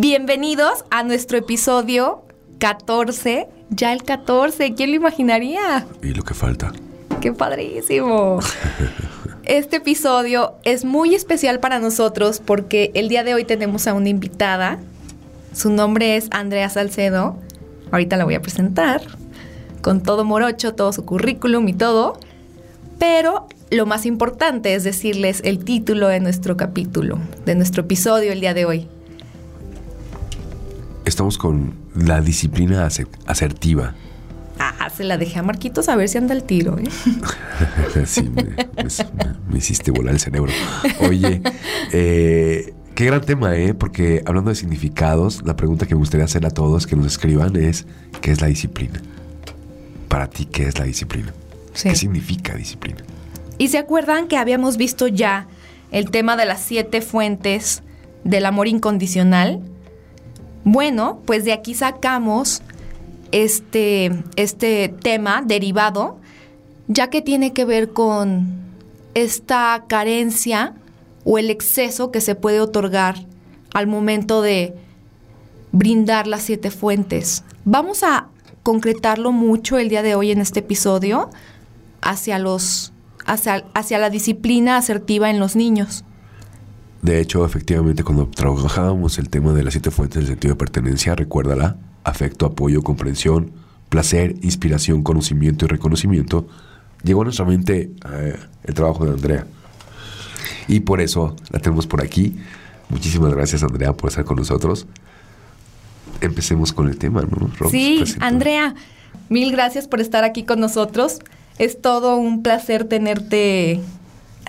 Bienvenidos 0.00 0.84
a 0.90 1.04
nuestro 1.04 1.38
episodio 1.38 2.24
14. 2.58 3.46
Ya 3.70 3.92
el 3.92 4.02
14, 4.02 4.74
¿quién 4.74 4.90
lo 4.90 4.96
imaginaría? 4.96 5.86
Y 6.02 6.08
lo 6.08 6.24
que 6.24 6.34
falta. 6.34 6.72
¡Qué 7.20 7.32
padrísimo! 7.32 8.40
Este 9.44 9.76
episodio 9.76 10.54
es 10.64 10.84
muy 10.84 11.14
especial 11.14 11.60
para 11.60 11.78
nosotros 11.78 12.40
porque 12.44 12.90
el 12.94 13.08
día 13.08 13.22
de 13.22 13.34
hoy 13.34 13.44
tenemos 13.44 13.86
a 13.86 13.94
una 13.94 14.08
invitada. 14.08 14.80
Su 15.52 15.70
nombre 15.70 16.16
es 16.16 16.26
Andrea 16.32 16.68
Salcedo. 16.70 17.36
Ahorita 17.92 18.16
la 18.16 18.24
voy 18.24 18.34
a 18.34 18.42
presentar 18.42 19.00
con 19.80 20.02
todo 20.02 20.24
morocho, 20.24 20.74
todo 20.74 20.92
su 20.92 21.04
currículum 21.04 21.68
y 21.68 21.72
todo. 21.72 22.18
Pero 22.98 23.46
lo 23.70 23.86
más 23.86 24.06
importante 24.06 24.74
es 24.74 24.82
decirles 24.82 25.40
el 25.44 25.64
título 25.64 26.08
de 26.08 26.18
nuestro 26.18 26.56
capítulo, 26.56 27.20
de 27.44 27.54
nuestro 27.54 27.82
episodio 27.82 28.32
el 28.32 28.40
día 28.40 28.54
de 28.54 28.64
hoy. 28.64 28.88
Estamos 31.04 31.36
con 31.36 31.74
la 31.94 32.20
disciplina 32.20 32.88
asertiva. 33.26 33.94
Ah, 34.58 34.88
se 34.94 35.04
la 35.04 35.18
dejé 35.18 35.40
a 35.40 35.42
Marquitos 35.42 35.88
a 35.88 35.96
ver 35.96 36.08
si 36.08 36.18
anda 36.18 36.34
el 36.34 36.44
tiro, 36.44 36.78
¿eh? 36.78 36.84
sí, 38.06 38.22
me, 38.22 38.44
me, 39.50 39.58
hiciste 39.58 39.90
volar 39.90 40.14
el 40.14 40.20
cerebro. 40.20 40.52
Oye, 41.00 41.42
eh, 41.92 42.72
qué 42.94 43.04
gran 43.04 43.20
tema, 43.20 43.56
¿eh? 43.56 43.74
Porque 43.74 44.22
hablando 44.24 44.50
de 44.50 44.56
significados, 44.56 45.42
la 45.44 45.56
pregunta 45.56 45.86
que 45.86 45.94
me 45.94 45.98
gustaría 45.98 46.24
hacer 46.24 46.46
a 46.46 46.50
todos 46.50 46.86
que 46.86 46.96
nos 46.96 47.06
escriban 47.06 47.56
es, 47.56 47.86
¿qué 48.20 48.30
es 48.30 48.40
la 48.40 48.46
disciplina? 48.46 49.02
Para 50.08 50.28
ti, 50.28 50.46
¿qué 50.46 50.68
es 50.68 50.78
la 50.78 50.84
disciplina? 50.84 51.34
¿Qué 51.82 51.96
significa 51.96 52.54
disciplina? 52.54 52.98
Y 53.58 53.68
se 53.68 53.78
acuerdan 53.78 54.28
que 54.28 54.36
habíamos 54.36 54.76
visto 54.76 55.08
ya 55.08 55.48
el 55.90 56.10
tema 56.10 56.36
de 56.36 56.46
las 56.46 56.60
siete 56.62 57.02
fuentes 57.02 57.82
del 58.22 58.46
amor 58.46 58.68
incondicional 58.68 59.60
bueno, 60.64 61.20
pues 61.26 61.44
de 61.44 61.52
aquí 61.52 61.74
sacamos 61.74 62.62
este, 63.32 64.24
este 64.36 64.88
tema 64.88 65.42
derivado, 65.44 66.18
ya 66.88 67.10
que 67.10 67.22
tiene 67.22 67.52
que 67.52 67.64
ver 67.64 67.92
con 67.92 68.64
esta 69.14 69.84
carencia 69.88 70.74
o 71.24 71.38
el 71.38 71.50
exceso 71.50 72.10
que 72.10 72.20
se 72.20 72.34
puede 72.34 72.60
otorgar 72.60 73.16
al 73.72 73.86
momento 73.86 74.42
de 74.42 74.74
brindar 75.72 76.26
las 76.26 76.42
siete 76.42 76.70
fuentes. 76.70 77.44
Vamos 77.64 78.02
a 78.02 78.28
concretarlo 78.62 79.32
mucho 79.32 79.78
el 79.78 79.88
día 79.88 80.02
de 80.02 80.14
hoy 80.14 80.30
en 80.30 80.40
este 80.40 80.60
episodio 80.60 81.30
hacia 82.00 82.38
los 82.38 82.92
hacia, 83.26 83.64
hacia 83.74 83.98
la 83.98 84.10
disciplina 84.10 84.76
asertiva 84.76 85.30
en 85.30 85.38
los 85.38 85.56
niños. 85.56 86.04
De 87.04 87.20
hecho, 87.20 87.44
efectivamente, 87.44 88.02
cuando 88.02 88.28
trabajábamos 88.28 89.18
el 89.18 89.28
tema 89.28 89.52
de 89.52 89.62
las 89.62 89.74
siete 89.74 89.90
fuentes 89.90 90.20
del 90.20 90.26
sentido 90.26 90.54
de 90.54 90.58
pertenencia, 90.58 91.14
recuérdala, 91.14 91.76
afecto, 92.02 92.46
apoyo, 92.46 92.80
comprensión, 92.80 93.52
placer, 93.90 94.36
inspiración, 94.40 95.02
conocimiento 95.02 95.66
y 95.66 95.68
reconocimiento, 95.68 96.48
llegó 97.02 97.20
a 97.20 97.24
nuestra 97.24 97.44
mente 97.44 97.90
eh, 98.10 98.38
el 98.62 98.72
trabajo 98.72 99.04
de 99.04 99.10
Andrea. 99.10 99.46
Y 100.66 100.80
por 100.80 101.02
eso 101.02 101.36
la 101.50 101.58
tenemos 101.58 101.86
por 101.86 102.02
aquí. 102.02 102.38
Muchísimas 102.88 103.34
gracias, 103.34 103.62
Andrea, 103.62 103.92
por 103.92 104.08
estar 104.08 104.24
con 104.24 104.38
nosotros. 104.38 104.86
Empecemos 106.22 106.72
con 106.72 106.88
el 106.88 106.96
tema, 106.96 107.20
¿no? 107.20 107.68
sí, 107.68 108.02
Andrea, 108.20 108.74
mil 109.28 109.52
gracias 109.52 109.88
por 109.88 110.00
estar 110.00 110.24
aquí 110.24 110.44
con 110.44 110.58
nosotros. 110.58 111.18
Es 111.58 111.82
todo 111.82 112.16
un 112.16 112.42
placer 112.42 112.84
tenerte 112.84 113.82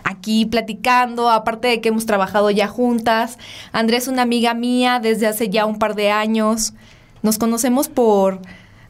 aquí 0.05 0.45
platicando, 0.45 1.29
aparte 1.29 1.67
de 1.67 1.81
que 1.81 1.89
hemos 1.89 2.05
trabajado 2.05 2.49
ya 2.51 2.67
juntas. 2.67 3.37
Andrés 3.73 4.03
es 4.03 4.07
una 4.07 4.21
amiga 4.21 4.53
mía 4.53 4.99
desde 5.01 5.27
hace 5.27 5.49
ya 5.49 5.65
un 5.65 5.79
par 5.79 5.95
de 5.95 6.11
años. 6.11 6.73
Nos 7.23 7.37
conocemos 7.37 7.89
por 7.89 8.39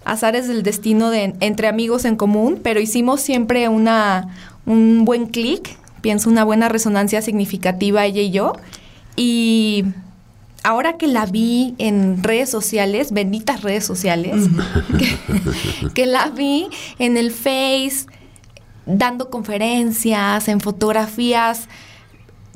azares 0.03 0.47
del 0.47 0.61
destino 0.61 1.09
de 1.09 1.33
entre 1.39 1.67
amigos 1.67 2.05
en 2.05 2.17
común, 2.17 2.59
pero 2.61 2.79
hicimos 2.79 3.21
siempre 3.21 3.69
una 3.69 4.27
un 4.65 5.05
buen 5.05 5.27
clic, 5.27 5.77
pienso 6.01 6.29
una 6.29 6.43
buena 6.43 6.69
resonancia 6.69 7.21
significativa 7.21 8.05
ella 8.05 8.21
y 8.21 8.31
yo. 8.31 8.53
Y 9.15 9.85
ahora 10.63 10.97
que 10.97 11.07
la 11.07 11.25
vi 11.25 11.75
en 11.77 12.23
redes 12.23 12.49
sociales, 12.49 13.13
benditas 13.13 13.61
redes 13.61 13.85
sociales, 13.85 14.49
que, 14.97 15.89
que, 15.93 16.05
la 16.05 16.29
vi 16.29 16.67
en 16.99 17.15
el 17.15 17.31
Face, 17.31 18.07
dando 18.85 19.29
conferencias, 19.29 20.47
en 20.47 20.59
fotografías, 20.59 21.67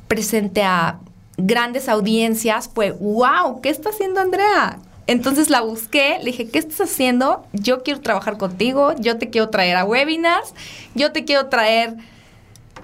presente 0.08 0.62
a 0.62 0.98
grandes 1.36 1.88
audiencias, 1.88 2.70
fue, 2.72 2.92
wow, 2.92 3.60
¿qué 3.60 3.70
está 3.70 3.90
haciendo 3.90 4.20
Andrea? 4.20 4.78
Entonces 5.06 5.50
la 5.50 5.60
busqué, 5.60 6.18
le 6.18 6.26
dije, 6.26 6.48
¿qué 6.48 6.58
estás 6.58 6.80
haciendo? 6.82 7.44
Yo 7.52 7.82
quiero 7.82 8.00
trabajar 8.00 8.36
contigo, 8.36 8.94
yo 8.98 9.18
te 9.18 9.30
quiero 9.30 9.48
traer 9.48 9.76
a 9.76 9.84
webinars, 9.84 10.54
yo 10.94 11.12
te 11.12 11.24
quiero 11.24 11.46
traer 11.46 11.96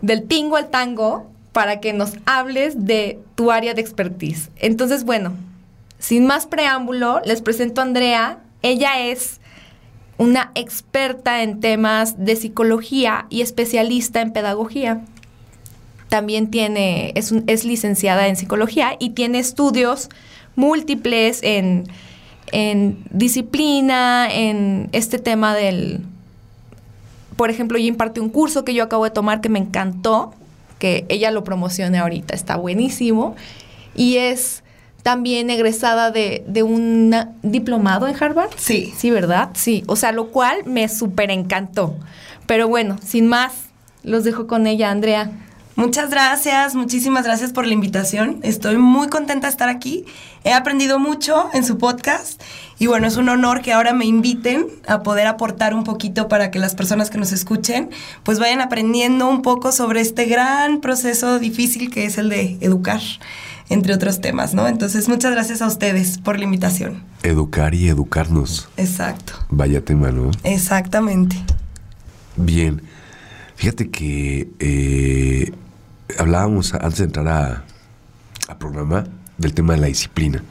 del 0.03 0.25
tingo 0.27 0.57
al 0.57 0.69
tango 0.71 1.31
para 1.53 1.81
que 1.81 1.93
nos 1.93 2.15
hables 2.27 2.84
de 2.84 3.21
tu 3.34 3.51
área 3.51 3.75
de 3.75 3.81
expertise. 3.81 4.51
Entonces, 4.57 5.05
bueno, 5.05 5.34
sin 5.99 6.27
más 6.27 6.47
preámbulo, 6.47 7.21
les 7.25 7.43
presento 7.43 7.81
a 7.81 7.84
Andrea. 7.84 8.39
Ella 8.63 9.01
es 9.01 9.41
una 10.19 10.50
experta 10.54 11.43
en 11.43 11.60
temas 11.60 12.25
de 12.25 12.37
psicología 12.37 13.27
y 13.28 13.43
especialista 13.43 14.21
en 14.21 14.32
pedagogía. 14.32 15.03
También 16.09 16.50
tiene, 16.50 17.12
es, 17.15 17.32
es 17.47 17.65
licenciada 17.65 18.28
en 18.28 18.37
psicología 18.37 18.97
y 18.99 19.10
tiene 19.10 19.38
estudios 19.38 20.09
múltiples 20.54 21.41
en, 21.43 21.84
en 22.53 23.04
disciplina, 23.10 24.28
en 24.32 24.88
este 24.93 25.19
tema 25.19 25.54
del... 25.54 26.00
Por 27.37 27.50
ejemplo, 27.50 27.78
yo 27.78 27.87
impartí 27.87 28.21
un 28.21 28.31
curso 28.31 28.65
que 28.65 28.72
yo 28.72 28.84
acabo 28.84 29.04
de 29.04 29.10
tomar 29.10 29.43
que 29.43 29.50
me 29.50 29.59
encantó, 29.59 30.33
que 30.78 31.04
ella 31.10 31.31
lo 31.31 31.44
promocione 31.44 31.98
ahorita, 31.98 32.34
está 32.34 32.56
buenísimo. 32.56 33.37
Y 33.94 34.16
es 34.16 34.62
también 35.06 35.50
egresada 35.50 36.11
de, 36.11 36.43
un 36.65 37.15
diplomado 37.44 38.09
en 38.09 38.21
Harvard. 38.21 38.50
Sí. 38.56 38.93
Sí, 38.99 39.12
¿verdad? 39.12 39.50
Sí. 39.55 39.84
O 39.87 39.94
sea, 39.94 40.11
lo 40.11 40.33
cual 40.33 40.65
me 40.65 40.89
súper 40.89 41.31
encantó. 41.31 41.94
Pero 42.47 42.67
bueno, 42.67 42.97
sin 43.05 43.28
más, 43.28 43.53
los 44.03 44.25
dejo 44.25 44.49
con 44.49 44.66
ella, 44.66 44.91
Andrea. 44.91 45.31
Muchas 45.77 46.11
gracias, 46.11 46.75
muchísimas 46.75 47.25
gracias 47.25 47.53
por 47.53 47.69
la 47.69 47.75
invitación. 47.75 48.41
Estoy 48.43 48.78
muy 48.78 49.06
contenta 49.06 49.47
de 49.47 49.53
estar 49.53 49.69
aquí. 49.69 50.06
He 50.43 50.53
aprendido 50.53 50.99
mucho 50.99 51.50
en 51.53 51.62
su 51.62 51.78
podcast 51.78 52.43
y 52.81 52.89
bueno, 52.89 53.06
es 53.06 53.16
un 53.16 53.28
honor 53.28 53.62
que 53.62 53.72
ahora 53.72 53.93
me 53.93 54.06
inviten 54.06 54.66
a 54.89 55.05
poder 55.05 55.28
aportar 55.28 55.72
un 55.72 55.84
poquito 55.84 56.27
para 56.27 56.50
que 56.50 56.59
las 56.59 56.75
personas 56.75 57.11
que 57.11 57.19
nos 57.19 57.31
escuchen 57.31 57.91
pues 58.25 58.41
vayan 58.41 58.61
aprendiendo 58.61 59.28
un 59.28 59.43
poco 59.43 59.71
sobre 59.71 60.00
este 60.00 60.25
gran 60.25 60.81
proceso 60.81 61.39
difícil 61.39 61.93
que 61.93 62.06
es 62.06 62.19
el 62.19 62.28
de 62.28 62.59
educar 62.61 63.00
entre 63.69 63.94
otros 63.94 64.21
temas, 64.21 64.54
¿no? 64.54 64.68
Entonces, 64.68 65.09
muchas 65.09 65.33
gracias 65.33 65.63
a 65.63 65.66
ustedes 65.66 66.18
por 66.18 66.39
la 66.39 66.45
invitación. 66.45 67.03
Educar 67.22 67.74
y 67.74 67.89
educarnos. 67.89 68.68
Exacto. 68.77 69.34
Vaya 69.51 69.84
tema, 69.84 70.10
¿no? 70.10 70.30
Exactamente. 70.45 71.36
Bien. 72.36 72.83
Fíjate 73.57 73.91
que 73.91 74.51
eh, 74.59 75.53
hablábamos 76.18 76.74
antes 76.74 76.98
de 76.98 77.04
entrar 77.04 77.28
a, 77.28 77.65
programa 78.59 79.04
del 79.39 79.54
tema 79.54 79.74
de 79.74 79.80
la 79.80 79.86
disciplina. 79.89 80.42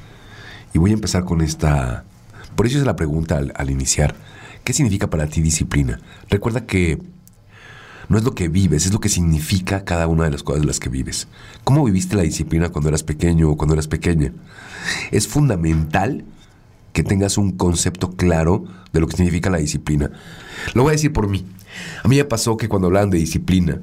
Y 0.73 0.79
voy 0.79 0.91
a 0.91 0.95
empezar 0.95 1.23
con 1.23 1.41
esta... 1.41 2.03
Por 2.55 2.67
eso 2.67 2.77
es 2.77 2.85
la 2.85 2.95
pregunta 2.95 3.37
al, 3.37 3.53
al 3.55 3.69
iniciar. 3.69 4.15
¿Qué 4.63 4.73
significa 4.73 5.09
para 5.09 5.27
ti 5.27 5.41
disciplina? 5.41 5.99
Recuerda 6.29 6.65
que 6.65 6.99
no 8.09 8.17
es 8.17 8.23
lo 8.23 8.35
que 8.35 8.47
vives, 8.47 8.85
es 8.85 8.93
lo 8.93 8.99
que 8.99 9.09
significa 9.09 9.83
cada 9.83 10.07
una 10.07 10.25
de 10.25 10.31
las 10.31 10.43
cosas 10.43 10.61
de 10.61 10.67
las 10.67 10.79
que 10.79 10.89
vives. 10.89 11.27
¿Cómo 11.63 11.83
viviste 11.85 12.15
la 12.15 12.23
disciplina 12.23 12.69
cuando 12.69 12.89
eras 12.89 13.03
pequeño 13.03 13.49
o 13.49 13.57
cuando 13.57 13.73
eras 13.73 13.87
pequeña? 13.87 14.31
Es 15.11 15.27
fundamental 15.27 16.23
que 16.93 17.03
tengas 17.03 17.37
un 17.37 17.51
concepto 17.51 18.11
claro 18.11 18.65
de 18.93 19.01
lo 19.01 19.07
que 19.07 19.17
significa 19.17 19.49
la 19.49 19.57
disciplina. 19.57 20.11
Lo 20.73 20.83
voy 20.83 20.91
a 20.91 20.93
decir 20.93 21.11
por 21.11 21.27
mí. 21.27 21.45
A 22.03 22.07
mí 22.07 22.15
me 22.15 22.25
pasó 22.25 22.55
que 22.55 22.69
cuando 22.69 22.87
hablaban 22.87 23.09
de 23.09 23.17
disciplina, 23.17 23.81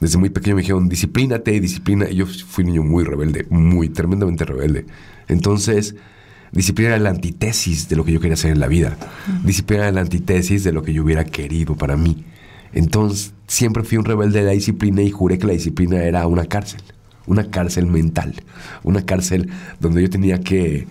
desde 0.00 0.18
muy 0.18 0.28
pequeño 0.28 0.56
me 0.56 0.62
dijeron, 0.62 0.88
disciplínate, 0.88 1.58
disciplina. 1.60 2.08
Y 2.10 2.16
yo 2.16 2.26
fui 2.26 2.64
un 2.64 2.70
niño 2.70 2.82
muy 2.82 3.04
rebelde, 3.04 3.46
muy 3.48 3.88
tremendamente 3.88 4.44
rebelde. 4.44 4.86
Entonces, 5.28 5.94
disciplina 6.52 6.90
era 6.90 6.98
la 6.98 7.10
antítesis 7.10 7.88
de 7.88 7.96
lo 7.96 8.04
que 8.04 8.12
yo 8.12 8.20
quería 8.20 8.34
hacer 8.34 8.50
en 8.50 8.60
la 8.60 8.68
vida. 8.68 8.96
Disciplina 9.44 9.84
era 9.84 9.92
la 9.92 10.02
antítesis 10.02 10.62
de 10.64 10.72
lo 10.72 10.82
que 10.82 10.92
yo 10.92 11.02
hubiera 11.02 11.24
querido 11.24 11.76
para 11.76 11.96
mí. 11.96 12.24
Entonces, 12.76 13.32
siempre 13.46 13.84
fui 13.84 13.96
un 13.96 14.04
rebelde 14.04 14.40
de 14.40 14.44
la 14.44 14.52
disciplina 14.52 15.00
y 15.00 15.10
juré 15.10 15.38
que 15.38 15.46
la 15.46 15.54
disciplina 15.54 16.04
era 16.04 16.26
una 16.26 16.44
cárcel, 16.44 16.82
una 17.26 17.50
cárcel 17.50 17.86
mental, 17.86 18.34
una 18.84 19.06
cárcel 19.06 19.48
donde 19.80 20.02
yo 20.02 20.10
tenía 20.10 20.40
que 20.40 20.86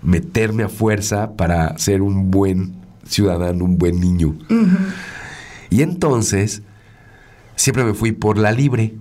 meterme 0.00 0.62
a 0.62 0.70
fuerza 0.70 1.36
para 1.36 1.76
ser 1.76 2.00
un 2.00 2.30
buen 2.30 2.76
ciudadano, 3.06 3.62
un 3.66 3.76
buen 3.76 4.00
niño. 4.00 4.38
Y 5.68 5.82
entonces, 5.82 6.62
siempre 7.56 7.84
me 7.84 7.92
fui 7.92 8.12
por 8.12 8.38
la 8.38 8.50
libre 8.50 8.94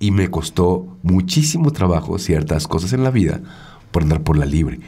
y 0.00 0.10
me 0.10 0.32
costó 0.32 0.98
muchísimo 1.04 1.70
trabajo 1.70 2.18
ciertas 2.18 2.66
cosas 2.66 2.92
en 2.92 3.04
la 3.04 3.12
vida 3.12 3.40
por 3.92 4.02
andar 4.02 4.22
por 4.22 4.36
la 4.36 4.46
libre. 4.46 4.80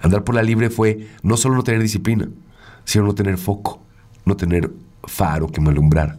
Andar 0.00 0.22
por 0.22 0.36
la 0.36 0.44
libre 0.44 0.70
fue 0.70 1.08
no 1.24 1.36
solo 1.36 1.56
no 1.56 1.64
tener 1.64 1.82
disciplina, 1.82 2.28
sino 2.84 3.04
no 3.04 3.16
tener 3.16 3.36
foco, 3.36 3.82
no 4.24 4.36
tener 4.36 4.70
faro 5.08 5.48
que 5.48 5.60
me 5.60 5.70
alumbrara. 5.70 6.16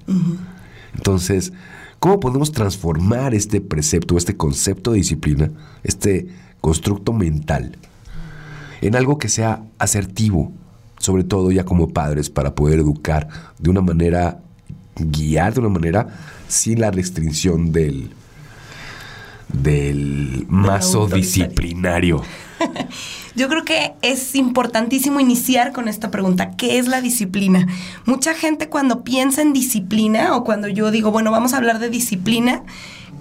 Entonces, 0.95 1.53
¿cómo 1.99 2.19
podemos 2.19 2.51
transformar 2.51 3.33
este 3.33 3.61
precepto, 3.61 4.17
este 4.17 4.35
concepto 4.35 4.91
de 4.91 4.97
disciplina, 4.97 5.51
este 5.83 6.27
constructo 6.61 7.13
mental, 7.13 7.77
en 8.81 8.95
algo 8.95 9.17
que 9.17 9.29
sea 9.29 9.63
asertivo, 9.77 10.51
sobre 10.99 11.23
todo 11.23 11.51
ya 11.51 11.63
como 11.63 11.89
padres, 11.89 12.29
para 12.29 12.55
poder 12.55 12.79
educar 12.79 13.27
de 13.57 13.69
una 13.69 13.81
manera, 13.81 14.39
guiar 14.95 15.53
de 15.53 15.59
una 15.61 15.69
manera 15.69 16.07
sin 16.47 16.81
la 16.81 16.91
restricción 16.91 17.71
del, 17.71 18.11
del 19.47 20.45
mazo 20.49 21.07
disciplinario? 21.07 22.21
Yo 23.39 23.47
creo 23.47 23.63
que 23.63 23.93
es 24.01 24.35
importantísimo 24.35 25.21
iniciar 25.21 25.71
con 25.71 25.87
esta 25.87 26.11
pregunta, 26.11 26.57
¿qué 26.57 26.77
es 26.77 26.89
la 26.89 26.99
disciplina? 26.99 27.67
Mucha 28.03 28.33
gente 28.33 28.67
cuando 28.67 29.05
piensa 29.05 29.41
en 29.41 29.53
disciplina 29.53 30.35
o 30.35 30.43
cuando 30.43 30.67
yo 30.67 30.91
digo, 30.91 31.09
bueno, 31.11 31.31
vamos 31.31 31.53
a 31.53 31.57
hablar 31.57 31.79
de 31.79 31.89
disciplina, 31.89 32.63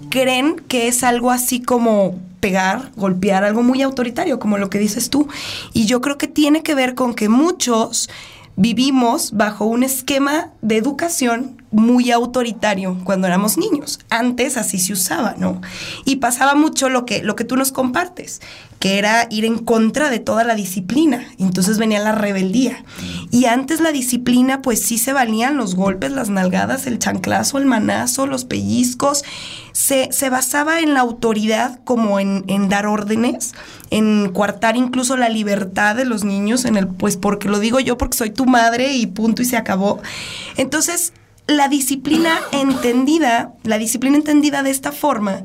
creen 0.09 0.57
que 0.67 0.89
es 0.89 1.05
algo 1.05 1.31
así 1.31 1.61
como 1.61 2.19
pegar, 2.41 2.91
golpear, 2.97 3.45
algo 3.45 3.63
muy 3.63 3.81
autoritario, 3.81 4.39
como 4.39 4.57
lo 4.57 4.69
que 4.69 4.77
dices 4.77 5.09
tú. 5.09 5.29
Y 5.71 5.85
yo 5.85 6.01
creo 6.01 6.17
que 6.17 6.27
tiene 6.27 6.63
que 6.63 6.75
ver 6.75 6.95
con 6.95 7.13
que 7.13 7.29
muchos 7.29 8.09
vivimos 8.57 9.31
bajo 9.31 9.63
un 9.63 9.83
esquema 9.83 10.49
de 10.61 10.75
educación 10.75 11.63
muy 11.71 12.11
autoritario 12.11 12.97
cuando 13.03 13.27
éramos 13.27 13.57
niños. 13.57 13.99
Antes 14.09 14.57
así 14.57 14.79
se 14.79 14.93
usaba, 14.93 15.35
¿no? 15.37 15.61
Y 16.05 16.17
pasaba 16.17 16.55
mucho 16.55 16.89
lo 16.89 17.05
que, 17.05 17.21
lo 17.21 17.35
que 17.35 17.43
tú 17.43 17.55
nos 17.55 17.71
compartes, 17.71 18.41
que 18.79 18.97
era 18.97 19.27
ir 19.29 19.45
en 19.45 19.59
contra 19.59 20.09
de 20.09 20.19
toda 20.19 20.43
la 20.43 20.55
disciplina. 20.55 21.25
Entonces 21.37 21.77
venía 21.77 21.99
la 21.99 22.13
rebeldía. 22.13 22.83
Y 23.29 23.45
antes 23.45 23.81
la 23.81 23.91
disciplina, 23.91 24.61
pues 24.61 24.81
sí 24.81 24.97
se 24.97 25.13
valían 25.13 25.57
los 25.57 25.75
golpes, 25.75 26.11
las 26.11 26.29
nalgadas, 26.29 26.87
el 26.87 26.97
chanclazo, 26.97 27.59
el 27.59 27.65
manazo, 27.65 28.25
los 28.25 28.45
pellizcos. 28.45 29.23
Se, 29.71 30.11
se 30.11 30.29
basaba 30.29 30.79
en 30.79 30.93
la 30.93 31.01
autoridad 31.01 31.79
como 31.83 32.19
en, 32.19 32.45
en 32.47 32.67
dar 32.67 32.87
órdenes, 32.87 33.53
en 33.91 34.31
coartar 34.33 34.75
incluso 34.75 35.17
la 35.17 35.29
libertad 35.29 35.95
de 35.95 36.05
los 36.05 36.23
niños, 36.23 36.65
en 36.65 36.77
el, 36.77 36.87
pues 36.87 37.17
porque 37.17 37.47
lo 37.47 37.59
digo 37.59 37.79
yo 37.79 37.97
porque 37.97 38.17
soy 38.17 38.31
tu 38.31 38.45
madre 38.45 38.93
y 38.93 39.05
punto 39.05 39.41
y 39.41 39.45
se 39.45 39.57
acabó. 39.57 40.01
Entonces, 40.57 41.13
la 41.49 41.67
disciplina 41.67 42.39
entendida, 42.51 43.53
la 43.63 43.77
disciplina 43.77 44.15
entendida 44.15 44.61
de 44.63 44.69
esta 44.69 44.91
forma, 44.91 45.43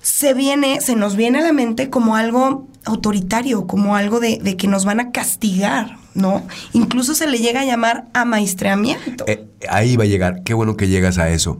se 0.00 0.32
viene, 0.32 0.80
se 0.80 0.94
nos 0.94 1.16
viene 1.16 1.40
a 1.40 1.42
la 1.42 1.52
mente 1.52 1.90
como 1.90 2.14
algo 2.16 2.68
autoritario, 2.84 3.66
como 3.66 3.96
algo 3.96 4.20
de, 4.20 4.38
de 4.38 4.56
que 4.56 4.68
nos 4.68 4.84
van 4.84 5.00
a 5.00 5.10
castigar, 5.10 5.96
¿no? 6.14 6.46
Incluso 6.72 7.14
se 7.14 7.26
le 7.26 7.38
llega 7.38 7.62
a 7.62 7.64
llamar 7.64 8.06
amaestreamiento. 8.14 9.24
Eh, 9.26 9.44
ahí 9.68 9.96
va 9.96 10.04
a 10.04 10.06
llegar. 10.06 10.42
Qué 10.44 10.54
bueno 10.54 10.76
que 10.76 10.88
llegas 10.88 11.18
a 11.18 11.28
eso. 11.30 11.58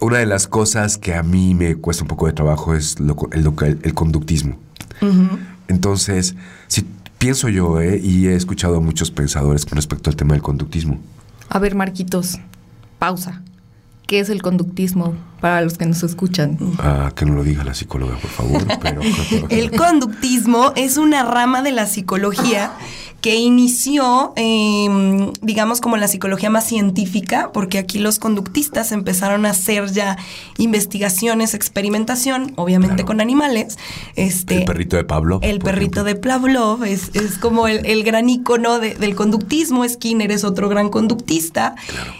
Una 0.00 0.16
de 0.18 0.26
las 0.26 0.48
cosas 0.48 0.96
que 0.96 1.14
a 1.14 1.22
mí 1.22 1.54
me 1.54 1.76
cuesta 1.76 2.04
un 2.04 2.08
poco 2.08 2.26
de 2.26 2.32
trabajo 2.32 2.74
es 2.74 2.98
lo 3.00 3.16
el 3.32 3.94
conductismo. 3.94 4.56
Entonces, 5.68 6.34
si 6.68 6.86
pienso 7.18 7.50
yo, 7.50 7.80
eh, 7.80 8.00
y 8.02 8.28
he 8.28 8.34
escuchado 8.34 8.78
a 8.78 8.80
muchos 8.80 9.10
pensadores 9.10 9.66
con 9.66 9.76
respecto 9.76 10.08
al 10.08 10.16
tema 10.16 10.32
del 10.32 10.42
conductismo. 10.42 10.98
A 11.50 11.58
ver, 11.58 11.74
Marquitos, 11.74 12.38
pausa. 13.00 13.42
¿Qué 14.06 14.20
es 14.20 14.28
el 14.28 14.40
conductismo 14.40 15.14
para 15.40 15.62
los 15.62 15.78
que 15.78 15.84
nos 15.84 16.02
escuchan? 16.04 16.56
Ah, 16.78 17.12
que 17.14 17.24
no 17.24 17.34
lo 17.34 17.42
diga 17.42 17.64
la 17.64 17.74
psicóloga, 17.74 18.16
por 18.16 18.30
favor. 18.30 18.62
Pero, 18.80 19.00
El 19.50 19.72
conductismo 19.72 20.72
es 20.76 20.96
una 20.96 21.24
rama 21.24 21.62
de 21.62 21.72
la 21.72 21.86
psicología 21.86 22.72
que 23.20 23.36
inició, 23.36 24.32
eh, 24.36 25.30
digamos, 25.42 25.80
como 25.80 25.96
la 25.96 26.08
psicología 26.08 26.48
más 26.50 26.64
científica, 26.66 27.50
porque 27.52 27.78
aquí 27.78 27.98
los 27.98 28.18
conductistas 28.18 28.92
empezaron 28.92 29.44
a 29.46 29.50
hacer 29.50 29.90
ya 29.92 30.16
investigaciones, 30.58 31.54
experimentación, 31.54 32.52
obviamente 32.56 32.96
Claro. 32.96 33.06
con 33.06 33.20
animales. 33.20 33.76
Este, 34.16 34.58
el 34.58 34.64
perrito 34.64 34.96
de 34.96 35.04
Pablo. 35.04 35.38
el 35.42 35.58
perrito 35.58 36.00
ejemplo. 36.00 36.04
de 36.04 36.14
Pavlov 36.16 36.84
es, 36.84 37.10
es 37.14 37.38
como 37.38 37.66
el, 37.68 37.84
el 37.86 38.04
gran 38.04 38.28
icono 38.28 38.78
de- 38.78 38.94
del 38.94 39.14
conductismo. 39.14 39.86
Skinner 39.88 40.30
es 40.32 40.44
otro 40.44 40.68
gran 40.68 40.88
conductista. 40.88 41.74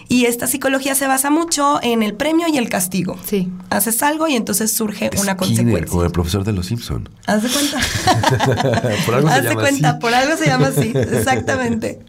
Y 0.09 0.25
esta 0.27 0.47
psicología 0.47 0.95
se 0.95 1.07
basa 1.07 1.31
mucho 1.31 1.79
en 1.83 2.03
el 2.03 2.15
premio 2.15 2.47
y 2.53 2.59
el 2.59 2.69
castigo. 2.69 3.17
Sí. 3.25 3.49
Haces 3.71 4.03
algo 4.03 4.27
y 4.29 4.35
entonces 4.37 4.73
surge 4.73 5.07
una 5.07 5.19
Skinner, 5.19 5.37
consecuencia. 5.37 5.87
como 5.87 6.05
el 6.05 6.11
profesor 6.11 6.45
de 6.45 6.53
los 6.53 6.67
Simpson. 6.67 7.09
Haz 7.27 7.43
de 7.43 7.49
cuenta. 7.49 7.79
Por 9.07 9.15
algo 9.15 9.29
se 9.29 9.35
Haz 9.35 9.43
de 9.43 9.49
llama 9.51 9.61
cuenta, 9.63 9.91
así. 9.91 10.01
por 10.01 10.15
algo 10.15 10.37
se 10.37 10.47
llama 10.47 10.67
así, 10.69 10.90
exactamente. 10.95 12.01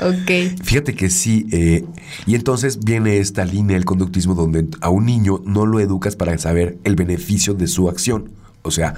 Ok. 0.00 0.62
Fíjate 0.62 0.94
que 0.94 1.08
sí, 1.08 1.46
eh, 1.52 1.84
y 2.26 2.34
entonces 2.34 2.80
viene 2.84 3.18
esta 3.18 3.44
línea 3.44 3.76
del 3.76 3.84
conductismo 3.86 4.34
donde 4.34 4.66
a 4.80 4.90
un 4.90 5.06
niño 5.06 5.40
no 5.46 5.64
lo 5.64 5.80
educas 5.80 6.16
para 6.16 6.36
saber 6.38 6.76
el 6.84 6.96
beneficio 6.96 7.54
de 7.54 7.66
su 7.66 7.88
acción. 7.88 8.30
O 8.62 8.70
sea, 8.70 8.94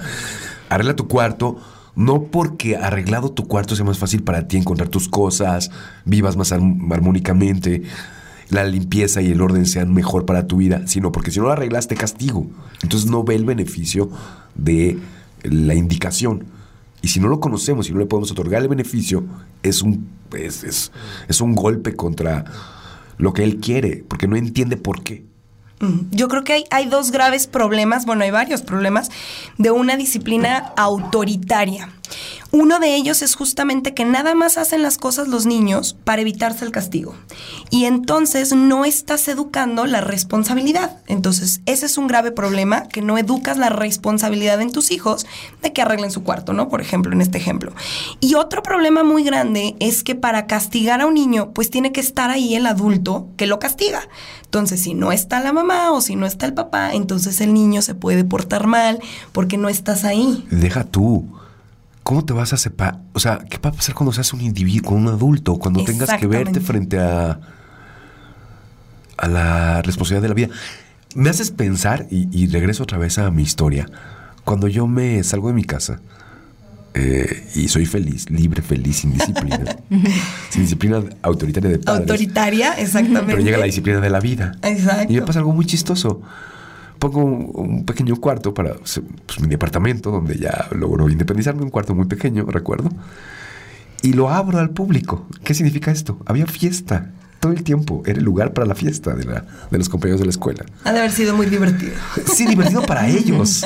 arregla 0.67 0.95
tu 0.95 1.07
cuarto, 1.07 1.57
no 1.95 2.23
porque 2.23 2.75
arreglado 2.75 3.31
tu 3.31 3.47
cuarto 3.47 3.75
sea 3.75 3.85
más 3.85 3.97
fácil 3.97 4.23
para 4.23 4.47
ti 4.47 4.57
encontrar 4.57 4.89
tus 4.89 5.07
cosas, 5.07 5.71
vivas 6.05 6.35
más 6.35 6.51
arm- 6.51 6.91
armónicamente, 6.93 7.83
la 8.49 8.65
limpieza 8.65 9.21
y 9.21 9.31
el 9.31 9.41
orden 9.41 9.65
sean 9.65 9.93
mejor 9.93 10.25
para 10.25 10.47
tu 10.47 10.57
vida, 10.57 10.81
sino 10.87 11.11
porque 11.11 11.31
si 11.31 11.39
no 11.39 11.45
lo 11.45 11.51
arreglas 11.51 11.87
te 11.87 11.95
castigo. 11.95 12.47
Entonces 12.83 13.09
no 13.09 13.23
ve 13.23 13.35
el 13.35 13.45
beneficio 13.45 14.09
de 14.55 14.97
la 15.43 15.75
indicación. 15.75 16.45
Y 17.01 17.07
si 17.09 17.19
no 17.19 17.27
lo 17.27 17.39
conocemos 17.39 17.89
y 17.89 17.93
no 17.93 17.99
le 17.99 18.05
podemos 18.05 18.31
otorgar 18.31 18.61
el 18.61 18.67
beneficio, 18.67 19.23
es 19.63 19.81
un, 19.81 20.09
es, 20.33 20.63
es- 20.63 20.91
es 21.27 21.41
un 21.41 21.55
golpe 21.55 21.95
contra 21.95 22.45
lo 23.17 23.33
que 23.33 23.43
él 23.43 23.57
quiere, 23.57 24.03
porque 24.07 24.27
no 24.27 24.35
entiende 24.35 24.77
por 24.77 25.03
qué. 25.03 25.25
Mm, 25.81 26.09
Yo 26.11 26.27
creo 26.27 26.43
que 26.43 26.53
hay, 26.53 26.63
hay 26.71 26.87
dos 26.89 27.11
graves 27.11 27.47
problemas, 27.47 28.05
bueno, 28.05 28.23
hay 28.23 28.31
varios 28.31 28.61
problemas 28.61 29.09
de 29.57 29.71
una 29.71 29.95
disciplina 29.95 30.73
autoritaria. 30.77 31.89
Uno 32.51 32.79
de 32.79 32.95
ellos 32.95 33.21
es 33.21 33.35
justamente 33.35 33.93
que 33.93 34.05
nada 34.05 34.33
más 34.33 34.57
hacen 34.57 34.81
las 34.81 34.97
cosas 34.97 35.27
los 35.27 35.45
niños 35.45 35.95
para 36.03 36.21
evitarse 36.21 36.65
el 36.65 36.71
castigo. 36.71 37.15
Y 37.69 37.85
entonces 37.85 38.53
no 38.53 38.85
estás 38.85 39.27
educando 39.27 39.85
la 39.85 40.01
responsabilidad. 40.01 40.97
Entonces, 41.07 41.61
ese 41.65 41.85
es 41.85 41.97
un 41.97 42.07
grave 42.07 42.31
problema, 42.31 42.87
que 42.87 43.01
no 43.01 43.17
educas 43.17 43.57
la 43.57 43.69
responsabilidad 43.69 44.61
en 44.61 44.71
tus 44.71 44.91
hijos 44.91 45.27
de 45.61 45.73
que 45.73 45.81
arreglen 45.81 46.11
su 46.11 46.23
cuarto, 46.23 46.53
¿no? 46.53 46.69
Por 46.69 46.81
ejemplo, 46.81 47.13
en 47.13 47.21
este 47.21 47.37
ejemplo. 47.37 47.71
Y 48.19 48.35
otro 48.35 48.63
problema 48.63 49.03
muy 49.03 49.23
grande 49.23 49.75
es 49.79 50.03
que 50.03 50.15
para 50.15 50.47
castigar 50.47 51.01
a 51.01 51.05
un 51.05 51.13
niño, 51.13 51.51
pues 51.53 51.69
tiene 51.69 51.91
que 51.91 52.01
estar 52.01 52.29
ahí 52.29 52.55
el 52.55 52.65
adulto 52.65 53.27
que 53.37 53.47
lo 53.47 53.59
castiga. 53.59 54.07
Entonces, 54.45 54.81
si 54.81 54.95
no 54.95 55.11
está 55.11 55.39
la 55.39 55.53
mamá 55.53 55.91
o 55.91 56.01
si 56.01 56.15
no 56.15 56.25
está 56.25 56.47
el 56.47 56.55
papá, 56.55 56.93
entonces 56.93 57.39
el 57.41 57.53
niño 57.53 57.83
se 57.83 57.93
puede 57.93 58.23
portar 58.23 58.65
mal 58.65 58.99
porque 59.31 59.57
no 59.57 59.69
estás 59.69 60.03
ahí. 60.03 60.47
Deja 60.49 60.83
tú. 60.83 61.27
¿Cómo 62.09 62.25
te 62.25 62.33
vas 62.33 62.53
a 62.53 62.57
separar? 62.57 63.01
O 63.13 63.19
sea, 63.19 63.37
¿qué 63.47 63.59
va 63.59 63.69
a 63.69 63.73
pasar 63.73 63.93
cuando 63.93 64.11
seas 64.11 64.33
un 64.33 64.41
individuo, 64.41 64.93
un 64.93 65.09
adulto, 65.09 65.59
cuando 65.59 65.83
tengas 65.83 66.19
que 66.19 66.25
verte 66.25 66.59
frente 66.59 66.97
a, 66.97 67.39
a 69.15 69.27
la 69.27 69.83
responsabilidad 69.83 70.23
de 70.23 70.27
la 70.29 70.33
vida? 70.33 70.47
Me 71.13 71.29
haces 71.29 71.51
pensar, 71.51 72.07
y, 72.09 72.27
y 72.35 72.47
regreso 72.47 72.81
otra 72.81 72.97
vez 72.97 73.19
a 73.19 73.29
mi 73.29 73.43
historia, 73.43 73.85
cuando 74.43 74.67
yo 74.67 74.87
me 74.87 75.23
salgo 75.23 75.49
de 75.49 75.53
mi 75.53 75.63
casa 75.63 76.01
eh, 76.95 77.47
y 77.53 77.67
soy 77.67 77.85
feliz, 77.85 78.27
libre, 78.31 78.63
feliz, 78.63 78.97
sin 78.97 79.13
disciplina, 79.13 79.77
sin 80.49 80.63
disciplina 80.63 81.03
autoritaria 81.21 81.69
de 81.69 81.77
padres. 81.77 82.09
Autoritaria, 82.09 82.73
exactamente. 82.79 83.27
Pero 83.27 83.41
llega 83.43 83.59
la 83.59 83.65
disciplina 83.65 83.99
de 83.99 84.09
la 84.09 84.19
vida. 84.19 84.53
Exacto. 84.63 85.13
Y 85.13 85.17
me 85.17 85.21
pasa 85.21 85.37
algo 85.37 85.53
muy 85.53 85.67
chistoso. 85.67 86.23
Pongo 86.99 87.23
un, 87.23 87.85
pequeño 87.85 88.17
cuarto 88.17 88.53
para 88.53 88.75
pues, 88.75 89.01
mi 89.41 89.47
departamento, 89.47 90.11
donde 90.11 90.37
ya 90.37 90.67
logro 90.71 91.09
independizarme, 91.09 91.63
un 91.63 91.69
cuarto 91.69 91.95
muy 91.95 92.05
pequeño, 92.05 92.45
recuerdo. 92.45 92.89
Y 94.01 94.13
lo 94.13 94.29
abro 94.29 94.59
al 94.59 94.69
público. 94.71 95.27
¿Qué 95.43 95.53
significa 95.53 95.91
esto? 95.91 96.19
Había 96.25 96.45
fiesta. 96.45 97.11
Todo 97.39 97.51
el 97.51 97.63
tiempo. 97.63 98.03
Era 98.05 98.19
el 98.19 98.25
lugar 98.25 98.53
para 98.53 98.67
la 98.67 98.75
fiesta 98.75 99.15
de, 99.15 99.25
la, 99.25 99.45
de 99.69 99.77
los 99.77 99.89
compañeros 99.89 100.19
de 100.19 100.25
la 100.25 100.31
escuela. 100.31 100.65
Ha 100.83 100.91
de 100.91 100.99
haber 100.99 101.11
sido 101.11 101.35
muy 101.35 101.47
divertido. 101.47 101.93
Sí, 102.33 102.45
divertido 102.45 102.83
para 102.83 103.07
ellos. 103.09 103.65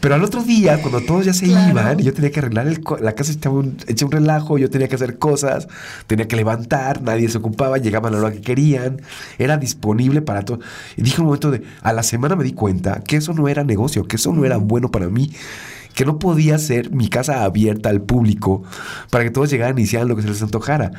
Pero 0.00 0.14
al 0.14 0.24
otro 0.24 0.42
día, 0.42 0.80
cuando 0.80 1.00
todos 1.00 1.26
ya 1.26 1.32
se 1.32 1.46
iban 1.46 2.00
y 2.00 2.04
yo 2.04 2.14
tenía 2.14 2.30
que 2.30 2.40
arreglar 2.40 2.66
el 2.66 2.82
la 3.00 3.12
casa, 3.12 3.30
estaba 3.30 3.56
un, 3.56 3.76
hecha 3.86 4.04
un 4.06 4.12
relajo, 4.12 4.58
yo 4.58 4.70
tenía 4.70 4.88
que 4.88 4.94
hacer 4.94 5.18
cosas, 5.18 5.68
tenía 6.06 6.28
que 6.28 6.36
levantar, 6.36 7.02
nadie 7.02 7.28
se 7.28 7.38
ocupaba, 7.38 7.78
llegaban 7.78 8.14
a 8.14 8.18
la 8.18 8.26
hora 8.26 8.34
que 8.34 8.40
querían, 8.40 9.02
era 9.38 9.56
disponible 9.56 10.22
para 10.22 10.44
todo. 10.44 10.60
Y 10.96 11.02
dije 11.02 11.20
un 11.20 11.26
momento 11.26 11.50
de, 11.50 11.62
a 11.82 11.92
la 11.92 12.02
semana 12.02 12.36
me 12.36 12.44
di 12.44 12.52
cuenta 12.52 13.02
que 13.02 13.16
eso 13.16 13.32
no 13.32 13.48
era 13.48 13.64
negocio, 13.64 14.04
que 14.04 14.16
eso 14.16 14.32
no 14.32 14.44
era 14.44 14.56
bueno 14.56 14.90
para 14.90 15.08
mí. 15.08 15.32
Que 15.94 16.04
no 16.04 16.20
podía 16.20 16.58
ser 16.58 16.92
mi 16.92 17.08
casa 17.08 17.42
abierta 17.42 17.88
al 17.88 18.00
público 18.00 18.62
para 19.10 19.24
que 19.24 19.30
todos 19.30 19.50
llegaran 19.50 19.76
y 19.78 19.82
hicieran 19.82 20.06
lo 20.06 20.14
que 20.14 20.22
se 20.22 20.28
les 20.28 20.40
antojara 20.42 20.92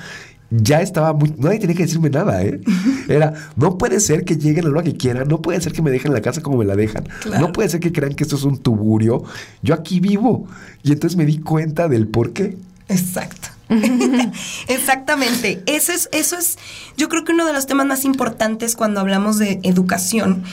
ya 0.49 0.81
estaba 0.81 1.13
muy. 1.13 1.33
Nadie 1.37 1.59
tenía 1.59 1.75
que 1.75 1.83
decirme 1.83 2.09
nada, 2.09 2.43
¿eh? 2.43 2.59
Era, 3.07 3.33
no 3.55 3.77
puede 3.77 3.99
ser 3.99 4.25
que 4.25 4.35
lleguen 4.35 4.65
a 4.65 4.69
la 4.69 4.75
hora 4.75 4.83
que 4.83 4.95
quieran, 4.95 5.27
no 5.27 5.41
puede 5.41 5.61
ser 5.61 5.73
que 5.73 5.81
me 5.81 5.91
dejen 5.91 6.13
la 6.13 6.21
casa 6.21 6.41
como 6.41 6.57
me 6.57 6.65
la 6.65 6.75
dejan, 6.75 7.07
no 7.39 7.51
puede 7.51 7.69
ser 7.69 7.79
que 7.79 7.91
crean 7.91 8.13
que 8.13 8.23
esto 8.23 8.35
es 8.35 8.43
un 8.43 8.57
tuburio. 8.57 9.23
Yo 9.61 9.73
aquí 9.73 9.99
vivo. 9.99 10.47
Y 10.83 10.93
entonces 10.93 11.17
me 11.17 11.25
di 11.25 11.39
cuenta 11.39 11.87
del 11.87 12.07
por 12.07 12.31
qué. 12.31 12.57
Exacto. 12.87 13.49
Exactamente. 14.67 15.61
Eso 15.65 15.91
es, 15.91 16.09
eso 16.11 16.37
es, 16.37 16.57
yo 16.97 17.07
creo 17.09 17.23
que 17.23 17.33
uno 17.33 17.45
de 17.45 17.53
los 17.53 17.67
temas 17.67 17.85
más 17.85 18.03
importantes 18.05 18.75
cuando 18.75 18.99
hablamos 18.99 19.37
de 19.37 19.59
educación. 19.63 20.43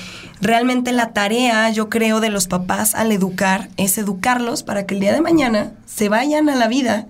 Realmente 0.41 0.93
la 0.93 1.13
tarea, 1.13 1.71
yo 1.71 1.89
creo, 1.89 2.21
de 2.21 2.29
los 2.29 2.47
papás 2.47 2.95
al 2.95 3.11
educar 3.11 3.71
es 3.79 3.97
educarlos 3.97 4.63
para 4.63 4.85
que 4.85 4.95
el 4.95 5.01
día 5.01 5.15
de 5.15 5.23
mañana 5.23 5.73
se 5.87 6.11
vayan 6.11 6.51
a 6.51 6.57
la 6.57 6.69
vida 6.69 7.07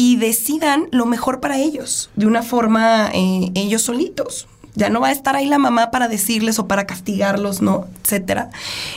y 0.00 0.16
decidan 0.16 0.88
lo 0.92 1.04
mejor 1.04 1.40
para 1.40 1.58
ellos, 1.58 2.08
de 2.16 2.26
una 2.26 2.42
forma 2.42 3.10
eh, 3.12 3.52
ellos 3.54 3.82
solitos. 3.82 4.48
Ya 4.74 4.88
no 4.88 5.02
va 5.02 5.08
a 5.08 5.12
estar 5.12 5.36
ahí 5.36 5.44
la 5.44 5.58
mamá 5.58 5.90
para 5.90 6.08
decirles 6.08 6.58
o 6.58 6.66
para 6.66 6.86
castigarlos, 6.86 7.60
¿no? 7.60 7.86
Etcétera. 8.02 8.48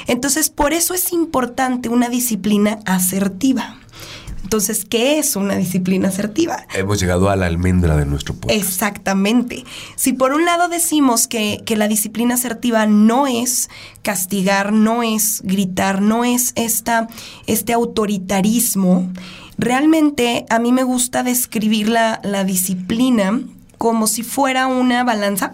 Entonces, 0.08 0.50
por 0.50 0.72
eso 0.72 0.94
es 0.94 1.12
importante 1.12 1.90
una 1.90 2.08
disciplina 2.08 2.80
asertiva. 2.86 3.80
Entonces, 4.44 4.86
¿qué 4.86 5.20
es 5.20 5.36
una 5.36 5.56
disciplina 5.56 6.08
asertiva? 6.08 6.68
Hemos 6.74 7.02
llegado 7.02 7.30
a 7.30 7.36
la 7.36 7.48
almendra 7.48 7.98
de 7.98 8.06
nuestro 8.06 8.36
pueblo. 8.36 8.58
Exactamente. 8.58 9.66
Si 9.98 10.14
por 10.14 10.32
un 10.32 10.46
lado 10.46 10.70
decimos 10.70 11.28
que, 11.28 11.64
que 11.66 11.76
la 11.76 11.90
disciplina 11.90 12.36
asertiva 12.36 12.86
no 12.86 13.28
es 13.28 13.70
castigar, 14.04 14.72
no 14.72 15.04
es 15.04 15.42
gritar, 15.44 16.02
no 16.02 16.24
es 16.24 16.54
esta, 16.56 17.08
este 17.46 17.74
autoritarismo, 17.74 19.12
realmente 19.58 20.46
a 20.50 20.60
mí 20.60 20.72
me 20.72 20.84
gusta 20.84 21.24
describir 21.24 21.90
la, 21.90 22.20
la 22.24 22.44
disciplina 22.44 23.42
como 23.78 24.08
si 24.08 24.24
fuera 24.24 24.68
una 24.68 25.04
balanza 25.04 25.54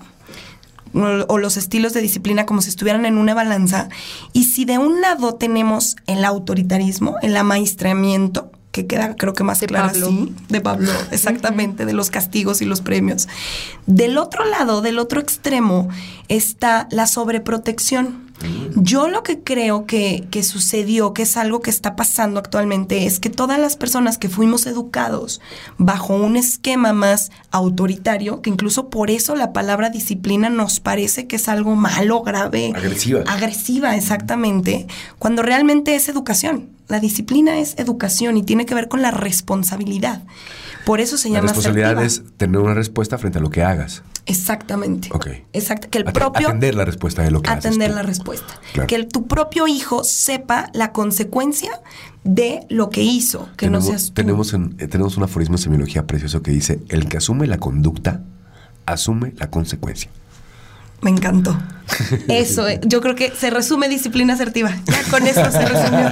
o 0.93 1.25
o 1.27 1.37
los 1.37 1.57
estilos 1.57 1.93
de 1.93 2.01
disciplina 2.01 2.45
como 2.45 2.61
si 2.61 2.69
estuvieran 2.69 3.05
en 3.05 3.17
una 3.17 3.33
balanza. 3.33 3.89
Y 4.33 4.45
si 4.45 4.65
de 4.65 4.77
un 4.77 5.01
lado 5.01 5.35
tenemos 5.35 5.95
el 6.07 6.25
autoritarismo, 6.25 7.17
el 7.21 7.37
amaestramiento, 7.37 8.51
que 8.71 8.85
queda 8.87 9.15
creo 9.15 9.33
que 9.33 9.43
más 9.43 9.59
De 9.59 9.67
claro 9.67 9.87
Pablo. 9.87 10.07
así, 10.07 10.35
de 10.49 10.61
Pablo, 10.61 10.91
exactamente, 11.11 11.85
de 11.85 11.93
los 11.93 12.09
castigos 12.09 12.61
y 12.61 12.65
los 12.65 12.81
premios. 12.81 13.27
Del 13.85 14.17
otro 14.17 14.45
lado, 14.45 14.81
del 14.81 14.99
otro 14.99 15.19
extremo, 15.19 15.89
está 16.27 16.87
la 16.91 17.07
sobreprotección. 17.07 18.28
Yo 18.75 19.09
lo 19.09 19.23
que 19.23 19.41
creo 19.43 19.85
que, 19.85 20.27
que 20.31 20.43
sucedió, 20.43 21.13
que 21.13 21.23
es 21.23 21.37
algo 21.37 21.61
que 21.61 21.69
está 21.69 21.95
pasando 21.95 22.39
actualmente, 22.39 23.05
es 23.05 23.19
que 23.19 23.29
todas 23.29 23.59
las 23.59 23.75
personas 23.75 24.17
que 24.17 24.29
fuimos 24.29 24.65
educados 24.65 25.41
bajo 25.77 26.15
un 26.15 26.37
esquema 26.37 26.93
más 26.93 27.31
autoritario, 27.51 28.41
que 28.41 28.49
incluso 28.49 28.89
por 28.89 29.11
eso 29.11 29.35
la 29.35 29.53
palabra 29.53 29.89
disciplina 29.89 30.49
nos 30.49 30.79
parece 30.79 31.27
que 31.27 31.35
es 31.35 31.49
algo 31.49 31.75
malo, 31.75 32.21
grave. 32.21 32.71
Agresiva. 32.75 33.23
Agresiva, 33.27 33.95
exactamente, 33.95 34.87
cuando 35.17 35.41
realmente 35.41 35.95
es 35.95 36.07
educación. 36.09 36.78
La 36.89 36.99
disciplina 36.99 37.59
es 37.59 37.75
educación 37.77 38.35
y 38.35 38.43
tiene 38.43 38.65
que 38.65 38.75
ver 38.75 38.87
con 38.89 39.01
la 39.01 39.11
responsabilidad. 39.11 40.23
Por 40.85 40.99
eso 40.99 41.17
se 41.17 41.29
La 41.29 41.35
llama 41.35 41.47
responsabilidad 41.47 41.97
asertiva. 41.99 42.25
es 42.27 42.37
tener 42.37 42.59
una 42.59 42.73
respuesta 42.73 43.17
frente 43.17 43.37
a 43.37 43.41
lo 43.41 43.49
que 43.51 43.63
hagas. 43.63 44.01
Exactamente. 44.25 45.09
Ok. 45.11 45.27
Exacto. 45.53 45.87
Que 45.89 45.99
el 45.99 46.05
propio 46.05 46.47
Atender 46.47 46.75
la 46.75 46.85
respuesta 46.85 47.21
de 47.23 47.31
lo 47.31 47.41
que 47.41 47.49
haces. 47.49 47.65
atender 47.67 47.91
la 47.91 48.03
respuesta. 48.03 48.59
Claro. 48.73 48.87
Que 48.87 48.95
el- 48.95 49.07
tu 49.07 49.27
propio 49.27 49.67
hijo 49.67 50.03
sepa 50.03 50.69
la 50.73 50.91
consecuencia 50.91 51.71
de 52.23 52.61
lo 52.69 52.89
que 52.89 53.01
hizo, 53.03 53.45
que 53.57 53.67
tenemos, 53.67 53.85
no 53.85 53.89
seas 53.91 54.07
tú. 54.07 54.13
Tenemos, 54.13 54.53
en- 54.53 54.75
eh, 54.79 54.87
tenemos 54.87 55.15
un 55.17 55.23
aforismo 55.23 55.55
en 55.55 55.59
semiología 55.61 56.05
precioso 56.07 56.41
que 56.43 56.51
dice: 56.51 56.79
el 56.89 57.07
que 57.07 57.17
asume 57.17 57.47
la 57.47 57.57
conducta, 57.59 58.21
asume 58.85 59.33
la 59.37 59.49
consecuencia. 59.49 60.09
Me 61.01 61.09
encantó. 61.11 61.57
Eso, 62.27 62.67
eh, 62.67 62.79
yo 62.83 63.01
creo 63.01 63.15
que 63.15 63.31
se 63.31 63.49
resume 63.49 63.89
disciplina 63.89 64.33
asertiva. 64.33 64.75
Ya 64.85 65.03
con 65.09 65.25
esto 65.25 65.51
se 65.51 65.65
resumió. 65.65 66.07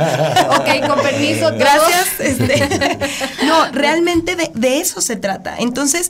Ok, 0.57 0.87
con 0.87 1.01
permiso, 1.01 1.47
todos. 1.47 1.59
Gracias. 1.59 2.19
este. 2.19 2.99
no, 3.45 3.71
realmente 3.71 4.35
de, 4.35 4.51
de 4.53 4.79
eso 4.79 5.01
se 5.01 5.15
trata. 5.15 5.55
Entonces, 5.59 6.09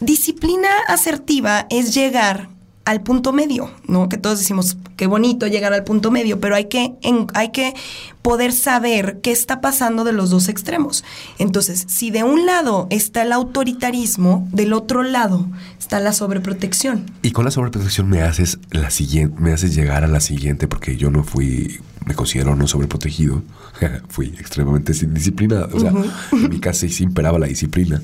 disciplina 0.00 0.68
asertiva 0.88 1.66
es 1.70 1.94
llegar 1.94 2.48
al 2.86 3.02
punto 3.02 3.32
medio, 3.32 3.70
¿no? 3.86 4.08
Que 4.08 4.16
todos 4.16 4.38
decimos, 4.38 4.78
qué 4.96 5.06
bonito 5.06 5.46
llegar 5.48 5.72
al 5.74 5.84
punto 5.84 6.10
medio, 6.10 6.40
pero 6.40 6.54
hay 6.54 6.66
que, 6.66 6.94
en- 7.02 7.26
hay 7.34 7.50
que 7.50 7.74
poder 8.22 8.52
saber 8.52 9.18
qué 9.22 9.32
está 9.32 9.60
pasando 9.60 10.04
de 10.04 10.12
los 10.12 10.30
dos 10.30 10.48
extremos. 10.48 11.04
Entonces, 11.38 11.84
si 11.88 12.10
de 12.10 12.22
un 12.22 12.46
lado 12.46 12.86
está 12.90 13.22
el 13.22 13.32
autoritarismo, 13.32 14.48
del 14.52 14.72
otro 14.72 15.02
lado 15.02 15.46
está 15.78 16.00
la 16.00 16.12
sobreprotección. 16.12 17.04
Y 17.22 17.32
con 17.32 17.44
la 17.44 17.50
sobreprotección 17.50 18.08
me 18.08 18.22
haces 18.22 18.58
la 18.70 18.90
siguiente, 18.90 19.38
me 19.40 19.52
haces 19.52 19.74
llegar 19.74 20.04
a 20.04 20.06
la 20.08 20.20
siguiente, 20.20 20.66
porque 20.68 20.96
yo 20.96 21.10
no 21.10 21.24
fui, 21.24 21.80
me 22.06 22.14
considero 22.14 22.54
no 22.56 22.66
sobreprotegido, 22.68 23.42
fui 24.08 24.28
extremadamente 24.28 24.94
sin 24.94 25.12
disciplinado. 25.12 25.68
O 25.74 25.80
sea, 25.80 25.90
en 26.32 26.50
mi 26.50 26.60
casa 26.60 26.86
sí 26.88 27.02
imperaba 27.02 27.38
la 27.38 27.46
disciplina. 27.46 28.00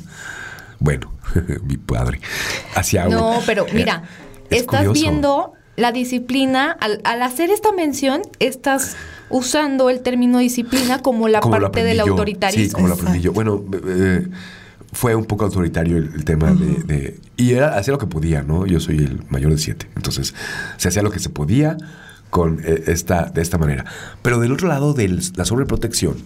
Bueno, 0.80 1.12
mi 1.64 1.76
padre 1.76 2.20
hacía 2.74 3.04
algo. 3.04 3.14
No, 3.34 3.38
pero 3.46 3.66
mira, 3.72 4.02
Es 4.52 4.60
estás 4.62 4.86
curioso. 4.86 5.00
viendo 5.00 5.52
la 5.76 5.92
disciplina, 5.92 6.76
al, 6.80 7.00
al 7.04 7.22
hacer 7.22 7.50
esta 7.50 7.72
mención, 7.72 8.22
estás 8.38 8.96
usando 9.30 9.88
el 9.90 10.00
término 10.00 10.38
disciplina 10.38 10.98
como 11.00 11.28
la 11.28 11.40
Como 11.40 11.56
lo 11.58 11.62
parte 11.66 11.84
del 11.84 12.00
autoritarismo. 12.00 12.64
Sí, 12.64 12.70
como 12.72 12.88
lo 12.88 12.94
aprendí 12.94 13.20
yo. 13.20 13.32
Bueno, 13.32 13.64
eh, 13.86 14.26
fue 14.92 15.14
un 15.14 15.24
poco 15.24 15.46
autoritario 15.46 15.96
el, 15.96 16.12
el 16.14 16.24
tema 16.24 16.52
de, 16.52 16.66
de- 16.84 17.20
Y 17.38 17.52
era 17.54 17.78
hacer 17.78 17.92
lo 17.92 17.98
que 17.98 18.06
podía, 18.06 18.42
¿no? 18.42 18.66
Yo 18.66 18.78
soy 18.80 18.98
el 18.98 19.22
mayor 19.30 19.50
de 19.52 19.58
siete. 19.58 19.88
Entonces, 19.96 20.34
se 20.76 20.88
hacía 20.88 21.02
lo 21.02 21.10
que 21.10 21.18
se 21.18 21.30
podía 21.30 21.78
con 22.28 22.60
eh, 22.64 22.84
esta, 22.88 23.24
de 23.24 23.40
esta 23.40 23.56
manera. 23.56 23.86
Pero 24.20 24.38
del 24.38 24.52
otro 24.52 24.68
lado 24.68 24.92
de 24.92 25.08
la 25.36 25.44
sobreprotección, 25.46 26.16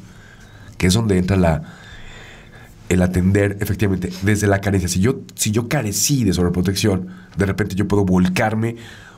que 0.79 0.89
es 0.89 0.95
donde 0.95 1.17
entra 1.19 1.37
la 1.37 1.63
el 2.89 3.03
atender 3.03 3.57
efectivamente 3.61 4.11
desde 4.23 4.47
la 4.47 4.61
carencia. 4.61 4.89
Si 4.89 5.01
yo, 5.01 5.21
si 5.35 5.51
yo 5.51 5.69
carecí 5.69 6.25
de 6.25 6.33
sobreprotección, 6.33 7.09
de 7.37 7.47
repente 7.47 7.75
yo 7.75 7.89
puedo 7.89 8.05
volcarme 8.05 8.77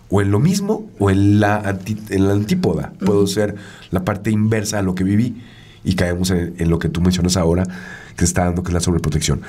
o 0.08 0.22
en 0.22 0.30
lo 0.30 0.40
mismo 0.40 0.90
o 0.98 1.10
en 1.10 1.38
la, 1.40 1.56
anti- 1.58 1.98
en 2.10 2.26
la 2.26 2.32
antípoda. 2.32 2.92
Puedo 3.04 3.26
ser 3.26 3.56
la 3.90 4.04
parte 4.04 4.30
inversa 4.30 4.78
a 4.78 4.82
lo 4.82 4.94
que 4.94 5.04
viví 5.04 5.42
y 5.84 5.94
caemos 5.94 6.30
en, 6.30 6.54
en 6.58 6.70
lo 6.70 6.78
que 6.78 6.88
tú 6.88 7.00
mencionas 7.02 7.36
ahora, 7.36 7.64
que 7.64 8.20
se 8.20 8.24
está 8.24 8.44
dando, 8.44 8.62
que 8.62 8.70
es 8.70 8.74
la 8.74 8.80
sobreprotección. 8.80 9.42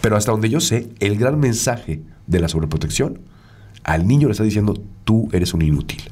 Pero 0.00 0.16
hasta 0.16 0.32
donde 0.32 0.48
yo 0.48 0.60
sé, 0.60 0.88
el 1.00 1.16
gran 1.18 1.38
mensaje 1.38 2.02
de 2.26 2.40
la 2.40 2.48
sobreprotección, 2.48 3.20
al 3.84 4.06
niño 4.08 4.28
le 4.28 4.32
está 4.32 4.42
diciendo, 4.44 4.74
tú 5.04 5.28
eres 5.32 5.54
un 5.54 5.62
inútil, 5.62 6.02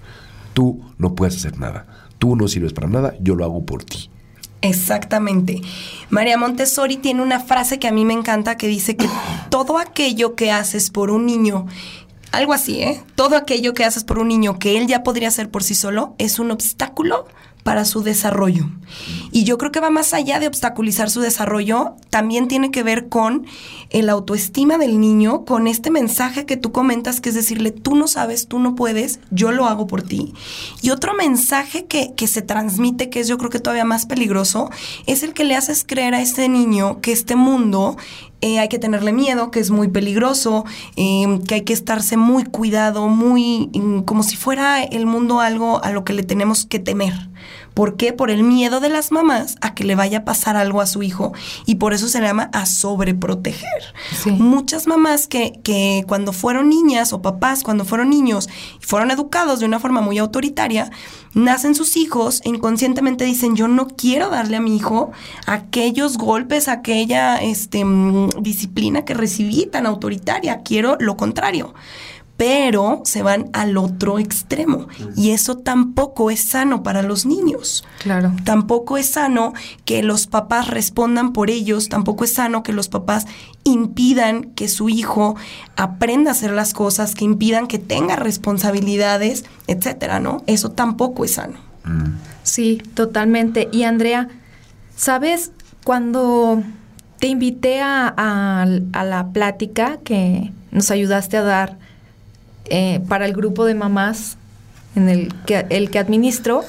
tú 0.52 0.82
no 0.98 1.14
puedes 1.14 1.36
hacer 1.36 1.58
nada, 1.58 1.86
tú 2.18 2.36
no 2.36 2.46
sirves 2.46 2.72
para 2.72 2.88
nada, 2.88 3.14
yo 3.20 3.34
lo 3.34 3.44
hago 3.44 3.64
por 3.66 3.84
ti. 3.84 4.10
Exactamente. 4.64 5.60
María 6.08 6.38
Montessori 6.38 6.96
tiene 6.96 7.22
una 7.22 7.38
frase 7.38 7.78
que 7.78 7.86
a 7.86 7.92
mí 7.92 8.04
me 8.06 8.14
encanta 8.14 8.56
que 8.56 8.66
dice 8.66 8.96
que 8.96 9.08
todo 9.50 9.78
aquello 9.78 10.34
que 10.34 10.50
haces 10.50 10.90
por 10.90 11.10
un 11.10 11.26
niño, 11.26 11.66
algo 12.32 12.54
así, 12.54 12.82
¿eh? 12.82 13.02
Todo 13.14 13.36
aquello 13.36 13.74
que 13.74 13.84
haces 13.84 14.04
por 14.04 14.18
un 14.18 14.28
niño 14.28 14.58
que 14.58 14.78
él 14.78 14.86
ya 14.86 15.02
podría 15.02 15.28
hacer 15.28 15.50
por 15.50 15.62
sí 15.62 15.74
solo 15.74 16.14
es 16.18 16.38
un 16.38 16.50
obstáculo 16.50 17.26
para 17.64 17.84
su 17.84 18.02
desarrollo. 18.02 18.66
Y 19.32 19.42
yo 19.42 19.58
creo 19.58 19.72
que 19.72 19.80
va 19.80 19.90
más 19.90 20.14
allá 20.14 20.38
de 20.38 20.46
obstaculizar 20.46 21.10
su 21.10 21.20
desarrollo, 21.20 21.96
también 22.10 22.46
tiene 22.46 22.70
que 22.70 22.84
ver 22.84 23.08
con 23.08 23.46
el 23.90 24.08
autoestima 24.10 24.78
del 24.78 25.00
niño, 25.00 25.44
con 25.44 25.66
este 25.66 25.90
mensaje 25.90 26.46
que 26.46 26.56
tú 26.56 26.70
comentas, 26.70 27.20
que 27.20 27.30
es 27.30 27.34
decirle, 27.34 27.70
tú 27.72 27.96
no 27.96 28.06
sabes, 28.06 28.46
tú 28.46 28.60
no 28.60 28.74
puedes, 28.74 29.18
yo 29.30 29.50
lo 29.50 29.66
hago 29.66 29.86
por 29.86 30.02
ti. 30.02 30.34
Y 30.82 30.90
otro 30.90 31.14
mensaje 31.14 31.86
que, 31.86 32.12
que 32.14 32.26
se 32.26 32.42
transmite, 32.42 33.10
que 33.10 33.20
es 33.20 33.28
yo 33.28 33.38
creo 33.38 33.50
que 33.50 33.60
todavía 33.60 33.84
más 33.84 34.06
peligroso, 34.06 34.70
es 35.06 35.22
el 35.22 35.32
que 35.32 35.44
le 35.44 35.56
haces 35.56 35.84
creer 35.84 36.14
a 36.14 36.20
este 36.20 36.48
niño 36.48 37.00
que 37.00 37.12
este 37.12 37.34
mundo 37.34 37.96
eh, 38.44 38.58
hay 38.58 38.68
que 38.68 38.78
tenerle 38.78 39.14
miedo, 39.14 39.50
que 39.50 39.58
es 39.58 39.70
muy 39.70 39.88
peligroso, 39.88 40.66
eh, 40.96 41.40
que 41.48 41.54
hay 41.54 41.60
que 41.62 41.72
estarse 41.72 42.18
muy 42.18 42.44
cuidado, 42.44 43.08
muy 43.08 43.70
mm, 43.72 44.00
como 44.00 44.22
si 44.22 44.36
fuera 44.36 44.82
el 44.82 45.06
mundo 45.06 45.40
algo 45.40 45.82
a 45.82 45.92
lo 45.92 46.04
que 46.04 46.12
le 46.12 46.24
tenemos 46.24 46.66
que 46.66 46.78
temer. 46.78 47.14
¿Por 47.74 47.96
qué? 47.96 48.12
Por 48.12 48.30
el 48.30 48.44
miedo 48.44 48.80
de 48.80 48.88
las 48.88 49.10
mamás 49.10 49.56
a 49.60 49.74
que 49.74 49.84
le 49.84 49.96
vaya 49.96 50.18
a 50.18 50.24
pasar 50.24 50.56
algo 50.56 50.80
a 50.80 50.86
su 50.86 51.02
hijo 51.02 51.32
y 51.66 51.74
por 51.74 51.92
eso 51.92 52.08
se 52.08 52.20
le 52.20 52.28
llama 52.28 52.50
a 52.52 52.66
sobreproteger. 52.66 53.94
Sí. 54.16 54.30
Muchas 54.30 54.86
mamás 54.86 55.26
que, 55.26 55.60
que 55.62 56.04
cuando 56.06 56.32
fueron 56.32 56.68
niñas 56.68 57.12
o 57.12 57.20
papás 57.20 57.64
cuando 57.64 57.84
fueron 57.84 58.10
niños 58.10 58.48
fueron 58.80 59.10
educados 59.10 59.60
de 59.60 59.66
una 59.66 59.80
forma 59.80 60.00
muy 60.00 60.18
autoritaria, 60.18 60.90
nacen 61.34 61.74
sus 61.74 61.96
hijos 61.96 62.40
e 62.44 62.48
inconscientemente 62.48 63.24
dicen 63.24 63.56
yo 63.56 63.66
no 63.66 63.88
quiero 63.88 64.30
darle 64.30 64.56
a 64.56 64.60
mi 64.60 64.76
hijo 64.76 65.10
aquellos 65.46 66.16
golpes, 66.16 66.68
aquella 66.68 67.38
este, 67.38 67.84
mm, 67.84 68.30
disciplina 68.40 69.04
que 69.04 69.14
recibí 69.14 69.66
tan 69.66 69.86
autoritaria, 69.86 70.62
quiero 70.62 70.96
lo 71.00 71.16
contrario 71.16 71.74
pero 72.36 73.00
se 73.04 73.22
van 73.22 73.48
al 73.52 73.76
otro 73.76 74.18
extremo. 74.18 74.88
Y 75.16 75.30
eso 75.30 75.56
tampoco 75.58 76.30
es 76.32 76.40
sano 76.42 76.82
para 76.82 77.02
los 77.02 77.26
niños. 77.26 77.84
Claro. 78.02 78.32
Tampoco 78.44 78.96
es 78.96 79.06
sano 79.06 79.52
que 79.84 80.02
los 80.02 80.26
papás 80.26 80.68
respondan 80.68 81.32
por 81.32 81.48
ellos, 81.48 81.88
tampoco 81.88 82.24
es 82.24 82.34
sano 82.34 82.62
que 82.64 82.72
los 82.72 82.88
papás 82.88 83.26
impidan 83.62 84.44
que 84.54 84.66
su 84.68 84.88
hijo 84.88 85.36
aprenda 85.76 86.30
a 86.30 86.32
hacer 86.32 86.50
las 86.50 86.74
cosas, 86.74 87.14
que 87.14 87.24
impidan 87.24 87.68
que 87.68 87.78
tenga 87.78 88.16
responsabilidades, 88.16 89.44
etcétera, 89.68 90.18
¿no? 90.20 90.42
Eso 90.46 90.70
tampoco 90.70 91.24
es 91.24 91.34
sano. 91.34 91.58
Sí, 92.42 92.82
totalmente. 92.94 93.68
Y 93.72 93.84
Andrea, 93.84 94.28
¿sabes? 94.96 95.52
Cuando 95.84 96.62
te 97.20 97.28
invité 97.28 97.80
a, 97.80 98.12
a- 98.16 98.62
a 98.92 99.04
la 99.04 99.28
plática 99.32 99.98
que 100.02 100.52
nos 100.72 100.90
ayudaste 100.90 101.36
a 101.36 101.42
dar 101.42 101.78
eh, 102.66 103.00
para 103.08 103.26
el 103.26 103.32
grupo 103.32 103.64
de 103.64 103.74
mamás 103.74 104.36
en 104.96 105.08
el 105.08 105.34
que, 105.44 105.66
el 105.70 105.90
que 105.90 105.98
administro, 105.98 106.62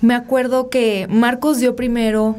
me 0.00 0.14
acuerdo 0.14 0.70
que 0.70 1.06
Marcos 1.10 1.58
dio 1.58 1.74
primero 1.76 2.36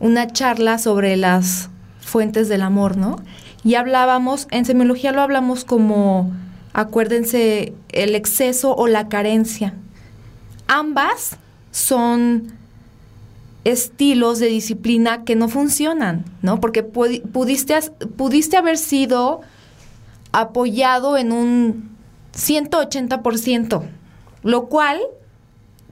una 0.00 0.26
charla 0.26 0.78
sobre 0.78 1.16
las 1.16 1.70
fuentes 2.00 2.48
del 2.48 2.62
amor, 2.62 2.96
¿no? 2.96 3.20
Y 3.64 3.74
hablábamos, 3.74 4.46
en 4.50 4.64
semiología 4.64 5.12
lo 5.12 5.22
hablamos 5.22 5.64
como, 5.64 6.32
acuérdense, 6.72 7.72
el 7.92 8.14
exceso 8.14 8.74
o 8.76 8.86
la 8.86 9.08
carencia. 9.08 9.74
Ambas 10.68 11.36
son 11.70 12.52
estilos 13.64 14.38
de 14.38 14.46
disciplina 14.46 15.24
que 15.24 15.34
no 15.34 15.48
funcionan, 15.48 16.24
¿no? 16.42 16.60
Porque 16.60 16.84
pudi- 16.88 17.22
pudiste, 17.22 17.74
pudiste 18.16 18.56
haber 18.56 18.78
sido 18.78 19.40
apoyado 20.32 21.16
en 21.16 21.32
un 21.32 21.95
180%, 22.36 23.82
lo 24.42 24.66
cual 24.66 25.00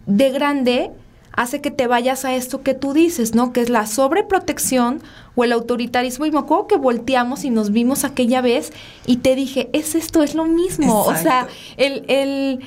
de 0.07 0.31
grande 0.31 0.91
hace 1.33 1.61
que 1.61 1.71
te 1.71 1.87
vayas 1.87 2.25
a 2.25 2.35
esto 2.35 2.63
que 2.63 2.75
tú 2.75 2.93
dices, 2.93 3.35
¿no? 3.35 3.53
Que 3.53 3.61
es 3.61 3.69
la 3.69 3.87
sobreprotección 3.87 5.03
o 5.35 5.43
el 5.43 5.53
autoritarismo. 5.53 6.27
Y 6.27 6.31
me 6.31 6.39
acuerdo 6.39 6.69
que 6.69 6.77
volteamos 6.77 7.45
y 7.45 7.51
nos 7.51 7.73
vimos 7.73 8.05
aquella 8.05 8.41
vez 8.41 8.73
y 9.07 9.17
te 9.17 9.35
dije, 9.35 9.69
es 9.73 9.95
esto, 9.95 10.23
es 10.23 10.35
lo 10.35 10.45
mismo. 10.45 11.03
O 11.03 11.15
sea, 11.17 11.49
el, 11.77 12.05
el, 12.09 12.61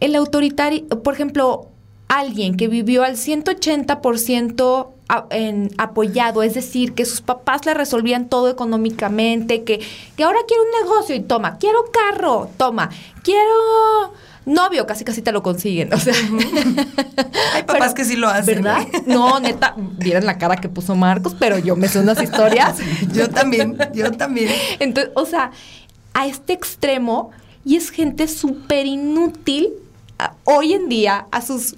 el 0.00 0.14
autoritario, 0.14 0.86
por 1.02 1.12
ejemplo, 1.12 1.68
alguien 2.08 2.56
que 2.56 2.68
vivió 2.68 3.02
al 3.04 3.16
180% 3.16 4.92
a- 5.08 5.26
en, 5.30 5.70
apoyado, 5.78 6.42
es 6.42 6.54
decir, 6.54 6.94
que 6.94 7.04
sus 7.04 7.20
papás 7.20 7.64
le 7.66 7.74
resolvían 7.74 8.28
todo 8.28 8.48
económicamente, 8.50 9.62
que, 9.64 9.80
que 10.16 10.24
ahora 10.24 10.38
quiero 10.46 10.62
un 10.64 10.84
negocio 10.88 11.14
y 11.14 11.20
toma, 11.20 11.58
quiero 11.58 11.78
carro, 11.92 12.50
toma, 12.56 12.90
quiero 13.22 14.12
novio, 14.46 14.86
casi 14.86 15.04
casi 15.04 15.22
te 15.22 15.32
lo 15.32 15.42
consiguen, 15.42 15.92
o 15.92 15.98
sea. 15.98 16.14
Hay 17.54 17.62
papás 17.66 17.94
que 17.94 18.04
sí 18.04 18.14
lo 18.16 18.28
hacen. 18.28 18.62
¿Verdad? 18.62 18.82
¿eh? 18.92 19.02
No, 19.06 19.40
neta, 19.40 19.74
vieron 19.76 20.24
la 20.26 20.38
cara 20.38 20.56
que 20.56 20.68
puso 20.68 20.94
Marcos, 20.94 21.34
pero 21.38 21.58
yo 21.58 21.74
me 21.76 21.88
sé 21.88 21.98
unas 22.00 22.22
historias. 22.22 22.76
Yo 23.12 23.28
también, 23.28 23.76
yo 23.94 24.12
también. 24.12 24.50
Entonces, 24.78 25.12
o 25.16 25.26
sea, 25.26 25.50
a 26.14 26.26
este 26.26 26.52
extremo, 26.52 27.30
y 27.64 27.74
es 27.76 27.90
gente 27.90 28.28
súper 28.28 28.86
inútil 28.86 29.70
hoy 30.44 30.74
en 30.74 30.88
día, 30.88 31.26
a 31.32 31.42
sus 31.42 31.74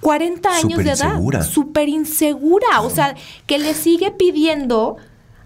40 0.00 0.48
años 0.56 0.78
de 0.84 0.90
edad. 0.90 1.42
Súper 1.42 1.88
insegura. 1.88 2.80
O 2.82 2.90
sea, 2.90 3.14
que 3.46 3.58
le 3.58 3.74
sigue 3.74 4.10
pidiendo 4.12 4.96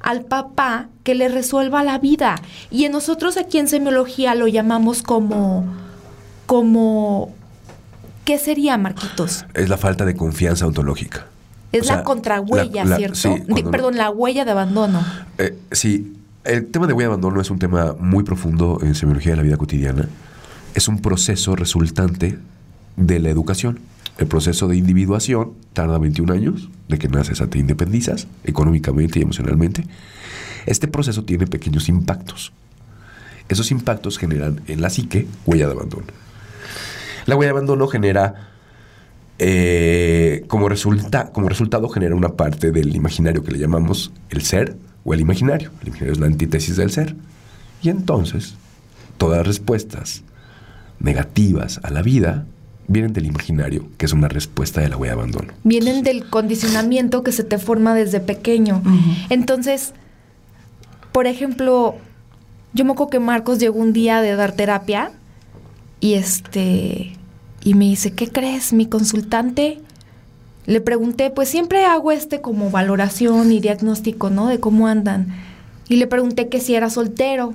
al 0.00 0.22
papá 0.24 0.88
que 1.04 1.14
le 1.14 1.28
resuelva 1.28 1.82
la 1.84 1.98
vida. 1.98 2.36
Y 2.70 2.84
en 2.84 2.92
nosotros 2.92 3.36
aquí 3.36 3.58
en 3.58 3.68
semiología 3.68 4.34
lo 4.34 4.48
llamamos 4.48 5.02
como, 5.02 5.64
como, 6.46 7.32
¿qué 8.24 8.38
sería, 8.38 8.76
Marquitos? 8.76 9.44
Es 9.54 9.68
la 9.68 9.76
falta 9.76 10.04
de 10.04 10.14
confianza 10.14 10.66
ontológica. 10.66 11.26
Es 11.72 11.82
O 11.82 11.84
sea, 11.84 11.96
la 11.96 12.02
contrahuella, 12.04 12.84
la- 12.84 12.90
la- 12.90 12.96
¿cierto? 12.96 13.14
sí, 13.16 13.62
perdón, 13.70 13.96
la 13.96 14.10
huella 14.10 14.44
de 14.44 14.50
abandono. 14.50 15.04
Eh, 15.38 15.56
sí, 15.70 16.14
el 16.44 16.66
tema 16.66 16.86
de 16.88 16.92
huella 16.94 17.08
de 17.08 17.14
abandono 17.14 17.40
es 17.40 17.50
un 17.50 17.58
tema 17.58 17.94
muy 17.98 18.24
profundo 18.24 18.78
en 18.82 18.94
semiología 18.94 19.32
de 19.32 19.36
la 19.36 19.42
vida 19.42 19.56
cotidiana. 19.56 20.08
Es 20.74 20.88
un 20.88 21.00
proceso 21.00 21.54
resultante 21.54 22.38
de 22.96 23.18
la 23.20 23.28
educación. 23.30 23.78
El 24.20 24.26
proceso 24.26 24.68
de 24.68 24.76
individuación 24.76 25.54
tarda 25.72 25.96
21 25.96 26.30
años, 26.34 26.68
de 26.88 26.98
que 26.98 27.08
naces 27.08 27.40
a 27.40 27.46
te 27.46 27.58
independizas 27.58 28.28
económicamente 28.44 29.18
y 29.18 29.22
emocionalmente. 29.22 29.86
Este 30.66 30.88
proceso 30.88 31.24
tiene 31.24 31.46
pequeños 31.46 31.88
impactos. 31.88 32.52
Esos 33.48 33.70
impactos 33.70 34.18
generan 34.18 34.60
en 34.66 34.82
la 34.82 34.90
psique 34.90 35.26
huella 35.46 35.68
de 35.68 35.72
abandono. 35.72 36.04
La 37.24 37.34
huella 37.34 37.46
de 37.46 37.58
abandono 37.58 37.86
genera 37.88 38.50
eh, 39.38 40.44
como, 40.48 40.68
resulta, 40.68 41.32
como 41.32 41.48
resultado 41.48 41.88
genera 41.88 42.14
una 42.14 42.36
parte 42.36 42.72
del 42.72 42.94
imaginario 42.94 43.42
que 43.42 43.52
le 43.52 43.58
llamamos 43.58 44.12
el 44.28 44.42
ser 44.42 44.76
o 45.02 45.14
el 45.14 45.20
imaginario. 45.20 45.70
El 45.80 45.88
imaginario 45.88 46.12
es 46.12 46.20
la 46.20 46.26
antítesis 46.26 46.76
del 46.76 46.90
ser. 46.90 47.16
Y 47.80 47.88
entonces, 47.88 48.54
todas 49.16 49.38
las 49.38 49.46
respuestas 49.46 50.24
negativas 50.98 51.80
a 51.82 51.90
la 51.90 52.02
vida 52.02 52.44
vienen 52.90 53.12
del 53.12 53.26
imaginario, 53.26 53.88
que 53.96 54.06
es 54.06 54.12
una 54.12 54.26
respuesta 54.26 54.80
de 54.80 54.88
la 54.88 54.96
huella 54.96 55.14
de 55.14 55.20
abandono. 55.20 55.52
Vienen 55.62 56.02
del 56.02 56.28
condicionamiento 56.28 57.22
que 57.22 57.30
se 57.30 57.44
te 57.44 57.56
forma 57.58 57.94
desde 57.94 58.18
pequeño. 58.18 58.82
Entonces, 59.28 59.94
por 61.12 61.28
ejemplo, 61.28 61.94
yo 62.72 62.84
me 62.84 62.90
acuerdo 62.90 63.10
que 63.10 63.20
Marcos 63.20 63.60
llegó 63.60 63.78
un 63.78 63.92
día 63.92 64.20
de 64.20 64.34
dar 64.34 64.52
terapia 64.52 65.12
y 66.00 66.14
este 66.14 67.12
y 67.62 67.74
me 67.74 67.84
dice, 67.84 68.12
¿qué 68.12 68.26
crees? 68.26 68.72
Mi 68.72 68.86
consultante 68.86 69.78
le 70.66 70.80
pregunté, 70.80 71.30
pues 71.30 71.48
siempre 71.48 71.84
hago 71.84 72.10
este 72.10 72.40
como 72.40 72.70
valoración 72.70 73.52
y 73.52 73.60
diagnóstico, 73.60 74.30
¿no? 74.30 74.48
De 74.48 74.58
cómo 74.58 74.88
andan. 74.88 75.28
Y 75.88 75.96
le 75.96 76.08
pregunté 76.08 76.48
que 76.48 76.60
si 76.60 76.74
era 76.74 76.90
soltero. 76.90 77.54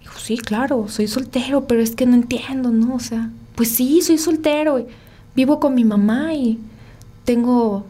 Dijo, 0.00 0.18
sí, 0.18 0.36
claro, 0.36 0.88
soy 0.88 1.08
soltero, 1.08 1.66
pero 1.66 1.80
es 1.80 1.92
que 1.92 2.04
no 2.04 2.14
entiendo, 2.14 2.70
¿no? 2.70 2.94
O 2.94 3.00
sea, 3.00 3.30
pues 3.58 3.72
sí, 3.72 4.00
soy 4.02 4.18
soltero. 4.18 4.78
y 4.78 4.86
Vivo 5.34 5.58
con 5.58 5.74
mi 5.74 5.84
mamá 5.84 6.32
y 6.32 6.60
tengo 7.24 7.84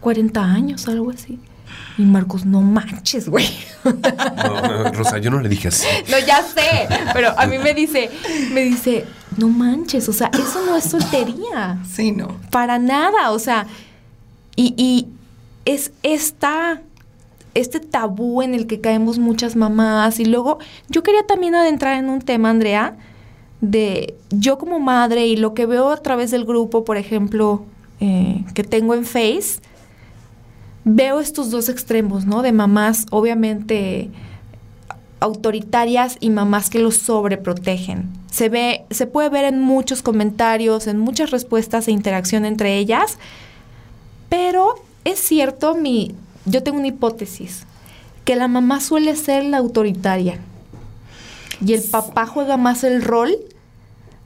40 0.00 0.38
años, 0.38 0.86
algo 0.86 1.10
así. 1.10 1.40
Y 1.96 2.02
Marcos, 2.02 2.44
no 2.44 2.60
manches, 2.60 3.30
güey. 3.30 3.48
No, 3.84 4.92
Rosa, 4.92 5.16
yo 5.16 5.30
no 5.30 5.40
le 5.40 5.48
dije 5.48 5.68
así. 5.68 5.86
No, 6.10 6.18
ya 6.18 6.42
sé, 6.42 6.88
pero 7.14 7.32
a 7.38 7.46
mí 7.46 7.56
me 7.58 7.72
dice, 7.72 8.10
me 8.52 8.64
dice, 8.64 9.06
no 9.38 9.48
manches, 9.48 10.06
o 10.10 10.12
sea, 10.12 10.30
eso 10.34 10.62
no 10.66 10.76
es 10.76 10.84
soltería. 10.84 11.78
Sí, 11.90 12.12
no. 12.12 12.38
Para 12.50 12.78
nada, 12.78 13.30
o 13.30 13.38
sea, 13.38 13.66
y, 14.56 14.74
y 14.76 15.08
es 15.64 15.90
esta, 16.02 16.82
este 17.54 17.80
tabú 17.80 18.42
en 18.42 18.54
el 18.54 18.66
que 18.66 18.82
caemos 18.82 19.18
muchas 19.18 19.56
mamás. 19.56 20.20
Y 20.20 20.26
luego, 20.26 20.58
yo 20.90 21.02
quería 21.02 21.26
también 21.26 21.54
adentrar 21.54 21.96
en 21.98 22.10
un 22.10 22.20
tema, 22.20 22.50
Andrea, 22.50 22.98
de 23.70 24.14
yo 24.30 24.58
como 24.58 24.78
madre 24.78 25.26
y 25.26 25.36
lo 25.36 25.54
que 25.54 25.66
veo 25.66 25.90
a 25.90 25.96
través 25.96 26.30
del 26.30 26.44
grupo, 26.44 26.84
por 26.84 26.96
ejemplo, 26.96 27.64
eh, 28.00 28.44
que 28.54 28.62
tengo 28.62 28.94
en 28.94 29.04
Face, 29.04 29.60
veo 30.84 31.20
estos 31.20 31.50
dos 31.50 31.68
extremos, 31.68 32.26
¿no? 32.26 32.42
De 32.42 32.52
mamás, 32.52 33.06
obviamente 33.10 34.10
autoritarias 35.20 36.18
y 36.20 36.28
mamás 36.28 36.68
que 36.68 36.78
los 36.78 36.96
sobreprotegen. 36.96 38.10
Se 38.30 38.50
ve, 38.50 38.84
se 38.90 39.06
puede 39.06 39.30
ver 39.30 39.44
en 39.44 39.60
muchos 39.60 40.02
comentarios, 40.02 40.86
en 40.86 40.98
muchas 40.98 41.30
respuestas 41.30 41.88
e 41.88 41.92
interacción 41.92 42.44
entre 42.44 42.76
ellas, 42.76 43.16
pero 44.28 44.74
es 45.04 45.18
cierto, 45.20 45.74
mi, 45.74 46.14
yo 46.44 46.62
tengo 46.62 46.78
una 46.78 46.88
hipótesis, 46.88 47.64
que 48.26 48.36
la 48.36 48.48
mamá 48.48 48.80
suele 48.80 49.16
ser 49.16 49.44
la 49.44 49.58
autoritaria 49.58 50.40
y 51.64 51.72
el 51.72 51.82
papá 51.82 52.26
juega 52.26 52.58
más 52.58 52.84
el 52.84 53.00
rol 53.00 53.38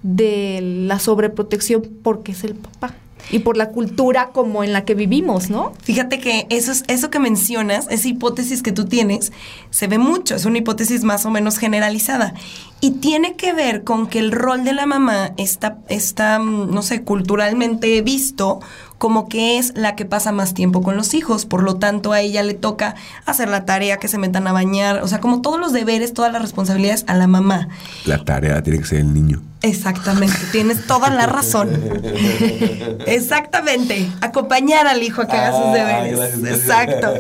de 0.03 0.61
la 0.63 0.99
sobreprotección 0.99 1.83
porque 2.03 2.33
es 2.33 2.45
el 2.45 2.55
papá 2.55 2.95
y 3.31 3.41
por 3.41 3.57
la 3.57 3.71
cultura 3.71 4.31
como 4.33 4.65
en 4.65 4.73
la 4.73 4.85
que 4.85 4.95
vivimos, 4.95 5.51
¿no? 5.51 5.73
Fíjate 5.83 6.19
que 6.19 6.47
eso, 6.51 6.73
es, 6.73 6.85
eso 6.89 7.11
que 7.11 7.19
mencionas, 7.19 7.87
esa 7.91 8.09
hipótesis 8.09 8.63
que 8.63 8.73
tú 8.73 8.87
tienes, 8.87 9.33
se 9.71 9.87
ve 9.87 9.99
mucho, 9.99 10.37
es 10.37 10.45
una 10.45 10.59
hipótesis 10.59 11.05
más 11.05 11.27
o 11.27 11.31
menos 11.31 11.59
generalizada. 11.59 12.35
Y 12.81 12.93
tiene 12.93 13.35
que 13.35 13.53
ver 13.53 13.83
con 13.83 14.07
que 14.07 14.21
el 14.21 14.33
rol 14.33 14.65
de 14.65 14.73
la 14.73 14.87
mamá 14.87 15.33
está, 15.37 15.79
está 15.89 16.39
mm, 16.39 16.71
no 16.73 16.83
sé, 16.83 17.03
culturalmente 17.03 18.01
visto 18.03 18.61
como 18.99 19.29
que 19.29 19.59
es 19.59 19.73
la 19.77 19.95
que 19.97 20.05
pasa 20.05 20.33
más 20.33 20.55
tiempo 20.55 20.83
con 20.83 20.97
los 20.97 21.15
hijos, 21.15 21.47
por 21.47 21.63
lo 21.63 21.77
tanto 21.77 22.13
a 22.13 22.21
ella 22.21 22.43
le 22.43 22.55
toca 22.55 22.97
hacer 23.27 23.49
la 23.49 23.65
tarea, 23.65 23.99
que 23.99 24.09
se 24.09 24.19
metan 24.19 24.47
a 24.49 24.53
bañar, 24.53 25.03
o 25.03 25.09
sea, 25.09 25.21
como 25.21 25.41
todos 25.41 25.59
los 25.61 25.73
deberes, 25.73 26.13
todas 26.13 26.33
las 26.33 26.43
responsabilidades 26.43 27.05
a 27.07 27.15
la 27.15 27.27
mamá. 27.29 27.69
La 28.05 28.19
tarea 28.25 28.63
tiene 28.63 28.81
que 28.81 28.87
ser 28.87 28.99
el 28.99 29.15
niño. 29.15 29.41
Exactamente, 29.63 30.37
tienes 30.53 30.87
toda 30.87 31.11
la 31.11 31.27
razón. 31.27 31.71
Exactamente, 33.07 34.09
acompañar 34.21 34.87
al 34.87 35.03
hijo 35.03 35.23
a 35.23 35.27
que 35.27 35.37
haga 35.37 35.53
sus 35.53 35.67
Ah, 35.67 35.73
deberes. 35.75 36.17
gracias, 36.19 36.41
gracias. 36.41 36.61
Exacto. 36.61 37.15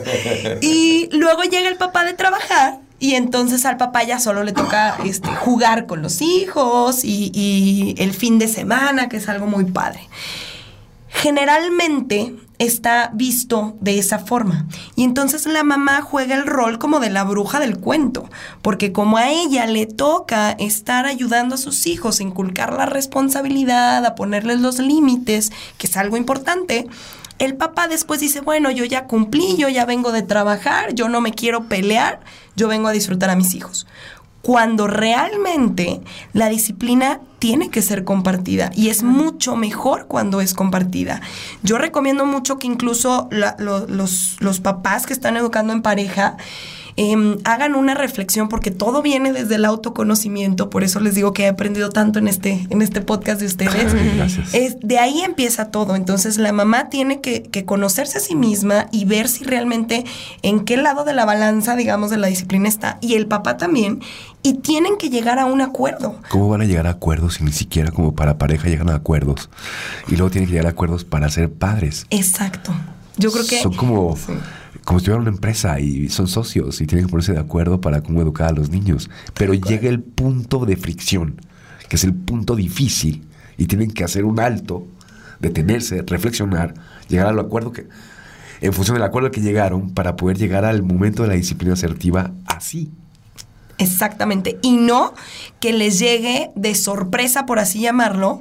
Y 0.61 1.09
luego 1.13 1.43
llega 1.43 1.69
el 1.69 1.77
papá 1.77 2.05
de 2.05 2.15
trabajar 2.15 2.79
y 3.01 3.15
entonces 3.15 3.65
al 3.65 3.77
papá 3.77 4.03
ya 4.05 4.19
solo 4.19 4.43
le 4.45 4.53
toca 4.53 4.97
este, 5.05 5.29
jugar 5.29 5.87
con 5.87 6.03
los 6.03 6.21
hijos 6.23 7.05
y, 7.05 7.31
y 7.35 7.95
el 7.99 8.13
fin 8.13 8.39
de 8.39 8.49
semana, 8.49 9.09
que 9.09 9.17
es 9.19 9.29
algo 9.29 9.47
muy 9.47 9.65
padre. 9.65 10.01
Generalmente 11.21 12.37
está 12.61 13.11
visto 13.13 13.77
de 13.81 13.99
esa 13.99 14.21
forma. 14.21 14.67
Y 14.95 15.03
entonces 15.03 15.47
la 15.47 15.65
mamá 15.65 16.01
juega 16.01 16.37
el 16.37 16.47
rol 16.47 16.79
como 16.79 17.01
de 17.01 17.11
la 17.11 17.25
bruja 17.25 17.59
del 17.59 17.79
cuento, 17.79 18.31
porque 18.63 18.93
como 18.93 19.17
a 19.17 19.29
ella 19.29 19.67
le 19.67 19.87
toca 19.87 20.53
estar 20.53 21.07
ayudando 21.07 21.57
a 21.57 21.59
sus 21.59 21.89
hijos 21.89 22.21
a 22.21 22.23
inculcar 22.23 22.73
la 22.73 22.87
responsabilidad, 22.87 24.07
a 24.07 24.15
ponerles 24.15 24.61
los 24.61 24.79
límites, 24.79 25.51
que 25.77 25.89
es 25.89 25.97
algo 25.97 26.17
importante, 26.17 26.87
el 27.41 27.57
papá 27.57 27.89
después 27.89 28.21
dice, 28.21 28.41
bueno, 28.41 28.71
yo 28.71 28.85
ya 28.85 29.09
cumplí, 29.09 29.57
yo 29.57 29.69
ya 29.69 29.87
vengo 29.87 30.13
de 30.13 30.23
trabajar, 30.23 30.95
yo 30.95 31.09
no 31.09 31.21
me 31.21 31.33
quiero 31.33 31.65
pelear, 31.65 32.21
yo 32.55 32.69
vengo 32.69 32.87
a 32.87 32.93
disfrutar 32.93 33.31
a 33.31 33.37
mis 33.37 33.57
hijos 33.57 33.89
cuando 34.43 34.87
realmente 34.87 36.01
la 36.33 36.49
disciplina 36.49 37.21
tiene 37.39 37.71
que 37.71 37.83
ser 37.83 38.05
compartida 38.05 38.71
y 38.75 38.89
es 38.89 39.03
mucho 39.03 39.55
mejor 39.57 40.07
cuando 40.07 40.41
es 40.41 40.55
compartida. 40.55 41.21
Yo 41.63 41.79
recomiendo 41.79 42.27
mucho 42.27 42.59
que 42.59 42.67
incluso 42.67 43.29
la- 43.31 43.55
lo- 43.59 43.87
los, 43.87 44.37
los 44.41 44.61
papás 44.61 45.07
que 45.07 45.13
están 45.13 45.37
educando 45.37 45.73
en 45.73 45.83
pareja 45.83 46.37
em, 46.99 47.39
hagan 47.45 47.77
una 47.77 47.95
reflexión 47.95 48.49
porque 48.49 48.73
todo 48.73 49.03
viene 49.03 49.33
desde 49.33 49.55
el 49.55 49.65
autoconocimiento, 49.65 50.69
por 50.69 50.83
eso 50.83 50.99
les 50.99 51.15
digo 51.15 51.33
que 51.33 51.45
he 51.45 51.49
aprendido 51.49 51.91
tanto 51.91 52.19
en 52.19 52.27
este, 52.27 52.67
en 52.71 52.83
este 52.83 53.01
podcast 53.01 53.41
de 53.41 53.47
ustedes. 53.47 53.95
Gracias. 54.17 54.53
Es, 54.53 54.77
de 54.81 54.99
ahí 54.99 55.23
empieza 55.23 55.71
todo. 55.71 55.95
Entonces 55.95 56.39
la 56.39 56.53
mamá 56.53 56.89
tiene 56.89 57.21
que, 57.21 57.45
que 57.45 57.65
conocerse 57.65 58.19
a 58.19 58.21
sí 58.21 58.35
misma 58.35 58.89
y 58.91 59.05
ver 59.05 59.29
si 59.29 59.45
realmente 59.45 60.05
en 60.43 60.65
qué 60.65 60.77
lado 60.77 61.05
de 61.05 61.15
la 61.15 61.25
balanza, 61.25 61.77
digamos, 61.77 62.11
de 62.11 62.17
la 62.17 62.27
disciplina 62.27 62.69
está. 62.69 62.99
Y 63.01 63.15
el 63.15 63.29
papá 63.29 63.57
también. 63.57 64.01
Y 64.43 64.55
tienen 64.55 64.97
que 64.99 65.09
llegar 65.09 65.39
a 65.39 65.47
un 65.47 65.61
acuerdo. 65.61 66.17
¿Cómo 66.31 66.49
van 66.49 66.63
a 66.63 66.65
llegar 66.65 66.89
a 66.89 66.91
acuerdos 66.91 67.35
si 67.35 67.45
ni 67.45 67.53
siquiera 67.53 67.93
como 67.93 68.15
para 68.15 68.39
pareja 68.39 68.69
llegan 68.69 68.91
a 68.91 68.97
acuerdos? 68.97 69.51
Y 70.09 70.17
luego 70.17 70.31
tienen 70.31 70.49
que 70.49 70.55
llegar 70.55 70.67
a 70.67 70.71
acuerdos 70.71 71.05
para 71.05 71.29
ser 71.31 71.53
padres. 71.53 72.07
Exacto. 72.11 72.73
Yo 73.17 73.31
creo 73.31 73.47
que... 73.47 73.61
Son 73.63 73.75
como, 73.75 74.17
Sí. 74.17 74.33
Como 74.89 75.01
si 75.01 75.05
tuvieran 75.05 75.21
una 75.21 75.37
empresa 75.37 75.81
y 75.81 76.09
son 76.09 76.29
socios 76.29 76.81
y 76.81 76.87
tienen 76.87 77.05
que 77.05 77.11
ponerse 77.11 77.35
de 77.35 77.39
acuerdo 77.39 77.79
para 77.79 78.01
cómo 78.01 78.23
educar 78.23 78.49
a 78.49 78.53
los 78.53 78.71
niños. 78.71 79.11
Pero 79.35 79.53
llega 79.53 79.87
el 79.87 80.01
punto 80.01 80.65
de 80.65 80.79
fricción, 80.79 81.43
que 81.91 81.97
es 81.97 82.05
el 82.05 82.15
punto 82.15 82.57
difícil, 82.57 83.29
y 83.59 83.67
tienen 83.67 83.91
que 83.91 84.03
hacer 84.03 84.25
un 84.25 84.41
alto, 84.41 84.87
detenerse, 85.41 86.01
reflexionar, 86.07 86.73
llegar 87.07 87.27
al 87.27 87.39
acuerdo 87.39 87.71
que, 87.71 87.87
en 88.63 88.73
función 88.73 88.95
del 88.95 89.03
acuerdo 89.03 89.31
que 89.31 89.43
llegaron, 89.43 89.91
para 89.93 90.17
poder 90.17 90.39
llegar 90.39 90.65
al 90.65 90.83
momento 90.83 91.21
de 91.21 91.29
la 91.29 91.35
disciplina 91.35 91.75
asertiva 91.75 92.33
así. 92.47 92.91
Exactamente. 93.79 94.59
Y 94.61 94.73
no 94.77 95.15
que 95.61 95.73
les 95.73 95.99
llegue 96.01 96.51
de 96.57 96.75
sorpresa, 96.75 97.47
por 97.47 97.59
así 97.61 97.81
llamarlo, 97.81 98.41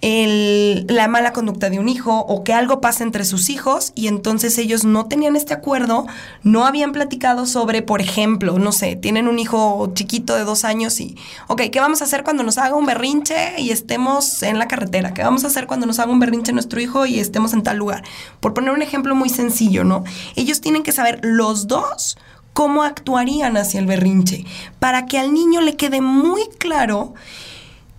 el- 0.00 0.86
la 0.88 1.08
mala 1.08 1.32
conducta 1.32 1.70
de 1.70 1.78
un 1.78 1.88
hijo 1.88 2.20
o 2.20 2.42
que 2.44 2.52
algo 2.52 2.80
pase 2.80 3.02
entre 3.04 3.24
sus 3.24 3.50
hijos 3.50 3.92
y 3.94 4.08
entonces 4.08 4.56
ellos 4.58 4.84
no 4.84 5.06
tenían 5.06 5.36
este 5.36 5.54
acuerdo, 5.54 6.06
no 6.42 6.66
habían 6.66 6.92
platicado 6.92 7.46
sobre, 7.46 7.82
por 7.82 8.00
ejemplo, 8.00 8.58
no 8.58 8.72
sé, 8.72 8.96
tienen 8.96 9.28
un 9.28 9.38
hijo 9.38 9.90
chiquito 9.94 10.34
de 10.34 10.44
dos 10.44 10.64
años 10.64 11.00
y, 11.00 11.16
ok, 11.48 11.62
¿qué 11.72 11.80
vamos 11.80 12.00
a 12.00 12.04
hacer 12.04 12.24
cuando 12.24 12.42
nos 12.42 12.58
haga 12.58 12.74
un 12.74 12.86
berrinche 12.86 13.60
y 13.60 13.70
estemos 13.70 14.42
en 14.42 14.58
la 14.58 14.68
carretera? 14.68 15.12
¿Qué 15.14 15.22
vamos 15.22 15.44
a 15.44 15.48
hacer 15.48 15.66
cuando 15.66 15.86
nos 15.86 15.98
haga 15.98 16.10
un 16.12 16.18
berrinche 16.20 16.52
nuestro 16.52 16.80
hijo 16.80 17.06
y 17.06 17.18
estemos 17.20 17.52
en 17.52 17.62
tal 17.62 17.76
lugar? 17.76 18.04
Por 18.40 18.54
poner 18.54 18.72
un 18.72 18.82
ejemplo 18.82 19.14
muy 19.14 19.28
sencillo, 19.28 19.84
¿no? 19.84 20.04
Ellos 20.36 20.60
tienen 20.60 20.82
que 20.82 20.92
saber 20.92 21.20
los 21.22 21.66
dos 21.66 22.16
cómo 22.58 22.82
actuarían 22.82 23.56
hacia 23.56 23.78
el 23.78 23.86
berrinche, 23.86 24.44
para 24.80 25.06
que 25.06 25.16
al 25.16 25.32
niño 25.32 25.60
le 25.60 25.76
quede 25.76 26.00
muy 26.00 26.42
claro 26.58 27.14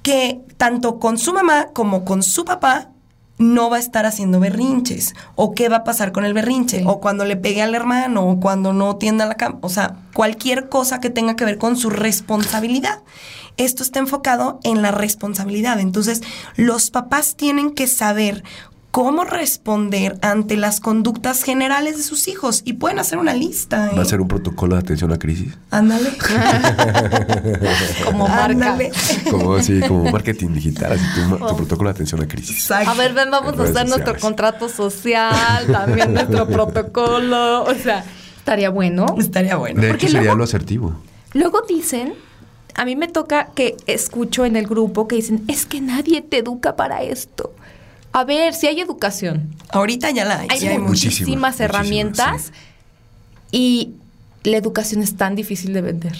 que 0.01 0.41
tanto 0.57 0.99
con 0.99 1.17
su 1.17 1.31
mamá 1.31 1.67
como 1.73 2.03
con 2.03 2.23
su 2.23 2.43
papá 2.43 2.89
no 3.37 3.69
va 3.69 3.77
a 3.77 3.79
estar 3.79 4.05
haciendo 4.05 4.41
berrinches, 4.41 5.15
o 5.35 5.53
qué 5.53 5.69
va 5.69 5.77
a 5.77 5.83
pasar 5.85 6.11
con 6.11 6.25
el 6.25 6.33
berrinche, 6.33 6.79
Sí. 6.79 6.83
o 6.85 6.99
cuando 6.99 7.23
le 7.23 7.37
pegue 7.37 7.61
al 7.61 7.73
hermano, 7.73 8.27
o 8.27 8.41
cuando 8.41 8.73
no 8.73 8.97
tienda 8.97 9.25
la 9.25 9.35
cama, 9.35 9.59
o 9.61 9.69
sea, 9.69 9.95
cualquier 10.13 10.67
cosa 10.67 10.99
que 10.99 11.09
tenga 11.09 11.37
que 11.37 11.45
ver 11.45 11.57
con 11.57 11.77
su 11.77 11.89
responsabilidad. 11.89 13.01
Esto 13.55 13.81
está 13.81 13.99
enfocado 13.99 14.59
en 14.63 14.81
la 14.81 14.91
responsabilidad. 14.91 15.79
Entonces, 15.79 16.21
los 16.57 16.91
papás 16.91 17.35
tienen 17.37 17.71
que 17.71 17.87
saber 17.87 18.43
cómo 18.91 19.23
responder 19.23 20.17
ante 20.21 20.57
las 20.57 20.79
conductas 20.79 21.43
generales 21.43 21.97
de 21.97 22.03
sus 22.03 22.27
hijos 22.27 22.61
y 22.65 22.73
pueden 22.73 22.97
hacer 22.99 23.19
una 23.19 23.33
lista. 23.33 23.91
¿Va 23.95 23.99
a 23.99 24.03
¿eh? 24.03 24.05
ser 24.05 24.19
un 24.21 24.27
protocolo 24.27 24.75
de 24.75 24.81
atención 24.81 25.11
a 25.13 25.19
crisis? 25.19 25.53
Ándale. 25.69 26.09
Como 28.05 28.27
marca. 28.27 28.45
Ándale. 28.71 28.91
Como, 29.29 29.55
así, 29.55 29.79
como 29.81 30.11
marketing 30.11 30.49
digital, 30.53 30.93
así 30.93 31.03
tu, 31.15 31.37
tu 31.37 31.55
protocolo 31.55 31.89
de 31.89 31.93
atención 31.93 32.21
a 32.21 32.27
crisis. 32.27 32.51
Exacto. 32.57 32.89
A 32.91 32.93
ver, 32.95 33.13
ven, 33.13 33.29
vamos 33.31 33.57
a 33.59 33.63
hacer 33.63 33.87
nuestro 33.87 34.17
contrato 34.17 34.69
social, 34.69 35.67
también 35.71 36.13
nuestro 36.13 36.47
protocolo. 36.49 37.63
O 37.63 37.75
sea, 37.75 38.03
estaría 38.37 38.69
bueno. 38.69 39.05
Estaría 39.19 39.55
bueno. 39.55 39.81
De 39.81 39.89
Porque 39.89 40.05
hecho, 40.07 40.13
sería 40.13 40.29
luego- 40.29 40.37
lo 40.39 40.43
asertivo. 40.45 40.95
Luego 41.33 41.61
dicen, 41.67 42.15
a 42.73 42.85
mí 42.85 42.95
me 42.95 43.07
toca 43.07 43.49
que 43.53 43.77
escucho 43.85 44.45
en 44.45 44.55
el 44.55 44.65
grupo 44.65 45.07
que 45.07 45.15
dicen, 45.17 45.43
es 45.47 45.65
que 45.67 45.79
nadie 45.79 46.21
te 46.21 46.39
educa 46.39 46.75
para 46.75 47.03
esto. 47.03 47.53
A 48.11 48.23
ver, 48.23 48.53
si 48.53 48.67
hay 48.67 48.79
educación, 48.81 49.55
Ahorita 49.69 50.09
ya 50.11 50.25
la 50.25 50.39
hay. 50.39 50.47
hay 50.49 50.59
ya 50.59 50.71
hay 50.71 50.77
muchísimas, 50.79 50.89
muchísimas, 50.89 51.19
muchísimas, 51.19 51.59
herramientas 51.59 52.51
y 53.51 53.93
la 54.43 54.57
educación 54.57 55.01
es 55.01 55.15
tan 55.15 55.35
difícil 55.35 55.73
de 55.73 55.81
vender. 55.81 56.15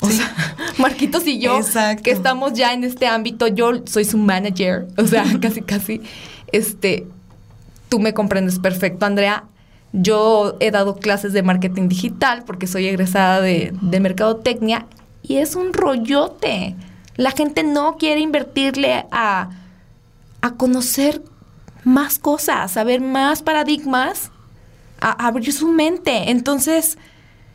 O 0.00 0.08
sea, 0.08 0.34
Marquitos 0.78 1.26
y 1.26 1.38
yo, 1.38 1.58
Exacto. 1.58 2.02
que 2.02 2.10
estamos 2.10 2.52
ya 2.54 2.72
en 2.72 2.84
este 2.84 3.06
ámbito, 3.06 3.46
yo 3.46 3.82
soy 3.86 4.04
su 4.04 4.18
manager, 4.18 4.86
o 4.96 5.06
sea, 5.06 5.24
casi, 5.40 5.62
casi, 5.62 6.00
este, 6.52 7.06
tú 7.88 7.98
me 7.98 8.14
comprendes 8.14 8.58
perfecto, 8.58 9.06
Andrea. 9.06 9.44
Yo 9.92 10.56
he 10.60 10.70
dado 10.70 10.96
clases 10.96 11.34
de 11.34 11.42
marketing 11.42 11.88
digital 11.88 12.44
porque 12.46 12.66
soy 12.66 12.86
egresada 12.86 13.40
de, 13.42 13.74
de 13.82 14.00
mercadotecnia 14.00 14.86
y 15.22 15.36
es 15.36 15.54
un 15.54 15.74
rollote. 15.74 16.74
La 17.16 17.30
gente 17.30 17.62
no 17.62 17.96
quiere 17.98 18.20
invertirle 18.22 19.04
a, 19.10 19.50
a 20.40 20.50
conocer 20.54 21.22
más 21.84 22.18
cosas, 22.18 22.76
a 22.76 22.84
ver 22.84 23.00
más 23.00 23.42
paradigmas, 23.42 24.30
a, 25.00 25.26
abrir 25.26 25.52
su 25.52 25.68
mente. 25.68 26.30
Entonces, 26.30 26.98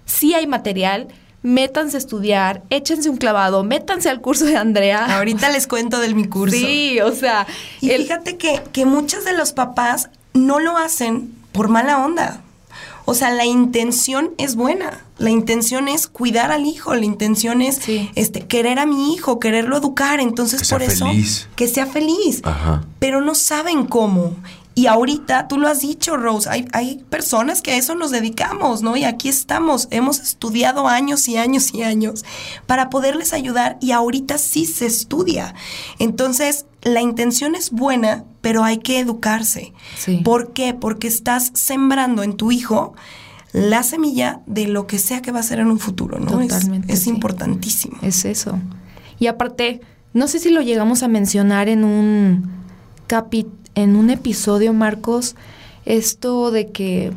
sí 0.06 0.34
hay 0.34 0.48
material, 0.48 1.08
métanse 1.44 1.98
a 1.98 2.00
estudiar, 2.00 2.64
échense 2.70 3.10
un 3.10 3.18
clavado, 3.18 3.64
métanse 3.64 4.10
al 4.10 4.22
curso 4.22 4.46
de 4.46 4.58
Andrea. 4.58 5.18
Ahorita 5.18 5.50
les 5.50 5.68
cuento 5.68 6.00
del 6.00 6.16
mi 6.16 6.28
curso. 6.28 6.58
Sí, 6.58 7.00
o 7.02 7.12
sea, 7.14 7.48
Y 7.82 7.92
el- 7.92 8.04
fíjate 8.04 8.38
que, 8.38 8.62
que 8.74 8.86
muchos 8.86 9.24
de 9.26 9.34
los 9.34 9.54
papás 9.54 10.10
no 10.34 10.60
lo 10.60 10.78
hacen 10.78 11.34
por 11.52 11.70
mala 11.70 12.04
onda. 12.04 12.42
O 13.10 13.14
sea, 13.14 13.30
la 13.32 13.46
intención 13.46 14.32
es 14.38 14.56
buena. 14.58 15.06
La 15.18 15.30
intención 15.30 15.88
es 15.88 16.08
cuidar 16.08 16.52
al 16.52 16.66
hijo. 16.66 16.94
La 16.94 17.06
intención 17.06 17.62
es 17.62 17.76
Sí. 17.78 18.12
este, 18.16 18.42
querer 18.42 18.80
a 18.80 18.86
mi 18.86 19.14
hijo, 19.14 19.40
quererlo 19.40 19.78
educar. 19.78 20.20
Entonces, 20.20 20.60
Que 20.60 20.66
sea 20.66 20.78
por 20.78 20.88
eso. 20.88 21.06
feliz. 21.08 21.48
Que 21.56 21.68
sea 21.70 21.86
feliz. 21.86 22.42
Ajá. 22.44 22.84
Pero 23.00 23.22
no 23.22 23.34
saben 23.34 23.86
cómo. 23.86 24.36
Y 24.78 24.86
ahorita, 24.86 25.48
tú 25.48 25.58
lo 25.58 25.68
has 25.68 25.80
dicho, 25.82 26.18
Rose, 26.18 26.48
hay, 26.48 26.68
hay 26.72 27.04
personas 27.10 27.64
que 27.64 27.72
a 27.72 27.78
eso 27.78 27.96
nos 27.96 28.12
dedicamos, 28.12 28.84
¿no? 28.84 28.96
Y 28.96 29.06
aquí 29.06 29.28
estamos, 29.28 29.88
hemos 29.90 30.20
estudiado 30.20 30.88
años 30.88 31.28
y 31.28 31.38
años 31.38 31.74
y 31.74 31.82
años 31.82 32.24
para 32.68 32.92
poderles 32.92 33.34
ayudar 33.34 33.78
y 33.82 33.90
ahorita 33.92 34.38
sí 34.38 34.66
se 34.68 34.86
estudia. 34.86 35.56
Entonces, 35.98 36.66
la 36.84 37.02
intención 37.02 37.56
es 37.56 37.72
buena, 37.72 38.24
pero 38.42 38.64
hay 38.64 38.78
que 38.78 39.00
educarse. 39.00 39.74
Sí. 39.98 40.18
¿Por 40.24 40.54
qué? 40.54 40.76
Porque 40.76 41.08
estás 41.08 41.50
sembrando 41.56 42.22
en 42.22 42.34
tu 42.38 42.52
hijo 42.52 42.94
la 43.54 43.82
semilla 43.82 44.42
de 44.46 44.68
lo 44.68 44.86
que 44.86 45.00
sea 45.00 45.24
que 45.24 45.32
va 45.32 45.40
a 45.40 45.44
ser 45.44 45.58
en 45.60 45.72
un 45.72 45.80
futuro, 45.80 46.20
¿no? 46.20 46.40
Es- 46.40 46.50
Totalmente, 46.50 46.94
Es, 46.94 47.00
sí. 47.04 47.10
importantísimo. 47.10 47.98
Es 48.04 48.26
eso. 48.26 48.60
Y 49.18 49.26
aparte, 49.26 49.82
no 50.14 50.28
sé 50.28 50.38
si 50.38 50.52
lo 50.52 50.62
llegamos 50.62 51.02
a 51.02 51.08
mencionar 51.08 51.68
en 51.68 51.84
un 51.84 52.67
capi 53.08 53.48
en 53.76 53.96
un 53.96 54.10
episodio, 54.10 54.74
Marcos, 54.74 55.36
esto 55.86 56.52
de 56.52 56.72
que 56.72 57.12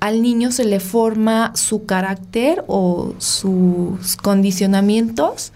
al 0.00 0.22
niño 0.22 0.50
se 0.52 0.64
le 0.64 0.80
forma 0.80 1.52
su 1.54 1.84
carácter 1.86 2.64
o 2.66 3.14
sus 3.18 4.16
condicionamientos 4.16 5.52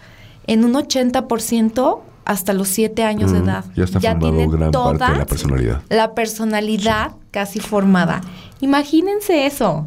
en 0.46 0.64
un 0.64 0.74
80% 0.74 2.00
hasta 2.24 2.52
los 2.52 2.68
siete 2.68 3.04
años 3.04 3.32
de 3.32 3.40
Mm, 3.40 3.44
edad. 3.44 3.64
ya 3.76 3.84
está 3.84 4.00
formado 4.00 4.32
gran 4.32 4.48
parte 4.48 4.56
de 4.56 4.58
la 4.58 4.70
toda 4.70 5.26
personalidad. 5.26 5.82
La 5.88 6.14
personalidad 6.14 7.12
casi 7.30 7.60
formada. 7.60 8.20
Imagínense 8.60 9.46
eso. 9.46 9.86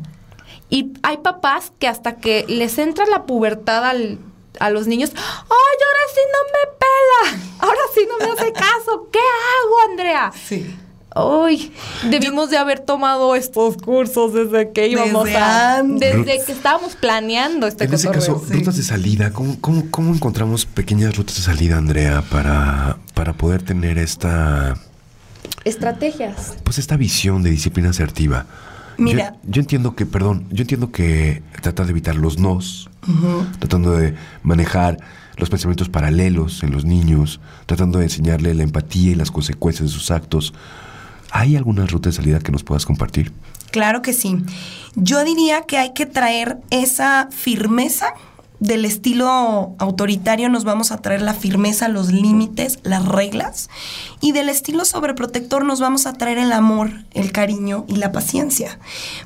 Y 0.69 0.93
hay 1.03 1.17
papás 1.17 1.73
que 1.79 1.87
hasta 1.87 2.15
que 2.17 2.45
les 2.47 2.77
entra 2.77 3.05
la 3.07 3.23
pubertad 3.25 3.83
al- 3.85 4.19
a 4.59 4.69
los 4.69 4.87
niños, 4.87 5.11
¡ay, 5.15 5.19
ahora 5.19 6.05
sí 6.13 6.21
no 6.33 6.41
me 6.53 6.77
pela! 6.79 7.43
Ahora 7.59 7.81
sí 7.93 8.07
no 8.07 8.25
me 8.25 8.31
hace 8.33 8.51
caso. 8.53 9.09
¿Qué 9.11 9.19
hago, 9.19 9.91
Andrea? 9.91 10.31
Sí. 10.47 10.75
Uy, 11.15 11.73
debimos 12.09 12.51
de 12.51 12.57
haber 12.57 12.79
tomado 12.79 13.35
estos 13.35 13.77
cursos 13.77 14.31
desde 14.31 14.71
que 14.71 14.87
íbamos 14.87 15.25
Desde 15.25 15.37
a... 15.37 15.77
antes. 15.77 16.25
Desde 16.25 16.45
que 16.45 16.51
estábamos 16.51 16.95
planeando 16.95 17.65
este 17.65 17.85
En 17.85 17.93
ese 17.93 18.09
caso, 18.11 18.43
rutas 18.47 18.77
de 18.77 18.83
salida, 18.83 19.31
¿cómo, 19.33 19.59
cómo, 19.59 19.89
cómo 19.89 20.13
encontramos 20.13 20.65
pequeñas 20.67 21.17
rutas 21.17 21.37
de 21.37 21.41
salida, 21.41 21.77
Andrea, 21.77 22.23
para, 22.29 22.97
para 23.15 23.33
poder 23.33 23.63
tener 23.63 23.97
esta, 23.97 24.75
Estrategias. 25.65 26.53
pues 26.63 26.77
esta 26.77 26.95
visión 26.95 27.41
de 27.41 27.49
disciplina 27.49 27.89
asertiva? 27.89 28.45
Mira. 28.99 29.35
Yo, 29.43 29.51
yo 29.51 29.61
entiendo 29.61 29.95
que, 29.95 30.05
perdón, 30.05 30.45
yo 30.51 30.61
entiendo 30.61 30.91
que 30.91 31.41
tratar 31.61 31.85
de 31.85 31.91
evitar 31.91 32.15
los 32.15 32.37
nos, 32.37 32.89
tratando 33.59 33.91
de 33.91 34.15
manejar 34.43 34.97
los 35.37 35.49
pensamientos 35.49 35.89
paralelos 35.89 36.63
en 36.63 36.71
los 36.71 36.85
niños, 36.85 37.39
tratando 37.65 37.99
de 37.99 38.05
enseñarle 38.05 38.53
la 38.53 38.63
empatía 38.63 39.11
y 39.11 39.15
las 39.15 39.31
consecuencias 39.31 39.89
de 39.89 39.93
sus 39.93 40.11
actos. 40.11 40.53
¿Hay 41.31 41.55
alguna 41.55 41.85
ruta 41.85 42.09
de 42.09 42.15
salida 42.15 42.39
que 42.39 42.51
nos 42.51 42.63
puedas 42.63 42.85
compartir? 42.85 43.31
Claro 43.71 44.01
que 44.01 44.13
sí. 44.13 44.43
Yo 44.95 45.23
diría 45.23 45.61
que 45.61 45.77
hay 45.77 45.93
que 45.93 46.05
traer 46.05 46.57
esa 46.71 47.29
firmeza 47.31 48.13
del 48.59 48.85
estilo 48.85 49.75
autoritario, 49.77 50.49
nos 50.49 50.63
vamos 50.63 50.91
a 50.91 50.97
traer 50.97 51.21
la 51.21 51.33
firmeza, 51.33 51.87
los 51.87 52.11
límites, 52.11 52.79
las 52.83 53.05
reglas. 53.05 53.69
Y 54.21 54.31
del 54.31 54.49
estilo 54.49 54.85
sobreprotector 54.85 55.65
nos 55.65 55.79
vamos 55.79 56.05
a 56.05 56.13
traer 56.13 56.37
el 56.37 56.51
amor, 56.51 56.91
el 57.11 57.31
cariño 57.31 57.85
y 57.87 57.95
la 57.95 58.11
paciencia. 58.11 58.79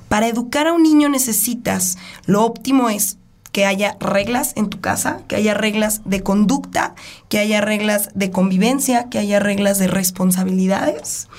Para 0.08 0.28
educar 0.28 0.68
a 0.68 0.74
un 0.74 0.84
niño 0.84 1.10
necesitas, 1.10 1.98
lo 2.26 2.44
óptimo 2.44 2.90
es 2.90 3.18
que 3.54 3.66
haya 3.66 3.96
reglas 4.00 4.54
en 4.56 4.68
tu 4.68 4.82
casa, 4.82 5.22
que 5.28 5.36
haya 5.36 5.54
reglas 5.54 6.02
de 6.06 6.24
conducta, 6.24 6.96
que 7.30 7.38
haya 7.38 7.62
reglas 7.62 8.10
de 8.16 8.32
convivencia, 8.32 9.10
que 9.10 9.20
haya 9.20 9.40
reglas 9.40 9.78
de 9.78 9.88
responsabilidades 9.88 11.30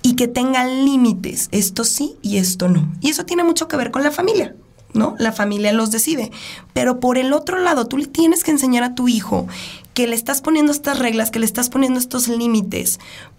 y 0.00 0.14
que 0.14 0.28
tengan 0.28 0.84
límites, 0.84 1.48
esto 1.50 1.84
sí 1.84 2.16
y 2.22 2.38
esto 2.38 2.68
no. 2.68 2.88
Y 3.00 3.10
eso 3.10 3.26
tiene 3.26 3.42
mucho 3.42 3.66
que 3.66 3.76
ver 3.76 3.90
con 3.90 4.04
la 4.04 4.12
familia. 4.12 4.54
¿No? 4.96 5.14
La 5.18 5.30
familia 5.30 5.72
los 5.72 5.90
decide. 5.90 6.32
Pero 6.72 6.98
por 6.98 7.18
el 7.18 7.32
otro 7.32 7.60
lado, 7.60 7.86
tú 7.86 7.98
le 7.98 8.06
tienes 8.06 8.42
que 8.42 8.50
enseñar 8.50 8.82
a 8.82 8.94
tu 8.94 9.08
hijo 9.08 9.46
que 9.94 10.06
le 10.06 10.14
estás 10.14 10.40
poniendo 10.40 10.72
estas 10.72 10.98
reglas, 10.98 11.30
que 11.30 11.38
le 11.38 11.46
estás 11.46 11.70
poniendo 11.70 11.98
estos 11.98 12.28
límites, 12.28 12.98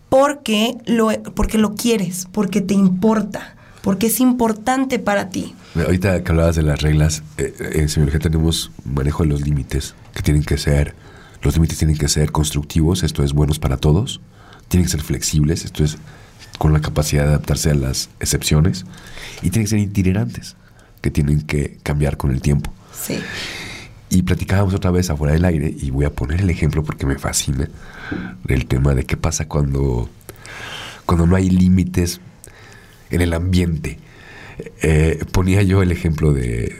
porque 0.10 0.76
lo, 0.86 1.10
porque 1.36 1.58
lo 1.58 1.76
quieres, 1.76 2.28
porque 2.32 2.62
te 2.62 2.74
importa, 2.74 3.56
porque 3.82 4.08
es 4.08 4.20
importante 4.20 5.00
para 5.00 5.30
ti. 5.30 5.54
Ahorita 5.76 6.24
que 6.24 6.32
hablabas 6.32 6.56
de 6.56 6.64
las 6.64 6.82
reglas, 6.82 7.24
eh, 7.38 7.54
en 7.74 7.90
semiología 7.90 8.20
tenemos 8.20 8.72
manejo 8.86 9.24
de 9.24 9.30
los 9.30 9.42
límites, 9.42 9.96
que 10.14 10.24
tienen 10.24 10.44
que 10.44 10.58
ser, 10.58 10.96
los 11.44 11.56
límites 11.56 11.78
tienen 11.78 11.98
que 11.98 12.08
ser 12.08 12.32
constructivos, 12.32 13.04
esto 13.04 13.24
es 13.24 13.34
buenos 13.34 13.60
para 13.60 13.78
todos, 13.78 14.22
tienen 14.68 14.86
que 14.86 14.92
ser 14.92 15.02
flexibles, 15.02 15.66
esto 15.66 15.84
es 15.84 15.98
con 16.58 16.74
la 16.74 16.82
capacidad 16.82 17.24
de 17.24 17.30
adaptarse 17.30 17.70
a 17.70 17.76
las 17.76 18.10
excepciones, 18.20 18.86
y 19.44 19.52
tienen 19.52 19.66
que 19.66 19.70
ser 19.70 19.80
itinerantes, 19.80 20.56
que 21.02 21.12
tienen 21.12 21.42
que 21.42 21.78
cambiar 21.84 22.18
con 22.18 22.32
el 22.32 22.42
tiempo. 22.42 22.72
Sí. 22.94 23.20
Y 24.10 24.22
platicábamos 24.24 24.74
otra 24.74 24.92
vez 24.92 25.10
afuera 25.10 25.34
del 25.34 25.46
aire, 25.46 25.74
y 25.78 25.90
voy 25.92 26.06
a 26.06 26.12
poner 26.12 26.42
el 26.42 26.50
ejemplo 26.50 26.84
porque 26.84 27.06
me 27.06 27.18
fascina, 27.18 27.70
del 28.44 28.66
tema 28.66 28.96
de 28.96 29.06
qué 29.06 29.18
pasa 29.18 29.48
cuando, 29.48 30.10
cuando 31.06 31.28
no 31.28 31.36
hay 31.36 31.50
límites 31.50 32.22
en 33.10 33.22
el 33.22 33.34
ambiente. 33.34 34.00
Eh, 34.82 35.24
ponía 35.32 35.62
yo 35.62 35.84
el 35.84 35.92
ejemplo 35.92 36.34
de 36.34 36.74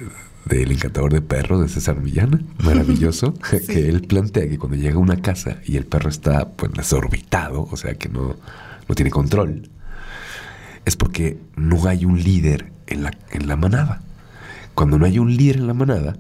del 0.48 0.72
encantador 0.72 1.14
de 1.14 1.22
perros 1.22 1.62
de 1.62 1.68
César 1.68 2.00
Millán, 2.00 2.48
maravilloso, 2.64 3.34
que 3.34 3.90
él 3.90 4.02
plantea 4.02 4.48
que 4.48 4.58
cuando 4.58 4.78
llega 4.78 4.96
a 4.96 5.00
una 5.00 5.22
casa 5.22 5.60
y 5.66 5.78
el 5.78 5.86
perro 5.86 6.10
está 6.10 6.50
pues 6.50 6.72
desorbitado, 6.74 7.68
o 7.70 7.78
sea 7.78 7.96
que 7.96 8.10
no, 8.10 8.36
no 8.88 8.96
tiene 8.96 9.12
control, 9.12 9.70
es 10.86 10.96
porque 10.96 11.38
no 11.56 11.88
hay 11.88 12.06
un 12.06 12.22
líder 12.22 12.72
en 12.88 13.04
la, 13.04 13.12
en 13.32 13.48
la 13.48 13.56
manada. 13.56 14.02
Cuando 14.78 15.00
no 15.00 15.08
hay 15.08 15.18
un 15.18 15.36
líder 15.36 15.56
en 15.56 15.66
la 15.66 15.74
manada, 15.74 16.18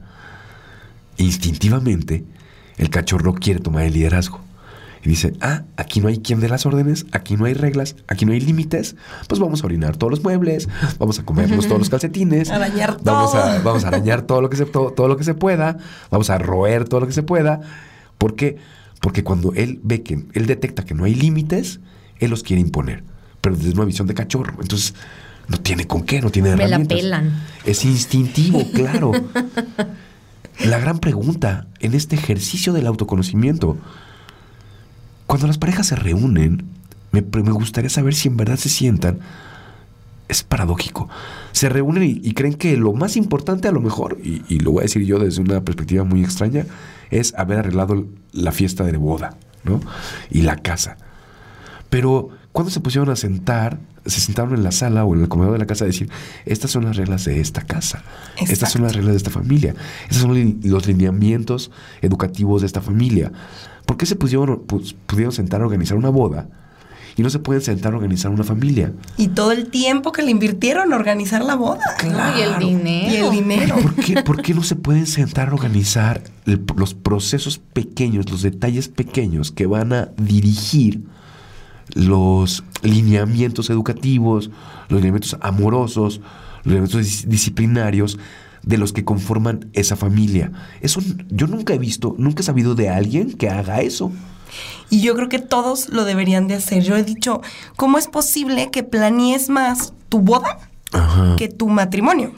instintivamente 1.17 2.26
el 2.78 2.89
cachorro 2.89 3.36
quiere 3.36 3.60
tomar 3.60 3.84
el 3.84 3.93
liderazgo. 3.93 4.39
Y 5.04 5.10
dice, 5.10 5.34
ah, 5.41 5.65
aquí 5.76 6.00
no 6.00 6.08
hay 6.08 6.17
quien 6.17 6.39
dé 6.39 6.50
las 6.50 6.65
órdenes, 6.65 7.06
aquí 7.12 7.38
no 7.38 7.46
hay 7.46 7.54
reglas, 7.54 7.98
aquí 8.08 8.26
no 8.26 8.32
hay 8.32 8.39
límites, 8.39 8.96
pues 9.28 9.39
vamos 9.39 9.62
a 9.62 9.67
orinar 9.67 9.96
todos 9.98 10.10
los 10.10 10.24
muebles, 10.24 10.70
vamos 10.98 11.20
a 11.20 11.24
comernos 11.24 11.67
todos 11.67 11.78
los 11.78 11.91
calcetines, 11.91 12.50
Arañar 12.50 12.98
vamos 13.04 13.36
a, 13.36 13.60
vamos 13.60 13.86
a 13.86 13.89
arañar 13.89 14.24
todo 14.24 14.41
lo 14.41 14.50
que 14.50 14.58
se 14.58 14.65
todo, 14.65 14.89
todo 14.89 15.08
lo 15.08 15.17
que 15.17 15.24
se 15.24 15.36
pueda, 15.36 15.78
vamos 16.10 16.32
a 16.32 16.39
roer 16.39 16.89
todo 16.89 17.02
lo 17.02 17.06
que 17.06 17.13
se 17.13 17.22
pueda. 17.22 17.62
¿Por 18.17 18.36
qué? 18.36 18.58
Porque 19.02 19.24
cuando 19.24 19.54
él 19.54 19.80
ve 19.84 20.02
que 20.02 20.26
él 20.34 20.48
detecta 20.48 20.84
que 20.84 20.96
no 20.96 21.04
hay 21.04 21.13
límites, 21.13 21.80
él 22.17 22.32
los 22.32 22.41
quiere 22.41 22.60
imponer, 22.63 23.04
pero 23.39 23.56
desde 23.56 23.74
una 23.74 23.86
visión 23.86 24.08
de 24.08 24.15
cachorro. 24.15 24.56
Entonces, 24.60 24.96
no 25.47 25.57
tiene 25.60 25.88
con 25.88 26.03
qué, 26.03 26.21
no 26.21 26.29
tiene 26.29 26.49
Me 26.51 26.57
la 26.57 26.63
herramientas. 26.65 26.97
pelan. 26.97 27.43
Es 27.65 27.86
instintivo, 27.86 28.63
claro. 28.73 29.12
La 30.65 30.79
gran 30.79 30.99
pregunta 30.99 31.67
en 31.79 31.93
este 31.93 32.15
ejercicio 32.15 32.73
del 32.73 32.88
autoconocimiento, 32.88 33.77
cuando 35.25 35.47
las 35.47 35.57
parejas 35.57 35.88
se 35.88 35.95
reúnen, 35.95 36.65
me, 37.12 37.21
me 37.21 37.51
gustaría 37.51 37.89
saber 37.89 38.15
si 38.15 38.27
en 38.27 38.38
verdad 38.38 38.57
se 38.57 38.69
sientan. 38.69 39.19
Es 40.27 40.43
paradójico. 40.43 41.07
Se 41.53 41.69
reúnen 41.69 42.03
y, 42.03 42.21
y 42.21 42.33
creen 42.33 42.55
que 42.55 42.75
lo 42.75 42.91
más 42.93 43.15
importante 43.15 43.67
a 43.67 43.71
lo 43.71 43.79
mejor, 43.79 44.17
y, 44.21 44.41
y 44.49 44.60
lo 44.60 44.71
voy 44.71 44.81
a 44.81 44.83
decir 44.83 45.03
yo 45.05 45.19
desde 45.19 45.41
una 45.41 45.62
perspectiva 45.62 46.03
muy 46.03 46.23
extraña, 46.23 46.65
es 47.12 47.33
haber 47.36 47.60
arreglado 47.60 48.05
la 48.33 48.51
fiesta 48.51 48.83
de 48.83 48.97
boda, 48.97 49.38
¿no? 49.63 49.79
Y 50.29 50.41
la 50.41 50.57
casa. 50.57 50.97
Pero 51.89 52.29
cuando 52.58 52.72
se 52.72 52.80
pusieron 52.80 53.12
a 53.12 53.15
sentar, 53.15 53.78
se 54.08 54.20
sentaron 54.20 54.56
en 54.56 54.63
la 54.63 54.72
sala 54.72 55.06
o 55.06 55.13
en 55.13 55.22
el 55.22 55.28
comedor 55.28 55.54
de 55.54 55.60
la 55.60 55.67
casa 55.67 55.84
a 55.84 55.88
decir, 55.88 56.10
estas 56.48 56.72
son 56.72 56.86
las 56.86 56.96
reglas 56.98 57.24
de 57.26 57.39
esta 57.39 57.62
casa, 57.62 58.02
estas 58.50 58.72
son 58.72 58.82
las 58.82 58.96
reglas 58.96 59.13
de 59.13 59.17
esta 59.17 59.30
familia, 59.30 59.76
estos 60.10 60.24
son 60.24 60.60
los 60.63 60.88
lineamientos 60.88 61.70
educativos 62.02 62.62
de 62.62 62.65
esta 62.65 62.82
familia. 62.82 63.32
¿Por 63.86 63.96
qué 63.96 64.08
se 64.08 64.15
pusieron, 64.15 64.65
pu- 64.65 64.96
pudieron 65.06 65.32
sentar 65.34 65.62
a 65.62 65.65
organizar 65.65 65.98
una 65.98 66.10
boda 66.10 66.50
y 67.15 67.22
no 67.22 67.30
se 67.30 67.38
pueden 67.38 67.62
sentar 67.62 67.93
a 67.93 67.96
organizar 67.98 68.32
una 68.32 68.43
familia? 68.43 68.91
Y 69.17 69.28
todo 69.28 69.52
el 69.52 69.67
tiempo 69.70 70.12
que 70.12 70.24
le 70.24 70.32
invirtieron 70.32 70.91
a 70.93 70.96
organizar 70.96 71.43
la 71.46 71.54
boda. 71.54 71.82
Y 72.38 72.41
el 72.41 72.58
dinero. 72.58 73.13
Y 73.13 73.15
el 73.17 73.30
dinero. 73.32 73.76
¿Por 73.84 73.93
qué, 73.93 74.24
por 74.24 74.41
qué 74.41 74.56
no 74.56 74.63
se 74.63 74.76
pueden 74.76 75.06
sentar 75.06 75.50
a 75.50 75.54
organizar 75.54 76.24
el- 76.48 76.63
los 76.76 76.96
procesos 76.96 77.60
pequeños, 77.60 78.32
los 78.32 78.41
detalles 78.41 78.88
pequeños 78.88 79.52
que 79.52 79.67
van 79.67 79.93
a 79.93 80.10
dirigir 80.17 81.04
los 81.93 82.63
lineamientos 82.82 83.69
educativos, 83.69 84.50
los 84.89 85.00
lineamientos 85.02 85.38
amorosos, 85.41 86.19
los 86.63 86.65
lineamientos 86.65 87.02
dis- 87.02 87.26
disciplinarios 87.28 88.17
de 88.63 88.78
los 88.78 88.93
que 88.93 89.04
conforman 89.06 89.69
esa 89.73 89.95
familia? 89.95 90.52
Eso 90.82 91.02
yo 91.30 91.47
nunca 91.47 91.73
he 91.73 91.78
visto, 91.80 92.15
nunca 92.17 92.41
he 92.41 92.43
sabido 92.45 92.76
de 92.76 92.89
alguien 92.89 93.32
que 93.34 93.50
haga 93.50 93.82
eso. 93.82 94.12
Y 94.89 95.02
yo 95.02 95.15
creo 95.15 95.28
que 95.30 95.39
todos 95.39 95.89
lo 95.89 96.06
deberían 96.06 96.47
de 96.47 96.56
hacer. 96.56 96.82
Yo 96.84 96.95
he 96.95 97.04
dicho, 97.04 97.41
¿cómo 97.76 97.97
es 97.97 98.08
posible 98.08 98.71
que 98.71 98.84
planees 98.84 99.50
más 99.50 99.93
tu 100.10 100.19
boda 100.19 100.58
Ajá. 100.93 101.36
que 101.38 101.50
tu 101.50 101.67
matrimonio? 101.67 102.34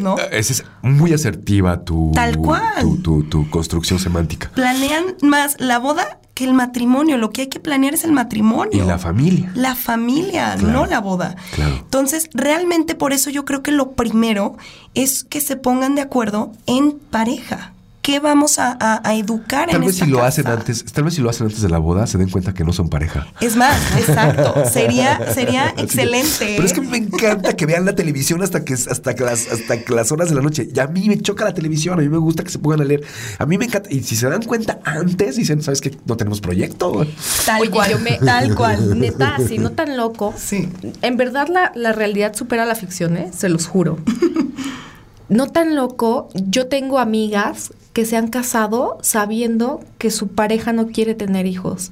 ¿No? 0.00 0.16
Eh, 0.18 0.28
Esa 0.32 0.52
es 0.52 0.64
muy 0.82 1.12
asertiva 1.12 1.82
tu, 1.82 2.12
Tal 2.14 2.36
cual. 2.36 2.62
tu, 2.82 2.98
tu- 2.98 3.22
tu 3.24 3.50
construcción 3.50 3.98
semántica. 3.98 4.50
Planean 4.54 5.16
más 5.22 5.56
la 5.58 5.78
boda 5.80 6.20
que 6.40 6.46
el 6.46 6.54
matrimonio. 6.54 7.18
Lo 7.18 7.30
que 7.30 7.42
hay 7.42 7.46
que 7.48 7.60
planear 7.60 7.92
es 7.92 8.04
el 8.04 8.12
matrimonio. 8.12 8.82
Y 8.82 8.86
la 8.86 8.98
familia. 8.98 9.52
La 9.54 9.74
familia, 9.74 10.56
Claro, 10.58 10.72
no 10.72 10.86
la 10.86 10.98
boda. 11.00 11.36
claro. 11.54 11.76
Entonces, 11.76 12.30
realmente 12.32 12.94
por 12.94 13.12
eso 13.12 13.28
yo 13.30 13.44
creo 13.44 13.62
que 13.62 13.72
lo 13.72 13.92
primero 13.92 14.56
es 14.94 15.22
que 15.24 15.40
se 15.42 15.56
pongan 15.56 15.94
de 15.94 16.00
acuerdo 16.00 16.52
en 16.66 16.92
pareja. 16.92 17.72
¿Qué 18.10 18.18
vamos 18.18 18.58
a, 18.58 18.76
a- 18.80 19.00
a 19.08 19.14
educar 19.14 19.66
Tal 19.66 19.76
en 19.76 19.82
vez 19.82 19.90
esta 19.94 20.04
si 20.04 20.10
lo 20.10 20.16
casa? 20.18 20.28
hacen 20.28 20.46
antes, 20.48 20.84
tal 20.92 21.04
vez 21.04 21.14
si 21.14 21.20
lo 21.20 21.30
hacen 21.30 21.46
antes 21.46 21.62
de 21.62 21.68
la 21.68 21.78
boda, 21.78 22.08
se 22.08 22.18
den 22.18 22.28
cuenta 22.28 22.52
que 22.52 22.64
no 22.64 22.72
son 22.72 22.88
pareja. 22.88 23.28
Es 23.40 23.54
más, 23.54 23.76
exacto. 23.96 24.64
Sería, 24.68 25.32
sería 25.32 25.66
Así 25.66 25.74
que- 25.76 25.82
excelente. 25.82 26.54
pero 26.56 26.64
es 26.64 26.72
que 26.72 26.80
me 26.80 26.96
encanta 26.96 27.52
que 27.54 27.66
vean 27.66 27.84
la 27.84 27.94
televisión 27.94 28.42
hasta 28.42 28.64
que 28.64 28.74
hasta 28.74 29.14
que 29.14 29.22
las 29.24 29.46
hasta 29.52 29.80
que 29.84 29.94
las 29.94 30.10
horas 30.10 30.28
de 30.28 30.34
la 30.34 30.42
noche. 30.42 30.68
Y 30.74 30.78
a 30.80 30.88
mí 30.88 31.08
me 31.08 31.20
choca 31.20 31.44
la 31.44 31.54
televisión, 31.54 32.00
a 32.00 32.02
mí 32.02 32.08
me 32.08 32.18
gusta 32.18 32.42
que 32.42 32.50
se 32.50 32.58
pongan 32.58 32.80
a 32.80 32.84
leer. 32.84 33.02
A 33.38 33.46
mí 33.46 33.56
me 33.58 33.66
encanta 33.66 33.88
y 33.92 34.02
si 34.02 34.16
se 34.16 34.28
dan 34.28 34.42
cuenta 34.42 34.80
antes 34.84 35.36
dicen, 35.36 35.62
"¿Sabes 35.62 35.80
qué? 35.80 35.96
No 36.06 36.16
tenemos 36.16 36.40
proyecto." 36.40 37.06
Tal 37.46 37.60
Oye, 37.60 37.70
cual. 37.70 37.90
yo 37.92 37.98
me- 38.00 38.18
Tal 38.18 38.54
cual. 38.56 38.98
Neta, 38.98 39.36
así, 39.36 39.58
no 39.58 39.70
tan 39.70 39.96
loco. 39.96 40.34
Sí. 40.36 40.68
En 41.02 41.16
verdad 41.16 41.46
la, 41.46 41.70
la 41.76 41.92
realidad 41.92 42.34
supera 42.34 42.66
la 42.66 42.74
ficción, 42.74 43.16
¿eh? 43.16 43.30
Se 43.36 43.48
los 43.48 43.68
juro. 43.68 43.98
no 45.28 45.46
tan 45.46 45.76
loco, 45.76 46.28
yo 46.34 46.66
tengo 46.66 46.98
amigas 46.98 47.72
que 47.92 48.04
se 48.06 48.16
han 48.16 48.28
casado 48.28 48.98
sabiendo 49.02 49.80
que 49.98 50.10
su 50.10 50.28
pareja 50.28 50.72
no 50.72 50.86
quiere 50.88 51.14
tener 51.14 51.46
hijos 51.46 51.90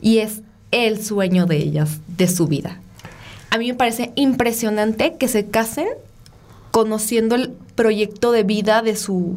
y 0.00 0.18
es 0.18 0.42
el 0.72 1.02
sueño 1.02 1.46
de 1.46 1.58
ellas, 1.58 2.00
de 2.08 2.28
su 2.28 2.46
vida. 2.46 2.80
A 3.50 3.58
mí 3.58 3.68
me 3.68 3.74
parece 3.74 4.12
impresionante 4.16 5.14
que 5.18 5.28
se 5.28 5.46
casen 5.46 5.86
conociendo 6.70 7.34
el 7.36 7.50
proyecto 7.74 8.32
de 8.32 8.42
vida 8.42 8.82
de 8.82 8.96
su 8.96 9.36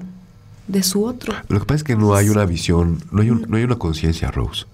de 0.67 0.83
su 0.83 1.03
otro. 1.03 1.33
Lo 1.47 1.59
que 1.59 1.65
pasa 1.65 1.77
es 1.77 1.83
que 1.83 1.95
no 1.95 2.13
hay 2.13 2.29
una 2.29 2.45
visión, 2.45 3.03
no 3.11 3.23
hay, 3.23 3.31
un- 3.31 3.45
no 3.49 3.57
hay 3.57 3.63
una 3.63 3.77
conciencia, 3.77 4.29
Rose. 4.29 4.65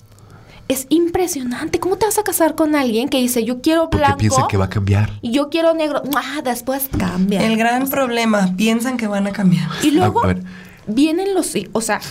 Es 0.68 0.88
impresionante. 0.90 1.80
¿Cómo 1.80 1.96
te 1.96 2.06
vas 2.06 2.18
a 2.18 2.24
casar 2.24 2.56
con 2.56 2.76
alguien 2.76 3.08
que 3.08 3.18
dice 3.20 3.46
yo 3.46 3.62
quiero 3.62 3.84
Porque 3.84 3.98
blanco 4.00 4.18
piensa 4.18 4.48
que 4.50 4.58
va 4.58 4.66
a 4.66 4.70
cambiar. 4.70 5.12
y 5.22 5.32
yo 5.32 5.50
quiero 5.50 5.74
negro? 5.74 6.02
Ah, 6.16 6.42
después 6.44 6.90
cambia. 6.98 7.46
El 7.46 7.56
gran 7.56 7.88
problema, 7.90 8.54
piensan 8.58 8.98
que 8.98 9.08
van 9.08 9.28
a 9.28 9.32
cambiar. 9.32 9.70
Y 9.84 9.92
luego 9.92 10.20
A- 10.22 10.24
a 10.24 10.28
ver. 10.34 10.44
Vienen 10.88 11.34
los, 11.34 11.54
o 11.72 11.82
sea, 11.82 12.02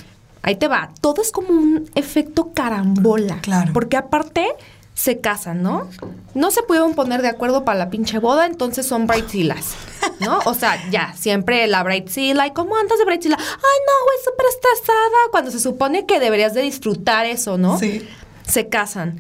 ahí 0.43 0.57
te 0.57 0.69
va, 0.69 0.91
todo 1.01 1.23
es 1.23 1.33
como 1.33 1.49
un 1.49 1.91
efecto 1.95 2.53
carambola. 2.53 3.41
Claro. 3.41 3.73
Porque 3.73 3.97
aparte 3.97 4.47
se 4.95 5.21
casan, 5.21 5.63
¿no? 5.63 5.89
No 6.35 6.53
se 6.53 6.63
pudieron 6.63 6.95
poner 6.95 7.21
de 7.21 7.29
acuerdo 7.29 7.65
para 7.65 7.79
la 7.79 7.91
pinche 7.91 8.19
boda, 8.19 8.47
entonces 8.47 8.87
son 8.87 9.09
bridezillas, 9.09 9.75
¿no? 10.21 10.39
O 10.45 10.55
sea, 10.55 10.79
ya, 10.91 11.13
siempre 11.15 11.67
la 11.67 11.83
bridezilla, 11.83 12.47
¿y 12.47 12.53
cómo 12.53 12.77
andas 12.77 12.99
de 12.99 13.05
bridezilla? 13.05 13.37
Ay, 13.37 13.47
no, 13.47 14.05
güey, 14.05 14.19
súper 14.25 14.47
estresada, 14.47 15.31
cuando 15.33 15.51
se 15.51 15.59
supone 15.59 16.07
que 16.07 16.21
deberías 16.21 16.55
de 16.55 16.63
disfrutar 16.63 17.27
eso, 17.27 17.59
¿no? 17.59 17.79
Sí. 17.79 18.09
Se 18.47 18.69
casan. 18.69 19.19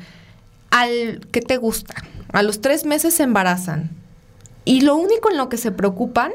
Al, 0.70 1.26
¿qué 1.32 1.40
te 1.40 1.56
gusta? 1.56 1.94
A 2.32 2.42
los 2.42 2.60
tres 2.60 2.84
meses 2.84 3.14
se 3.14 3.24
embarazan. 3.24 3.90
Y 4.64 4.82
lo 4.82 4.96
único 4.96 5.30
en 5.30 5.36
lo 5.36 5.48
que 5.48 5.56
se 5.56 5.72
preocupan 5.72 6.32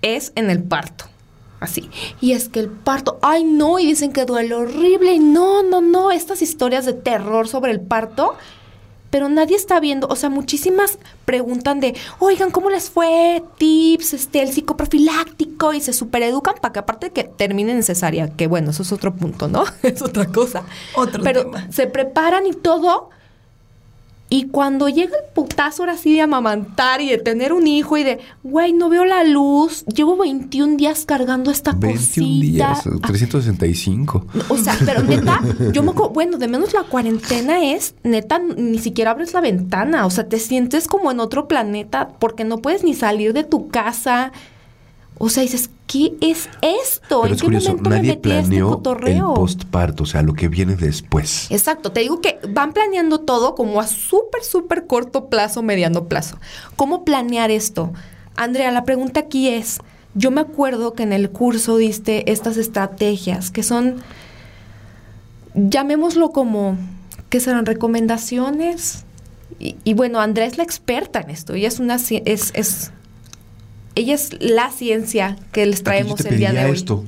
es 0.00 0.32
en 0.36 0.48
el 0.48 0.62
parto. 0.62 1.04
Así. 1.60 1.90
Y 2.20 2.32
es 2.32 2.48
que 2.48 2.60
el 2.60 2.68
parto, 2.68 3.18
ay 3.22 3.44
no, 3.44 3.78
y 3.78 3.86
dicen 3.86 4.12
que 4.12 4.24
duele 4.24 4.54
horrible. 4.54 5.12
Y 5.12 5.18
no, 5.18 5.62
no, 5.62 5.80
no, 5.80 6.10
estas 6.10 6.42
historias 6.42 6.86
de 6.86 6.92
terror 6.92 7.48
sobre 7.48 7.72
el 7.72 7.80
parto. 7.80 8.36
Pero 9.10 9.30
nadie 9.30 9.56
está 9.56 9.80
viendo, 9.80 10.06
o 10.08 10.16
sea, 10.16 10.28
muchísimas 10.28 10.98
preguntan 11.24 11.80
de, 11.80 11.94
oigan, 12.18 12.50
¿cómo 12.50 12.68
les 12.68 12.90
fue? 12.90 13.42
Tips, 13.56 14.12
este, 14.12 14.42
el 14.42 14.52
psicoprofiláctico, 14.52 15.72
y 15.72 15.80
se 15.80 15.94
supereducan 15.94 16.56
para 16.60 16.72
que 16.74 16.78
aparte 16.80 17.10
que 17.10 17.24
terminen 17.24 17.78
en 17.78 17.82
cesárea, 17.82 18.28
que 18.28 18.46
bueno, 18.46 18.70
eso 18.70 18.82
es 18.82 18.92
otro 18.92 19.14
punto, 19.14 19.48
¿no? 19.48 19.64
es 19.82 20.02
otra 20.02 20.26
cosa. 20.26 20.64
Otro 20.94 21.22
Pero 21.22 21.44
tema. 21.44 21.72
se 21.72 21.86
preparan 21.86 22.46
y 22.46 22.52
todo, 22.52 23.08
y 24.30 24.48
cuando 24.48 24.88
llega 24.88 25.16
el 25.16 25.32
putazo 25.34 25.82
ahora 25.82 25.96
sí 25.96 26.12
de 26.14 26.20
amamantar 26.20 27.00
y 27.00 27.08
de 27.08 27.16
tener 27.18 27.52
un 27.52 27.66
hijo 27.66 27.96
y 27.96 28.04
de, 28.04 28.18
güey, 28.42 28.72
no 28.74 28.88
veo 28.90 29.04
la 29.06 29.24
luz, 29.24 29.84
llevo 29.86 30.16
21 30.16 30.76
días 30.76 31.04
cargando 31.06 31.50
esta 31.50 31.72
21 31.72 31.94
cosita. 31.98 32.20
días, 32.46 32.86
Ah, 32.86 33.06
365. 33.06 34.26
o 34.48 34.56
sea, 34.58 34.76
pero 34.84 35.02
neta, 35.02 35.40
yo 35.72 35.82
me 35.82 35.90
acuerdo, 35.92 36.10
bueno, 36.12 36.36
de 36.38 36.48
menos 36.48 36.74
la 36.74 36.82
cuarentena 36.82 37.64
es, 37.72 37.94
neta, 38.04 38.38
ni 38.38 38.78
siquiera 38.78 39.12
abres 39.12 39.32
la 39.32 39.40
ventana, 39.40 40.04
o 40.06 40.10
sea, 40.10 40.28
te 40.28 40.38
sientes 40.38 40.88
como 40.88 41.10
en 41.10 41.20
otro 41.20 41.48
planeta 41.48 42.08
porque 42.18 42.44
no 42.44 42.58
puedes 42.58 42.84
ni 42.84 42.94
salir 42.94 43.32
de 43.32 43.44
tu 43.44 43.68
casa. 43.68 44.32
O 45.18 45.28
sea, 45.28 45.42
dices, 45.42 45.70
¿qué 45.88 46.14
es 46.20 46.48
esto? 46.62 47.22
Pero 47.22 47.26
¿En 47.26 47.32
es 47.32 47.40
qué 47.40 47.46
curioso, 47.46 47.68
momento 47.70 47.90
me 47.90 47.96
nadie 47.96 48.10
metí 48.16 48.30
a 48.30 48.38
este 48.38 48.48
planeó 48.48 48.68
el 48.68 48.74
cotorreo? 48.76 49.34
postparto, 49.34 50.04
o 50.04 50.06
sea, 50.06 50.22
lo 50.22 50.32
que 50.34 50.48
viene 50.48 50.76
después. 50.76 51.48
Exacto, 51.50 51.90
te 51.90 52.00
digo 52.00 52.20
que 52.20 52.38
van 52.48 52.72
planeando 52.72 53.20
todo 53.20 53.56
como 53.56 53.80
a 53.80 53.86
súper, 53.88 54.44
súper 54.44 54.86
corto 54.86 55.28
plazo, 55.28 55.62
mediano 55.62 56.04
plazo. 56.04 56.38
¿Cómo 56.76 57.04
planear 57.04 57.50
esto? 57.50 57.92
Andrea, 58.36 58.70
la 58.70 58.84
pregunta 58.84 59.20
aquí 59.20 59.48
es, 59.48 59.78
yo 60.14 60.30
me 60.30 60.40
acuerdo 60.40 60.94
que 60.94 61.02
en 61.02 61.12
el 61.12 61.30
curso 61.30 61.76
diste 61.76 62.30
estas 62.30 62.56
estrategias 62.56 63.50
que 63.50 63.64
son, 63.64 63.96
llamémoslo 65.54 66.30
como, 66.30 66.76
¿qué 67.28 67.40
serán? 67.40 67.66
Recomendaciones. 67.66 69.04
Y, 69.58 69.76
y 69.82 69.94
bueno, 69.94 70.20
Andrea 70.20 70.46
es 70.46 70.56
la 70.56 70.62
experta 70.62 71.20
en 71.20 71.30
esto, 71.30 71.54
ella 71.54 71.66
es 71.66 71.80
una, 71.80 71.96
es, 71.96 72.52
es, 72.54 72.92
ella 73.94 74.14
es 74.14 74.30
la 74.40 74.70
ciencia 74.70 75.36
que 75.52 75.66
les 75.66 75.76
Aquí 75.76 75.80
yo 75.80 75.84
traemos 75.84 76.14
te 76.20 76.28
el 76.28 76.38
día 76.38 76.52
de 76.52 76.64
hoy. 76.66 76.72
esto. 76.76 77.04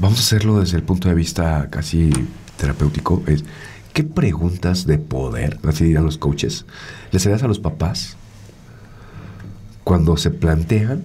Vamos 0.00 0.18
a 0.18 0.22
hacerlo 0.22 0.60
desde 0.60 0.76
el 0.76 0.82
punto 0.82 1.08
de 1.08 1.14
vista 1.14 1.68
casi 1.70 2.10
terapéutico. 2.56 3.22
Es, 3.26 3.44
¿Qué 3.92 4.04
preguntas 4.04 4.86
de 4.86 4.98
poder, 4.98 5.58
así 5.64 5.84
dirán 5.84 6.04
los 6.04 6.18
coaches, 6.18 6.66
les 7.12 7.24
harías 7.26 7.42
a 7.42 7.48
los 7.48 7.58
papás 7.58 8.16
cuando 9.84 10.16
se 10.16 10.30
plantean 10.30 11.04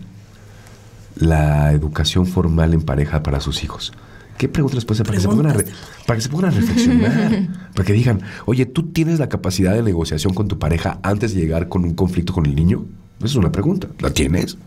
la 1.15 1.71
educación 1.71 2.25
formal 2.25 2.73
en 2.73 2.81
pareja 2.81 3.23
para 3.23 3.39
sus 3.39 3.63
hijos? 3.63 3.93
¿Qué 4.37 4.49
preguntas 4.49 4.75
les 4.75 4.85
puedes 4.85 5.01
hacer 5.01 5.05
para 5.07 5.17
que, 5.17 5.21
se 5.21 5.27
pongan 5.27 5.47
a 5.47 5.53
re- 5.53 5.65
para 6.07 6.17
que 6.17 6.21
se 6.23 6.29
pongan 6.29 6.51
a 6.51 6.55
reflexionar? 6.55 7.47
para 7.75 7.85
que 7.85 7.93
digan, 7.93 8.21
oye, 8.45 8.65
¿tú 8.65 8.83
tienes 8.91 9.19
la 9.19 9.29
capacidad 9.29 9.73
de 9.73 9.83
negociación 9.83 10.33
con 10.33 10.47
tu 10.47 10.57
pareja 10.59 10.99
antes 11.03 11.33
de 11.35 11.41
llegar 11.41 11.69
con 11.69 11.83
un 11.85 11.93
conflicto 11.93 12.33
con 12.33 12.45
el 12.47 12.55
niño? 12.55 12.83
Esa 13.19 13.27
es 13.27 13.35
una 13.35 13.51
pregunta. 13.51 13.87
¿La 13.99 14.09
tienes? 14.09 14.57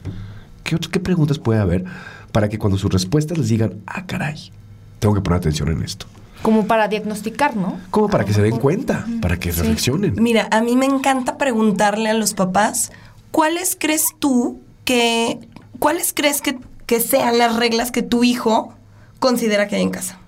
¿Qué, 0.67 0.75
otras- 0.77 0.91
qué 0.91 1.01
preguntas 1.01 1.39
puede 1.39 1.61
haber 1.61 1.85
para 2.33 2.49
que 2.49 2.59
cuando 2.59 2.77
sus 2.77 2.93
respuestas 2.93 3.39
les 3.39 3.49
digan, 3.49 3.81
ah, 3.87 4.05
caray, 4.07 4.51
tengo 4.99 5.15
que 5.15 5.21
poner 5.21 5.39
atención 5.39 5.71
en 5.71 5.83
esto? 5.83 6.07
Como 6.43 6.67
para 6.67 6.89
diagnosticar, 6.89 7.57
¿no? 7.57 7.79
Como 7.91 8.09
para 8.09 8.25
que 8.25 8.33
se 8.35 8.43
den 8.43 8.59
cuenta, 8.59 9.07
para 9.23 9.39
que 9.39 9.51
reflexionen. 9.53 10.15
Mira, 10.19 10.49
a 10.51 10.61
mí 10.61 10.77
me 10.77 10.87
encanta 10.87 11.39
preguntarle 11.39 12.11
a 12.11 12.15
los 12.15 12.35
papás, 12.35 12.93
¿cuáles 13.31 13.77
crees 13.79 14.07
tú 14.19 14.61
que, 14.85 15.39
cuáles 15.79 16.13
crees 16.13 16.43
que, 16.43 16.59
que 16.85 17.01
sean 17.01 17.39
las 17.39 17.57
reglas 17.57 17.91
que 17.91 18.03
tu 18.03 18.23
hijo 18.25 18.75
considera 19.19 19.67
que 19.67 19.77
hay 19.77 19.83
en 19.83 19.91
casa? 19.91 20.19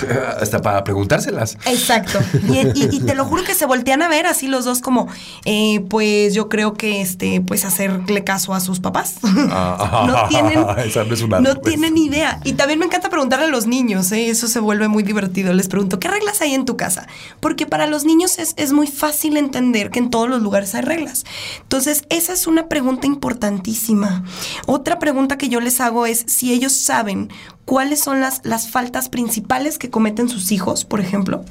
Hasta 0.40 0.60
para 0.62 0.84
preguntárselas. 0.84 1.56
Exacto. 1.66 2.18
Y, 2.48 2.58
y- 2.78 2.88
y 2.96 3.00
te 3.00 3.14
lo 3.14 3.24
juro 3.24 3.44
que 3.44 3.54
se 3.54 3.66
voltean 3.66 4.02
a 4.02 4.08
ver 4.08 4.26
así 4.26 4.46
los 4.48 4.64
dos 4.64 4.80
como, 4.80 5.08
eh, 5.44 5.80
pues 5.88 6.34
yo 6.34 6.48
creo 6.48 6.74
que 6.74 7.00
este, 7.00 7.40
pues 7.40 7.64
hacerle 7.64 8.24
caso 8.24 8.54
a 8.54 8.60
sus 8.60 8.80
papás. 8.80 9.14
no 9.22 10.28
tienen, 10.28 10.64
Esa 10.84 11.04
no 11.04 11.14
es 11.14 11.22
una 11.22 11.38
no 11.40 11.44
respuesta. 11.46 11.68
tienen 11.70 11.96
idea. 11.96 12.40
Y 12.44 12.54
también 12.54 12.78
me 12.78 12.86
encanta 12.86 13.08
preguntarle 13.10 13.46
a 13.46 13.48
los 13.48 13.66
niños, 13.66 14.10
¿eh? 14.12 14.28
eso 14.28 14.48
se 14.48 14.60
vuelve 14.60 14.88
muy 14.88 15.02
divertido. 15.02 15.52
Les 15.52 15.68
pregunto, 15.68 15.98
¿qué 15.98 16.08
reglas 16.08 16.40
hay 16.40 16.54
en 16.54 16.64
tu 16.64 16.76
casa? 16.76 17.06
Porque 17.40 17.66
para 17.66 17.86
los 17.86 18.04
niños 18.04 18.38
es, 18.38 18.54
es 18.56 18.72
muy 18.72 18.86
fácil 18.86 19.36
entender 19.36 19.90
que 19.90 19.98
en 19.98 20.10
todos 20.10 20.28
los 20.28 20.42
lugares 20.42 20.74
hay 20.74 20.82
reglas. 20.82 21.24
Entonces, 21.62 22.04
esa 22.10 22.32
es 22.32 22.46
una 22.46 22.68
pregunta 22.68 23.06
importantísima. 23.06 24.24
Otra 24.66 24.98
pregunta 24.98 25.38
que 25.38 25.48
yo 25.48 25.60
les 25.60 25.80
hago 25.80 26.06
es 26.06 26.24
si 26.26 26.52
ellos 26.52 26.72
saben 26.72 27.30
cuáles 27.66 28.00
son 28.00 28.20
las, 28.20 28.40
las 28.44 28.70
faltas 28.70 29.10
principales 29.10 29.76
que 29.76 29.90
cometen 29.90 30.30
sus 30.30 30.50
hijos, 30.52 30.86
por 30.86 31.00
ejemplo, 31.00 31.44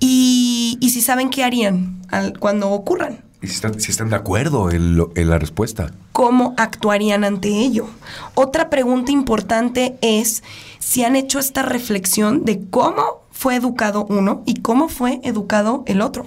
y, 0.00 0.76
y 0.80 0.90
si 0.90 1.00
saben 1.00 1.30
qué 1.30 1.44
harían 1.44 2.02
al- 2.10 2.38
cuando 2.38 2.70
ocurran. 2.70 3.24
Y 3.40 3.46
si 3.48 3.54
están, 3.54 3.80
si 3.80 3.90
están 3.90 4.10
de 4.10 4.16
acuerdo 4.16 4.70
en, 4.70 4.96
lo- 4.96 5.10
en 5.16 5.28
la 5.30 5.38
respuesta. 5.38 5.92
cómo 6.12 6.54
actuarían 6.58 7.24
ante 7.24 7.48
ello. 7.48 7.86
Otra 8.34 8.68
pregunta 8.70 9.10
importante 9.10 9.96
es 10.00 10.42
si 10.78 11.02
han 11.04 11.16
hecho 11.16 11.38
esta 11.38 11.62
reflexión 11.62 12.44
de 12.44 12.60
cómo 12.70 13.22
fue 13.32 13.56
educado 13.56 14.04
uno 14.08 14.42
y 14.46 14.60
cómo 14.60 14.88
fue 14.88 15.20
educado 15.24 15.82
el 15.86 16.02
otro. 16.02 16.24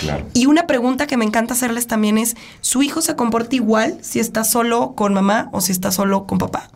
Claro. 0.00 0.26
Y 0.34 0.46
una 0.46 0.66
pregunta 0.66 1.06
que 1.06 1.16
me 1.16 1.24
encanta 1.24 1.54
hacerles 1.54 1.86
también 1.86 2.18
es, 2.18 2.36
¿su 2.60 2.82
hijo 2.82 3.00
se 3.00 3.16
comporta 3.16 3.56
igual 3.56 3.98
si 4.02 4.20
está 4.20 4.44
solo 4.44 4.92
con 4.94 5.14
mamá 5.14 5.48
o 5.52 5.60
si 5.60 5.72
está 5.72 5.90
solo 5.90 6.26
con 6.26 6.38
papá? 6.38 6.70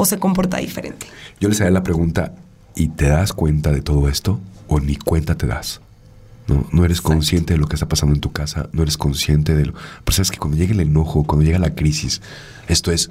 ¿O 0.00 0.04
se 0.04 0.20
comporta 0.20 0.58
diferente? 0.58 1.08
Yo 1.40 1.48
les 1.48 1.60
haría 1.60 1.72
la 1.72 1.82
pregunta, 1.82 2.32
¿y 2.76 2.86
te 2.86 3.08
das 3.08 3.32
cuenta 3.32 3.72
de 3.72 3.82
todo 3.82 4.08
esto? 4.08 4.38
¿O 4.68 4.78
ni 4.78 4.94
cuenta 4.94 5.34
te 5.34 5.48
das? 5.48 5.80
No, 6.46 6.68
no 6.70 6.84
eres 6.84 7.00
consciente 7.00 7.54
de 7.54 7.58
lo 7.58 7.66
que 7.66 7.74
está 7.74 7.88
pasando 7.88 8.14
en 8.14 8.20
tu 8.20 8.30
casa, 8.30 8.68
no 8.70 8.82
eres 8.82 8.96
consciente 8.96 9.56
de 9.56 9.66
lo... 9.66 9.72
Pero 9.72 10.14
sabes 10.14 10.30
que 10.30 10.38
cuando 10.38 10.56
llega 10.56 10.72
el 10.72 10.78
enojo, 10.78 11.24
cuando 11.24 11.44
llega 11.44 11.58
la 11.58 11.74
crisis, 11.74 12.22
esto 12.68 12.92
es, 12.92 13.10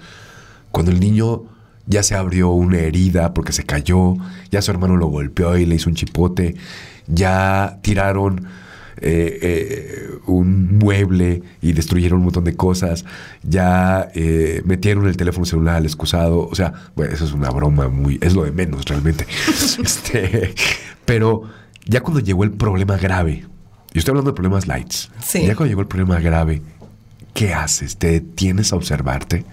cuando 0.72 0.94
el 0.94 1.02
niño 1.02 1.44
ya 1.88 2.04
se 2.04 2.16
abrió 2.16 2.52
una 2.52 2.78
herida 2.78 3.34
porque 3.34 3.52
se 3.52 3.66
cayó, 3.66 4.16
ya 4.50 4.62
su 4.62 4.72
hermano 4.72 4.96
lo 4.96 5.08
golpeó 5.08 5.58
y 5.58 5.66
le 5.66 5.76
hizo 5.76 5.90
un 5.90 5.96
chipote, 5.98 6.56
ya 7.06 7.80
tiraron 7.82 8.48
eh, 9.00 9.40
eh, 9.42 10.10
un 10.26 10.78
mueble 10.80 11.44
y 11.62 11.74
destruyeron 11.74 12.20
un 12.20 12.26
montón 12.26 12.44
de 12.44 12.56
cosas, 12.56 13.06
ya 13.44 14.10
eh, 14.16 14.62
metieron 14.66 15.08
el 15.08 15.18
teléfono 15.18 15.46
celular 15.46 15.76
al 15.76 15.86
excusado, 15.86 16.48
o 16.48 16.56
sea, 16.56 16.74
bueno, 16.96 17.14
eso 17.14 17.26
es 17.26 17.34
una 17.34 17.50
broma 17.50 17.90
muy, 17.90 18.18
es 18.22 18.34
lo 18.34 18.44
de 18.44 18.52
menos 18.52 18.86
realmente. 18.86 19.26
este, 19.84 20.54
pero 21.06 21.44
ya 21.86 22.02
cuando 22.02 22.20
llegó 22.20 22.44
el 22.44 22.52
problema 22.52 22.98
grave, 22.98 23.46
yo 23.94 24.00
estoy 24.00 24.12
hablando 24.12 24.32
de 24.32 24.36
problemas 24.36 24.68
lights, 24.68 25.12
Sí. 25.22 25.46
ya 25.46 25.56
cuando 25.56 25.68
llegó 25.68 25.82
el 25.82 25.88
problema 25.88 26.20
grave, 26.20 26.62
¿qué 27.34 27.54
haces? 27.54 27.98
¿Te 27.98 28.12
detienes 28.12 28.74
a 28.74 28.76
observarte? 28.76 29.46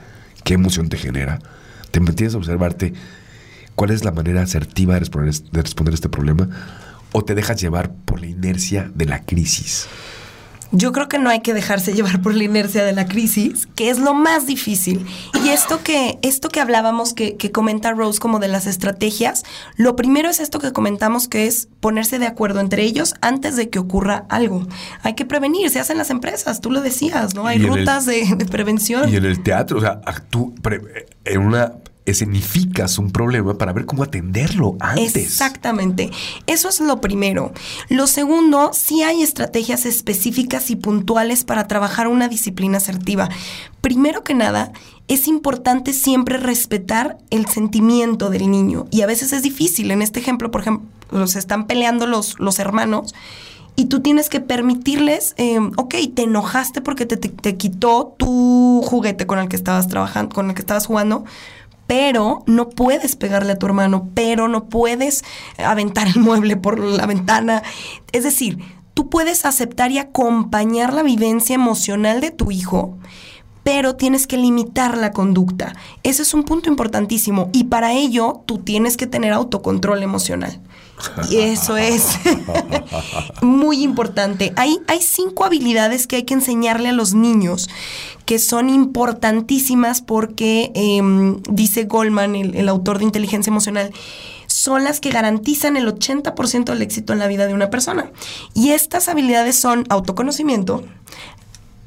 ¿Qué 0.43 0.55
emoción 0.55 0.89
te 0.89 0.97
genera? 0.97 1.39
¿Te 1.91 2.01
detienes 2.01 2.35
a 2.35 2.39
observarte 2.39 2.93
cuál 3.75 3.91
es 3.91 4.05
la 4.05 4.11
manera 4.11 4.43
asertiva 4.43 4.95
de 4.95 5.01
responder, 5.01 5.35
de 5.35 5.63
responder 5.63 5.93
a 5.93 5.97
este 5.97 6.09
problema? 6.09 6.49
¿O 7.17 7.25
te 7.25 7.35
dejas 7.37 7.61
llevar 7.61 7.93
por 8.05 8.21
la 8.21 8.27
inercia 8.27 8.91
de 8.93 9.07
la 9.07 9.23
crisis? 9.25 9.87
Yo 10.73 10.91
creo 10.91 11.07
que 11.09 11.21
no 11.21 11.31
hay 11.31 11.39
que 11.43 11.55
dejarse 11.55 11.93
llevar 11.93 12.21
por 12.21 12.35
la 12.35 12.43
inercia 12.43 12.83
de 12.83 12.93
la 12.93 13.07
crisis, 13.07 13.69
que 13.77 13.91
es 13.91 14.01
lo 14.01 14.13
más 14.15 14.45
difícil. 14.49 15.07
Y 15.45 15.51
esto 15.51 15.85
que, 15.85 16.19
esto 16.23 16.49
que 16.49 16.61
hablábamos, 16.61 17.15
que, 17.15 17.37
que 17.37 17.53
comenta 17.53 17.93
Rose 17.93 18.19
como 18.19 18.41
de 18.41 18.49
las 18.49 18.67
estrategias, 18.67 19.45
lo 19.77 19.95
primero 19.95 20.29
es 20.29 20.41
esto 20.41 20.59
que 20.59 20.73
comentamos, 20.73 21.29
que 21.29 21.47
es 21.47 21.69
ponerse 21.79 22.19
de 22.19 22.27
acuerdo 22.27 22.59
entre 22.59 22.83
ellos 22.83 23.15
antes 23.21 23.55
de 23.55 23.71
que 23.71 23.79
ocurra 23.79 24.25
algo. 24.29 24.67
Hay 25.05 25.15
que 25.15 25.25
prevenir, 25.25 25.71
se 25.71 25.79
hacen 25.79 25.97
las 25.99 26.11
empresas, 26.11 26.61
tú 26.61 26.73
lo 26.73 26.81
decías, 26.81 27.37
¿no? 27.37 27.47
Hay 27.47 27.59
el- 27.59 27.69
rutas 27.69 28.05
de, 28.07 28.35
de 28.37 28.45
prevención. 28.47 29.09
Y 29.09 29.15
en 29.15 29.27
el 29.27 29.41
teatro, 29.45 29.79
o 29.79 29.81
sea, 29.81 30.01
pre- 30.61 31.07
en 31.25 31.41
una 31.41 31.73
escenificas 32.07 32.99
un 32.99 33.11
problema 33.11 33.57
para 33.57 33.73
ver 33.73 33.87
cómo 33.87 34.03
atenderlo 34.03 34.77
antes. 34.81 35.17
Exactamente. 35.17 36.11
Eso 36.47 36.69
es 36.69 36.81
lo 36.81 37.01
primero. 37.01 37.53
Lo 37.89 38.07
segundo, 38.07 38.71
sí 38.75 39.03
hay 39.03 39.23
estrategias 39.23 39.87
específicas 39.87 40.71
y 40.71 40.77
puntuales 40.77 41.45
para 41.45 41.67
trabajar 41.67 42.09
una 42.09 42.29
disciplina 42.29 42.77
asertiva. 42.79 43.29
Primero 43.81 44.23
que 44.23 44.35
nada, 44.35 44.73
es 45.09 45.29
importante 45.29 45.93
siempre 45.93 46.39
respetar 46.39 47.19
el 47.31 47.47
sentimiento 47.47 48.31
del 48.31 48.51
niño. 48.51 48.87
Y 48.91 49.03
a 49.03 49.07
veces 49.07 49.33
es 49.33 49.43
difícil. 49.43 49.91
En 49.91 50.03
este 50.03 50.21
ejemplo, 50.21 50.51
por 50.51 50.61
ejemplo, 50.63 51.27
se 51.27 51.39
están 51.39 51.67
peleando 51.67 52.07
los, 52.07 52.39
los 52.39 52.59
hermanos. 52.59 53.15
Y 53.77 53.87
tú 53.87 54.01
tienes 54.01 54.29
que 54.29 54.39
permitirles, 54.41 55.35
eh, 55.37 55.59
ok, 55.59 55.95
te 56.15 56.23
enojaste 56.23 56.81
porque 56.81 57.07
te, 57.07 57.17
te- 57.17 57.29
te 57.29 57.57
quitó 57.57 58.15
tu 58.17 58.83
juguete 58.85 59.27
con 59.27 59.41
el 59.41 59.49
que 59.49 59.57
estabas 59.57 59.89
trabajando, 59.89 60.33
con 60.33 60.49
el 60.49 60.55
que 60.55 60.61
estabas 60.61 60.87
jugando, 60.87 61.25
pero 61.87 62.43
no 62.47 62.71
puedes 62.71 63.17
pegarle 63.17 63.53
a 63.53 63.59
tu 63.59 63.67
hermano, 63.67 64.09
pero 64.15 64.49
no 64.49 64.65
puedes 64.65 65.25
aventar 65.59 66.09
el 66.09 66.21
mueble 66.21 66.57
por 66.57 66.79
la 66.79 67.07
ventana. 67.07 67.63
Es 68.13 68.25
decir, 68.25 68.59
tú 68.95 69.11
puedes 69.11 69.45
aceptar 69.45 69.91
y 69.91 69.99
acompañar 69.99 70.93
la 70.93 71.03
vivencia 71.03 71.55
emocional 71.55 72.21
de 72.21 72.31
tu 72.31 72.51
hijo, 72.51 72.97
pero 73.63 73.97
tienes 73.97 74.27
que 74.27 74.37
limitar 74.37 74.97
la 74.97 75.13
conducta. 75.13 75.75
Ese 76.03 76.23
es 76.23 76.35
un 76.35 76.45
punto 76.45 76.69
importantísimo 76.69 77.51
y 77.53 77.65
para 77.65 77.93
ello 77.93 78.43
tú 78.47 78.59
tienes 78.59 78.97
que 78.97 79.07
tener 79.07 79.33
autocontrol 79.33 80.03
emocional. 80.03 80.61
Y 81.31 81.39
eso 81.39 81.77
es 81.77 82.07
muy 83.43 83.83
importante. 83.83 84.53
Hay, 84.57 84.79
hay 84.87 85.01
cinco 85.03 85.45
habilidades 85.45 86.07
que 86.07 86.17
hay 86.17 86.23
que 86.25 86.35
enseñarle 86.35 86.91
a 86.91 86.93
los 86.93 87.15
niños 87.15 87.69
que 88.27 88.39
son 88.39 88.71
importantísimas 88.71 90.01
porque, 90.01 90.73
em, 90.75 91.43
dice 91.43 91.85
Goldman, 91.85 92.37
el, 92.37 92.55
el 92.55 92.69
autor 92.69 92.99
de 92.99 93.05
inteligencia 93.05 93.51
emocional, 93.51 93.93
son 94.47 94.85
las 94.85 95.01
que 95.01 95.11
garantizan 95.11 95.77
el 95.77 95.87
80% 95.89 96.73
del 96.73 96.83
éxito 96.83 97.13
en 97.13 97.19
la 97.19 97.27
vida 97.27 97.47
de 97.47 97.55
una 97.55 97.71
persona. 97.71 98.11
Y 98.55 98.71
estas 98.71 99.09
habilidades 99.09 99.57
son 99.57 99.85
autoconocimiento, 99.89 100.85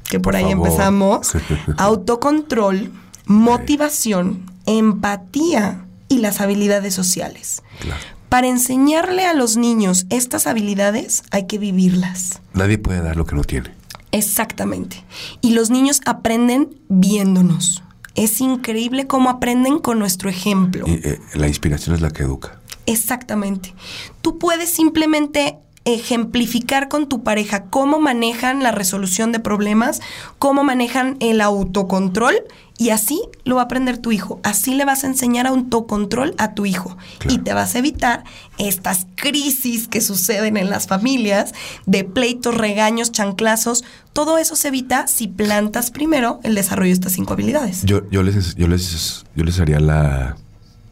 que 0.08 0.20
por, 0.20 0.34
Por 0.34 0.36
ahí 0.36 0.44
favor. 0.52 0.66
empezamos, 0.68 1.32
autocontrol, 1.76 2.92
motivación, 3.26 4.50
empatía 4.66 5.86
y 6.08 6.18
las 6.18 6.40
habilidades 6.40 6.94
sociales. 6.94 7.62
Claro. 7.80 8.17
Para 8.28 8.46
enseñarle 8.46 9.24
a 9.24 9.32
los 9.32 9.56
niños 9.56 10.06
estas 10.10 10.46
habilidades 10.46 11.22
hay 11.30 11.46
que 11.46 11.58
vivirlas. 11.58 12.40
Nadie 12.52 12.76
puede 12.76 13.00
dar 13.00 13.16
lo 13.16 13.24
que 13.24 13.34
no 13.34 13.42
tiene. 13.42 13.70
Exactamente. 14.12 15.02
Y 15.40 15.52
los 15.52 15.70
niños 15.70 16.00
aprenden 16.04 16.76
viéndonos. 16.88 17.82
Es 18.14 18.40
increíble 18.40 19.06
cómo 19.06 19.30
aprenden 19.30 19.78
con 19.78 19.98
nuestro 19.98 20.28
ejemplo. 20.28 20.84
Y, 20.86 21.00
eh, 21.04 21.20
la 21.34 21.48
inspiración 21.48 21.94
es 21.94 22.02
la 22.02 22.10
que 22.10 22.24
educa. 22.24 22.58
Exactamente. 22.84 23.74
Tú 24.20 24.38
puedes 24.38 24.70
simplemente 24.70 25.58
ejemplificar 25.84 26.88
con 26.88 27.08
tu 27.08 27.22
pareja 27.22 27.64
cómo 27.64 27.98
manejan 27.98 28.62
la 28.62 28.72
resolución 28.72 29.32
de 29.32 29.40
problemas, 29.40 30.00
cómo 30.38 30.64
manejan 30.64 31.16
el 31.20 31.40
autocontrol 31.40 32.34
y 32.78 32.90
así 32.90 33.20
lo 33.44 33.56
va 33.56 33.62
a 33.62 33.64
aprender 33.64 33.98
tu 33.98 34.12
hijo. 34.12 34.40
Así 34.44 34.74
le 34.74 34.84
vas 34.84 35.02
a 35.04 35.08
enseñar 35.08 35.46
autocontrol 35.46 36.34
a 36.38 36.54
tu 36.54 36.64
hijo 36.64 36.96
Claro. 37.18 37.34
y 37.34 37.38
te 37.38 37.52
vas 37.52 37.74
a 37.74 37.78
evitar 37.80 38.24
estas 38.56 39.06
crisis 39.16 39.88
que 39.88 40.00
suceden 40.00 40.56
en 40.56 40.70
las 40.70 40.86
familias 40.86 41.52
de 41.86 42.04
pleitos, 42.04 42.54
regaños, 42.56 43.10
chanclazos. 43.12 43.84
Todo 44.12 44.38
eso 44.38 44.54
se 44.56 44.68
evita 44.68 45.06
si 45.08 45.26
plantas 45.28 45.90
primero 45.90 46.38
el 46.44 46.54
desarrollo 46.54 46.88
de 46.88 46.94
estas 46.94 47.12
cinco 47.12 47.32
habilidades. 47.34 47.82
Yo, 47.84 48.08
yo, 48.10 48.22
les, 48.22 48.54
yo, 48.54 48.68
les, 48.68 49.24
yo 49.34 49.44
les 49.44 49.58
haría 49.60 49.80
la, 49.80 50.36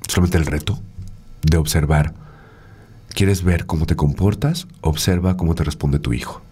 solamente 0.08 0.38
el 0.38 0.46
reto 0.46 0.78
de 1.42 1.56
observar. 1.56 2.12
¿Quieres 3.10 3.44
ver 3.44 3.64
cómo 3.66 3.86
te 3.86 3.96
comportas? 3.96 4.66
Observa 4.82 5.36
cómo 5.36 5.54
te 5.54 5.64
responde 5.64 5.98
tu 6.00 6.12
hijo. 6.12 6.42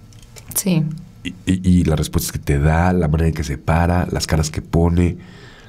Sí. 0.54 0.84
Y, 1.24 1.34
y- 1.46 1.60
y 1.80 1.84
las 1.84 1.98
respuestas 1.98 2.30
que 2.32 2.38
te 2.38 2.58
da, 2.58 2.92
la 2.92 3.08
manera 3.08 3.28
en 3.28 3.34
que 3.34 3.42
se 3.44 3.58
para, 3.58 4.06
las 4.12 4.26
caras 4.26 4.50
que 4.50 4.62
pone, 4.62 5.16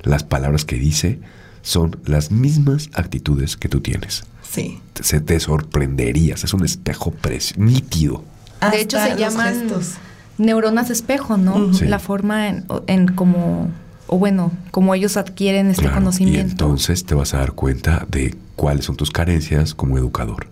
las 0.04 0.24
palabras 0.24 0.66
que 0.66 0.76
dice, 0.76 1.20
son 1.62 1.98
las 2.06 2.30
mismas 2.30 2.90
actitudes 2.94 3.58
que 3.58 3.70
tú 3.70 3.80
tienes. 3.82 4.24
Sí. 4.48 4.80
Te- 4.94 5.04
Se 5.04 5.20
te 5.22 5.40
sorprenderías. 5.40 6.44
Es 6.44 6.54
un 6.54 6.64
espejo 6.64 7.14
nítido. 7.58 8.24
De 8.72 8.82
hecho, 8.82 8.98
se 9.00 9.16
llaman 9.18 9.60
gestos. 9.62 9.94
neuronas 10.38 10.90
espejo, 10.90 11.38
¿no? 11.38 11.74
Sí. 11.74 11.86
La 11.86 12.00
forma 12.00 12.50
en, 12.50 12.66
en 12.88 13.08
cómo, 13.08 13.70
o 14.08 14.18
bueno, 14.20 14.52
cómo 14.72 14.94
ellos 14.94 15.18
adquieren 15.18 15.68
este 15.70 15.84
Claro, 15.84 15.96
Y 15.98 16.00
conocimiento. 16.00 16.52
entonces 16.52 17.06
te 17.06 17.16
vas 17.16 17.34
a 17.34 17.38
dar 17.38 17.54
cuenta 17.54 18.06
de 18.10 18.36
cuáles 18.56 18.86
son 18.86 18.96
tus 18.98 19.12
carencias 19.12 19.74
como 19.74 19.98
educador. 19.98 20.48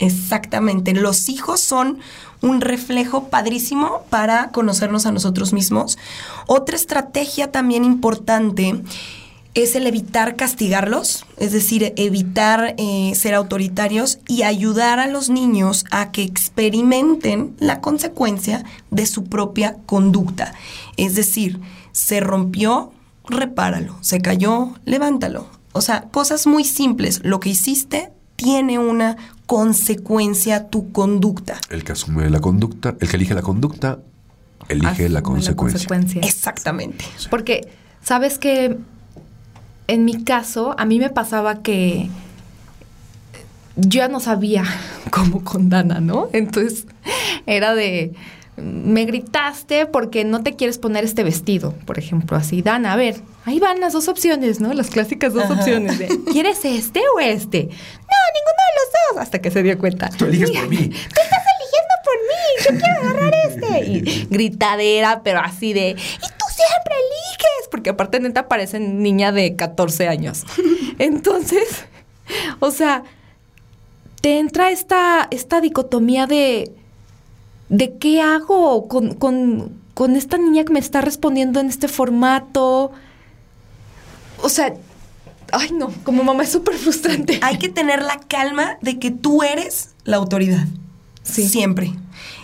Exactamente. 0.00 0.94
Los 0.94 1.28
hijos 1.28 1.60
son 1.60 1.98
un 2.40 2.60
reflejo 2.60 3.28
padrísimo 3.28 4.02
para 4.08 4.50
conocernos 4.50 5.06
a 5.06 5.12
nosotros 5.12 5.52
mismos. 5.52 5.98
Otra 6.46 6.74
estrategia 6.74 7.52
también 7.52 7.84
importante 7.84 8.82
es 9.54 9.74
el 9.74 9.86
evitar 9.86 10.36
castigarlos, 10.36 11.26
es 11.36 11.52
decir, 11.52 11.92
evitar 11.96 12.74
eh, 12.78 13.12
ser 13.14 13.34
autoritarios 13.34 14.20
y 14.26 14.42
ayudar 14.42 15.00
a 15.00 15.06
los 15.06 15.28
niños 15.28 15.84
a 15.90 16.12
que 16.12 16.22
experimenten 16.22 17.54
la 17.58 17.80
consecuencia 17.80 18.64
de 18.90 19.06
su 19.06 19.24
propia 19.24 19.76
conducta. 19.86 20.54
Es 20.96 21.14
decir, 21.14 21.60
se 21.92 22.20
rompió, 22.20 22.92
repáralo, 23.28 23.96
se 24.00 24.22
cayó, 24.22 24.72
levántalo. 24.84 25.46
O 25.72 25.82
sea, 25.82 26.02
cosas 26.10 26.46
muy 26.46 26.64
simples. 26.64 27.20
Lo 27.22 27.38
que 27.40 27.50
hiciste 27.50 28.12
tiene 28.36 28.78
una 28.78 29.16
consecuencia 29.50 30.68
tu 30.68 30.92
conducta. 30.92 31.58
El 31.70 31.82
que 31.82 31.90
asume 31.90 32.30
la 32.30 32.38
conducta, 32.38 32.94
el 33.00 33.08
que 33.08 33.16
elige 33.16 33.34
la 33.34 33.42
conducta, 33.42 33.98
elige 34.68 35.08
la 35.08 35.18
Asume 35.18 35.56
consecuencia. 35.56 36.20
Exactamente. 36.22 37.04
Porque, 37.30 37.68
¿sabes 38.00 38.38
que 38.38 38.78
En 39.88 40.04
mi 40.04 40.22
caso, 40.22 40.76
a 40.78 40.84
mí 40.84 41.00
me 41.00 41.10
pasaba 41.10 41.62
que 41.62 42.08
yo 43.74 43.98
ya 43.98 44.06
no 44.06 44.20
sabía 44.20 44.62
cómo 45.10 45.42
con 45.42 45.68
Dana, 45.68 45.98
¿no? 45.98 46.28
Entonces, 46.32 46.86
era 47.46 47.74
de, 47.74 48.14
me 48.60 49.04
gritaste 49.04 49.86
porque 49.86 50.24
no 50.24 50.42
te 50.42 50.56
quieres 50.56 50.78
poner 50.78 51.04
este 51.04 51.22
vestido, 51.24 51.74
por 51.86 51.98
ejemplo, 51.98 52.36
así, 52.36 52.62
Dana, 52.62 52.92
a 52.92 52.96
ver, 52.96 53.16
ahí 53.44 53.58
van 53.58 53.80
las 53.80 53.92
dos 53.92 54.08
opciones, 54.08 54.60
¿no? 54.60 54.72
Las 54.74 54.90
clásicas 54.90 55.32
dos 55.32 55.44
Ajá. 55.44 55.54
opciones 55.54 55.98
de, 55.98 56.08
¿quieres 56.30 56.64
este 56.64 57.00
o 57.16 57.20
este? 57.20 57.64
No, 57.64 57.70
ninguno 57.70 58.60
de 58.66 58.74
los 58.76 59.14
dos, 59.14 59.22
hasta 59.22 59.40
que 59.40 59.50
se 59.50 59.62
dio 59.62 59.78
cuenta. 59.78 60.10
Tú 60.10 60.26
eliges 60.26 60.50
por 60.50 60.68
mí. 60.68 60.76
Tú 60.88 61.20
estás 61.22 61.44
eligiendo 61.58 61.94
por 62.04 62.16
mí, 62.28 62.64
yo 62.64 62.78
quiero 62.78 63.00
agarrar 63.00 63.34
este. 63.48 63.90
Y 63.90 64.26
gritadera, 64.30 65.22
pero 65.22 65.40
así 65.40 65.72
de, 65.72 65.90
y 65.90 65.94
tú 65.94 66.44
siempre 66.54 66.94
eliges, 66.94 67.68
porque 67.70 67.90
aparte 67.90 68.20
neta 68.20 68.48
parecen 68.48 69.02
niña 69.02 69.32
de 69.32 69.56
14 69.56 70.08
años. 70.08 70.44
Entonces, 70.98 71.84
o 72.58 72.70
sea, 72.70 73.04
te 74.20 74.38
entra 74.38 74.70
esta, 74.70 75.28
esta 75.30 75.60
dicotomía 75.60 76.26
de, 76.26 76.72
de 77.70 77.96
qué 77.96 78.20
hago 78.20 78.88
con, 78.88 79.14
con, 79.14 79.72
con 79.94 80.16
esta 80.16 80.36
niña 80.36 80.64
que 80.64 80.72
me 80.72 80.80
está 80.80 81.00
respondiendo 81.00 81.60
en 81.60 81.68
este 81.68 81.88
formato. 81.88 82.92
O 84.42 84.48
sea, 84.48 84.74
ay 85.52 85.70
no, 85.72 85.90
como 86.04 86.22
mamá 86.22 86.42
es 86.42 86.50
súper 86.50 86.74
frustrante. 86.74 87.40
Hay 87.42 87.58
que 87.58 87.70
tener 87.70 88.02
la 88.02 88.18
calma 88.20 88.76
de 88.82 88.98
que 88.98 89.10
tú 89.10 89.42
eres 89.42 89.90
la 90.04 90.16
autoridad. 90.16 90.66
Sí. 91.30 91.48
Siempre. 91.48 91.92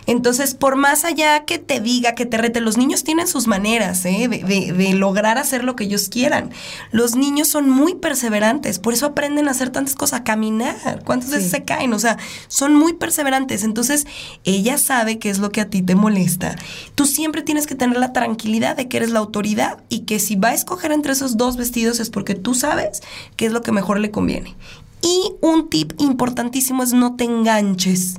Entonces, 0.07 0.55
por 0.55 0.77
más 0.77 1.05
allá 1.05 1.45
que 1.45 1.59
te 1.59 1.81
diga, 1.81 2.15
que 2.15 2.27
te 2.27 2.39
rete, 2.39 2.61
los 2.61 2.77
niños 2.77 3.03
tienen 3.03 3.27
sus 3.27 3.49
maneras 3.49 4.05
¿eh? 4.05 4.29
de, 4.29 4.39
de- 4.39 4.73
de 4.73 4.95
lograr 4.95 5.37
hacer 5.37 5.65
lo 5.65 5.75
que 5.75 5.85
ellos 5.85 6.09
quieran. 6.09 6.51
Los 6.93 7.17
niños 7.17 7.49
son 7.49 7.69
muy 7.69 7.97
perseverantes, 7.97 8.79
por 8.79 8.95
eso 8.95 9.07
aprenden 9.07 9.49
a 9.49 9.51
hacer 9.51 9.71
tantas 9.71 9.97
cosas, 9.97 10.21
a 10.21 10.25
caminar. 10.25 11.03
¿Cuántas 11.05 11.31
veces 11.31 11.51
se 11.51 11.65
caen? 11.65 11.93
O 11.93 11.99
sea, 11.99 12.19
son 12.47 12.75
muy 12.77 12.93
perseverantes. 12.93 13.65
Entonces, 13.65 14.07
ella 14.45 14.79
sabe 14.79 15.19
qué 15.19 15.29
es 15.29 15.39
lo 15.41 15.51
que 15.51 15.61
a 15.61 15.69
ti 15.69 15.83
te 15.83 15.97
molesta. 15.97 16.55
Tú 16.95 17.05
siempre 17.07 17.43
tienes 17.43 17.67
que 17.67 17.75
tener 17.75 17.99
la 17.99 18.13
tranquilidad 18.13 18.77
de 18.77 18.89
que 18.89 18.99
eres 18.99 19.11
la 19.11 19.19
autoridad 19.19 19.83
y 19.89 20.01
que 20.01 20.21
si 20.21 20.37
va 20.37 20.49
a 20.51 20.55
escoger 20.55 20.93
entre 20.93 21.13
esos 21.13 21.37
dos 21.37 21.57
vestidos 21.57 21.99
es 21.99 22.11
porque 22.11 22.37
tú 22.37 22.55
sabes 22.55 23.03
qué 23.37 23.47
es 23.47 23.53
lo 23.53 23.61
que 23.63 23.73
mejor 23.73 23.99
le 23.99 24.13
conviene. 24.13 24.55
Y 25.03 25.33
un 25.43 25.69
tip 25.69 25.93
importantísimo 25.99 26.83
es 26.83 26.93
no 26.93 27.17
te 27.17 27.25
enganches. 27.25 28.17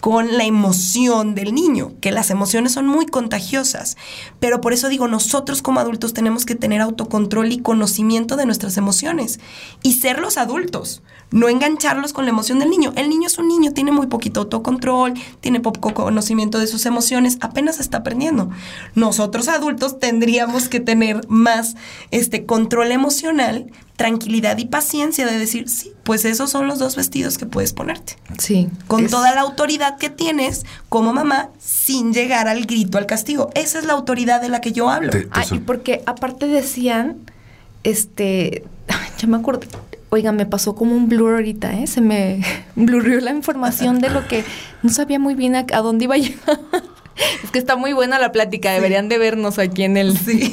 Con 0.00 0.36
la 0.36 0.44
emoción 0.44 1.34
del 1.34 1.54
niño, 1.54 1.94
que 2.00 2.12
las 2.12 2.30
emociones 2.30 2.72
son 2.72 2.86
muy 2.86 3.06
contagiosas. 3.06 3.96
Pero 4.40 4.60
por 4.60 4.72
eso 4.72 4.88
digo, 4.88 5.08
nosotros 5.08 5.62
como 5.62 5.80
adultos 5.80 6.12
tenemos 6.12 6.44
que 6.44 6.54
tener 6.54 6.80
autocontrol 6.80 7.50
y 7.52 7.58
conocimiento 7.58 8.36
de 8.36 8.46
nuestras 8.46 8.76
emociones 8.76 9.40
y 9.82 9.94
ser 9.94 10.18
los 10.18 10.38
adultos, 10.38 11.02
no 11.30 11.48
engancharlos 11.48 12.12
con 12.12 12.24
la 12.24 12.30
emoción 12.30 12.58
del 12.58 12.70
niño. 12.70 12.92
El 12.96 13.08
niño 13.08 13.26
es 13.26 13.38
un 13.38 13.48
niño, 13.48 13.72
tiene 13.72 13.90
muy 13.90 14.06
poquito 14.06 14.40
autocontrol, 14.40 15.14
tiene 15.40 15.60
poco 15.60 15.92
conocimiento 15.94 16.58
de 16.58 16.66
sus 16.66 16.86
emociones, 16.86 17.38
apenas 17.40 17.80
está 17.80 17.98
aprendiendo. 17.98 18.50
Nosotros 18.94 19.48
adultos 19.48 19.98
tendríamos 19.98 20.68
que 20.68 20.80
tener 20.80 21.26
más 21.28 21.74
este 22.10 22.46
control 22.46 22.92
emocional 22.92 23.72
tranquilidad 23.96 24.58
y 24.58 24.66
paciencia 24.66 25.26
de 25.26 25.38
decir, 25.38 25.68
sí, 25.68 25.92
pues 26.02 26.24
esos 26.24 26.50
son 26.50 26.66
los 26.68 26.78
dos 26.78 26.96
vestidos 26.96 27.38
que 27.38 27.46
puedes 27.46 27.72
ponerte. 27.72 28.16
Sí. 28.38 28.68
Con 28.86 29.06
toda 29.08 29.34
la 29.34 29.40
autoridad 29.40 29.96
que 29.96 30.10
tienes 30.10 30.64
como 30.88 31.12
mamá, 31.12 31.48
sin 31.58 32.12
llegar 32.12 32.46
al 32.46 32.66
grito, 32.66 32.98
al 32.98 33.06
castigo. 33.06 33.50
Esa 33.54 33.78
es 33.78 33.86
la 33.86 33.94
autoridad 33.94 34.40
de 34.40 34.48
la 34.48 34.60
que 34.60 34.72
yo 34.72 34.90
hablo. 34.90 35.12
Ah, 35.30 35.44
y 35.50 35.58
porque 35.58 36.02
aparte 36.06 36.46
decían, 36.46 37.16
este, 37.84 38.64
ya 39.18 39.26
me 39.28 39.38
acuerdo, 39.38 39.66
oiga, 40.10 40.32
me 40.32 40.46
pasó 40.46 40.74
como 40.74 40.94
un 40.94 41.08
blur 41.08 41.34
ahorita, 41.34 41.72
¿eh? 41.78 41.86
Se 41.86 42.00
me 42.00 42.42
blurrió 42.76 43.20
la 43.20 43.30
información 43.30 44.00
de 44.00 44.10
lo 44.10 44.28
que 44.28 44.44
no 44.82 44.90
sabía 44.90 45.18
muy 45.18 45.34
bien 45.34 45.56
a, 45.56 45.60
a 45.72 45.80
dónde 45.80 46.04
iba 46.04 46.14
a 46.16 46.18
llegar. 46.18 46.60
Es 47.44 47.50
que 47.50 47.58
está 47.58 47.76
muy 47.76 47.92
buena 47.92 48.18
la 48.18 48.32
plática, 48.32 48.72
deberían 48.72 49.08
de 49.08 49.18
vernos 49.18 49.58
aquí 49.58 49.84
en 49.84 49.96
el... 49.96 50.16
Sí. 50.16 50.50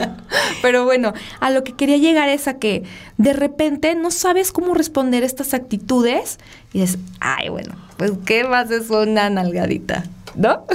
Pero 0.62 0.84
bueno, 0.84 1.12
a 1.40 1.50
lo 1.50 1.64
que 1.64 1.74
quería 1.74 1.96
llegar 1.96 2.28
es 2.28 2.48
a 2.48 2.58
que 2.58 2.84
de 3.16 3.32
repente 3.32 3.94
no 3.94 4.10
sabes 4.10 4.52
cómo 4.52 4.74
responder 4.74 5.22
estas 5.22 5.54
actitudes 5.54 6.38
y 6.72 6.80
dices, 6.80 6.98
ay, 7.20 7.48
bueno, 7.48 7.74
pues 7.96 8.12
qué 8.24 8.44
más 8.44 8.70
es 8.70 8.90
una 8.90 9.30
nalgadita, 9.30 10.04
¿no? 10.34 10.66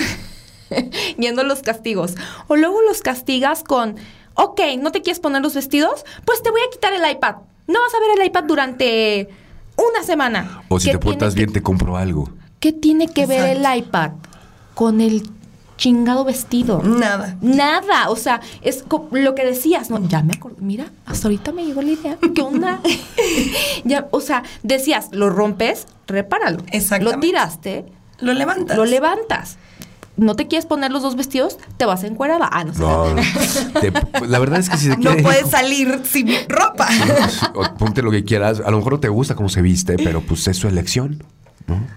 Yendo 1.17 1.43
los 1.43 1.61
castigos. 1.61 2.15
O 2.47 2.55
luego 2.55 2.81
los 2.81 3.01
castigas 3.01 3.63
con, 3.63 3.95
ok, 4.35 4.61
¿no 4.79 4.91
te 4.91 5.01
quieres 5.01 5.19
poner 5.19 5.41
los 5.41 5.55
vestidos? 5.55 6.05
Pues 6.25 6.41
te 6.43 6.51
voy 6.51 6.61
a 6.61 6.71
quitar 6.71 6.93
el 6.93 7.09
iPad. 7.09 7.35
No 7.67 7.79
vas 7.79 7.93
a 7.93 7.99
ver 7.99 8.19
el 8.19 8.27
iPad 8.27 8.43
durante 8.43 9.29
una 9.75 10.03
semana. 10.03 10.63
O 10.69 10.79
si 10.79 10.91
te 10.91 10.99
portas 10.99 11.35
bien, 11.35 11.51
te 11.51 11.61
compro 11.61 11.97
algo. 11.97 12.29
¿Qué 12.59 12.71
tiene 12.71 13.07
que 13.07 13.25
ver 13.25 13.57
el 13.57 13.77
iPad 13.77 14.11
con 14.75 15.01
el 15.01 15.27
chingado 15.77 16.23
vestido. 16.23 16.81
Nada. 16.83 17.37
Nada. 17.41 18.09
O 18.09 18.15
sea, 18.15 18.41
es 18.61 18.85
lo 19.11 19.35
que 19.35 19.45
decías, 19.45 19.89
¿no? 19.89 20.07
Ya 20.07 20.21
me 20.21 20.33
acuerdo. 20.33 20.57
Mira, 20.61 20.91
hasta 21.05 21.27
ahorita 21.27 21.51
me 21.51 21.65
llegó 21.65 21.81
la 21.81 21.91
idea. 21.91 22.17
¿Qué 22.33 22.41
onda? 22.41 22.79
ya, 23.83 24.07
o 24.11 24.21
sea, 24.21 24.43
decías, 24.63 25.09
lo 25.11 25.29
rompes, 25.29 25.87
repáralo. 26.07 26.59
Lo 27.01 27.19
tiraste. 27.19 27.85
Lo 28.19 28.33
levantas. 28.33 28.77
Lo 28.77 28.85
levantas. 28.85 29.57
¿No 30.17 30.35
te 30.35 30.47
quieres 30.47 30.65
poner 30.65 30.91
los 30.91 31.01
dos 31.01 31.17
vestidos? 31.17 31.57
Te 31.75 31.85
vas 31.85 32.03
a 32.03 32.07
encuerar. 32.07 32.39
Ah, 32.41 32.63
no, 32.63 33.13
no, 33.13 33.15
la 34.27 34.39
verdad 34.39 34.59
es 34.59 34.69
que 34.69 34.77
si 34.77 34.87
se 34.89 34.95
quiere, 34.95 35.17
No 35.17 35.23
puedes 35.23 35.49
salir 35.49 36.01
sin 36.05 36.29
ropa. 36.47 36.87
ponte 37.77 38.01
lo 38.01 38.11
que 38.11 38.23
quieras. 38.23 38.61
A 38.65 38.71
lo 38.71 38.77
mejor 38.77 38.93
no 38.93 38.99
te 39.01 39.09
gusta 39.09 39.35
cómo 39.35 39.49
se 39.49 39.61
viste, 39.61 39.97
pero 39.97 40.21
pues 40.21 40.47
es 40.47 40.55
su 40.55 40.69
elección. 40.69 41.21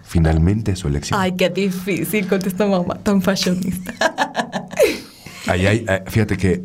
Finalmente 0.02 0.74
su 0.76 0.88
elección. 0.88 1.20
Ay, 1.20 1.32
qué 1.32 1.50
difícil 1.50 2.26
contesta 2.26 2.66
mamá, 2.66 2.94
tan 2.96 3.20
fashionista. 3.20 3.92
Ahí 5.46 5.66
hay, 5.66 5.86
fíjate 6.06 6.36
que 6.36 6.62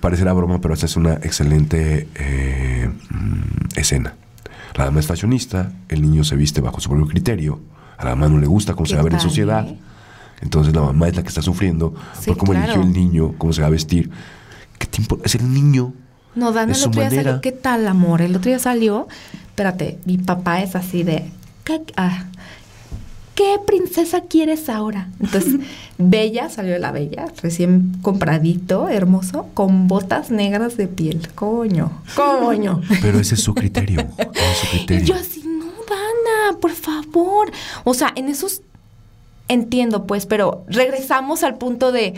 parecerá 0.00 0.32
broma, 0.32 0.60
pero 0.60 0.74
esta 0.74 0.86
es 0.86 0.96
una 0.96 1.14
excelente 1.14 2.08
eh, 2.14 2.90
mm, 3.10 3.78
escena. 3.78 4.14
La 4.74 4.84
dama 4.84 5.00
es 5.00 5.06
fashionista, 5.06 5.72
el 5.88 6.02
niño 6.02 6.24
se 6.24 6.36
viste 6.36 6.60
bajo 6.60 6.80
su 6.80 6.88
propio 6.88 7.06
criterio, 7.06 7.60
a 7.98 8.04
la 8.04 8.10
mamá 8.14 8.28
no 8.28 8.38
le 8.38 8.46
gusta 8.46 8.74
cómo 8.74 8.86
se 8.86 8.94
va 8.94 9.00
a 9.00 9.04
ver 9.04 9.14
en 9.14 9.20
sociedad. 9.20 9.66
Entonces 10.42 10.74
la 10.74 10.82
mamá 10.82 11.08
es 11.08 11.16
la 11.16 11.22
que 11.22 11.28
está 11.28 11.40
sufriendo 11.40 11.94
por 12.26 12.36
cómo 12.36 12.52
eligió 12.52 12.82
el 12.82 12.92
niño, 12.92 13.34
cómo 13.38 13.52
se 13.52 13.62
va 13.62 13.68
a 13.68 13.70
vestir. 13.70 14.10
¿Qué 14.78 14.86
tiempo? 14.86 15.18
Es 15.24 15.34
el 15.34 15.52
niño. 15.52 15.94
No, 16.34 16.52
Dana, 16.52 16.74
el 16.74 16.78
otro 16.78 17.00
día 17.00 17.10
salió. 17.10 17.40
¿Qué 17.40 17.52
tal, 17.52 17.88
amor? 17.88 18.20
El 18.20 18.36
otro 18.36 18.50
día 18.50 18.58
salió. 18.58 19.08
Espérate, 19.46 19.98
mi 20.04 20.18
papá 20.18 20.62
es 20.62 20.76
así 20.76 21.02
de. 21.02 21.30
¿qué? 21.64 21.80
Ah, 21.96 22.24
¿qué 23.36 23.60
princesa 23.64 24.22
quieres 24.22 24.68
ahora? 24.68 25.08
Entonces, 25.20 25.60
Bella, 25.98 26.48
salió 26.48 26.76
la 26.78 26.90
Bella, 26.90 27.26
recién 27.40 27.92
compradito, 28.02 28.88
hermoso, 28.88 29.46
con 29.54 29.86
botas 29.86 30.32
negras 30.32 30.76
de 30.76 30.88
piel. 30.88 31.28
Coño, 31.36 31.92
coño. 32.16 32.80
Pero 33.00 33.20
ese 33.20 33.36
es 33.36 33.42
su 33.42 33.54
criterio. 33.54 34.08
Y 34.88 35.02
yo 35.04 35.14
así, 35.14 35.42
no, 35.44 35.66
Dana, 35.66 36.58
por 36.60 36.72
favor. 36.72 37.52
O 37.84 37.94
sea, 37.94 38.12
en 38.16 38.28
esos 38.28 38.62
entiendo, 39.48 40.06
pues, 40.06 40.26
pero 40.26 40.64
regresamos 40.68 41.44
al 41.44 41.56
punto 41.56 41.92
de 41.92 42.14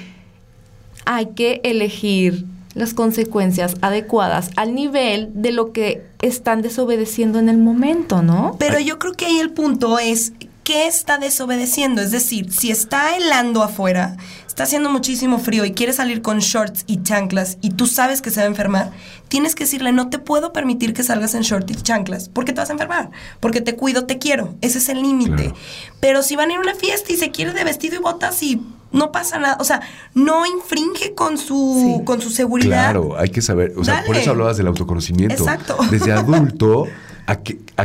hay 1.04 1.26
que 1.34 1.60
elegir 1.64 2.46
las 2.74 2.94
consecuencias 2.94 3.76
adecuadas 3.80 4.50
al 4.56 4.74
nivel 4.74 5.30
de 5.34 5.52
lo 5.52 5.72
que 5.72 6.06
están 6.22 6.62
desobedeciendo 6.62 7.38
en 7.38 7.48
el 7.48 7.58
momento, 7.58 8.22
¿no? 8.22 8.56
Pero 8.58 8.78
yo 8.78 8.98
creo 8.98 9.14
que 9.14 9.26
ahí 9.26 9.38
el 9.38 9.50
punto 9.50 9.98
es 9.98 10.32
qué 10.68 10.86
está 10.86 11.16
desobedeciendo. 11.16 12.02
Es 12.02 12.10
decir, 12.10 12.52
si 12.52 12.70
está 12.70 13.16
helando 13.16 13.62
afuera, 13.62 14.18
está 14.46 14.64
haciendo 14.64 14.90
muchísimo 14.90 15.38
frío 15.38 15.64
y 15.64 15.72
quiere 15.72 15.94
salir 15.94 16.20
con 16.20 16.40
shorts 16.40 16.84
y 16.86 17.02
chanclas 17.02 17.56
y 17.62 17.70
tú 17.70 17.86
sabes 17.86 18.20
que 18.20 18.30
se 18.30 18.40
va 18.40 18.44
a 18.44 18.48
enfermar, 18.48 18.90
tienes 19.28 19.54
que 19.54 19.64
decirle, 19.64 19.92
no 19.92 20.10
te 20.10 20.18
puedo 20.18 20.52
permitir 20.52 20.92
que 20.92 21.02
salgas 21.02 21.34
en 21.34 21.40
shorts 21.40 21.72
y 21.72 21.76
chanclas, 21.76 22.28
porque 22.28 22.52
te 22.52 22.60
vas 22.60 22.68
a 22.68 22.74
enfermar, 22.74 23.10
porque 23.40 23.62
te 23.62 23.76
cuido, 23.76 24.04
te 24.04 24.18
quiero. 24.18 24.56
Ese 24.60 24.76
es 24.76 24.90
el 24.90 25.00
límite. 25.00 25.54
Pero 26.00 26.22
si 26.22 26.36
van 26.36 26.50
a 26.50 26.52
ir 26.52 26.58
a 26.58 26.60
una 26.60 26.74
fiesta 26.74 27.14
y 27.14 27.16
se 27.16 27.30
quiere 27.30 27.54
de 27.54 27.64
vestido 27.64 27.96
y 27.96 28.00
botas 28.00 28.42
y 28.42 28.60
no 28.92 29.10
pasa 29.10 29.38
nada, 29.38 29.56
o 29.60 29.64
sea, 29.64 29.80
no 30.12 30.44
infringe 30.44 31.14
con 31.14 31.38
su, 31.38 32.02
con 32.04 32.20
su 32.20 32.28
seguridad. 32.28 32.90
Claro, 32.90 33.18
hay 33.18 33.30
que 33.30 33.40
saber, 33.40 33.72
o 33.74 33.84
sea, 33.84 34.04
por 34.04 34.16
eso 34.16 34.32
hablabas 34.32 34.58
del 34.58 34.66
autoconocimiento. 34.66 35.44
Exacto. 35.44 35.78
Desde 35.90 36.12
adulto 36.12 36.88
¿a 37.28 37.36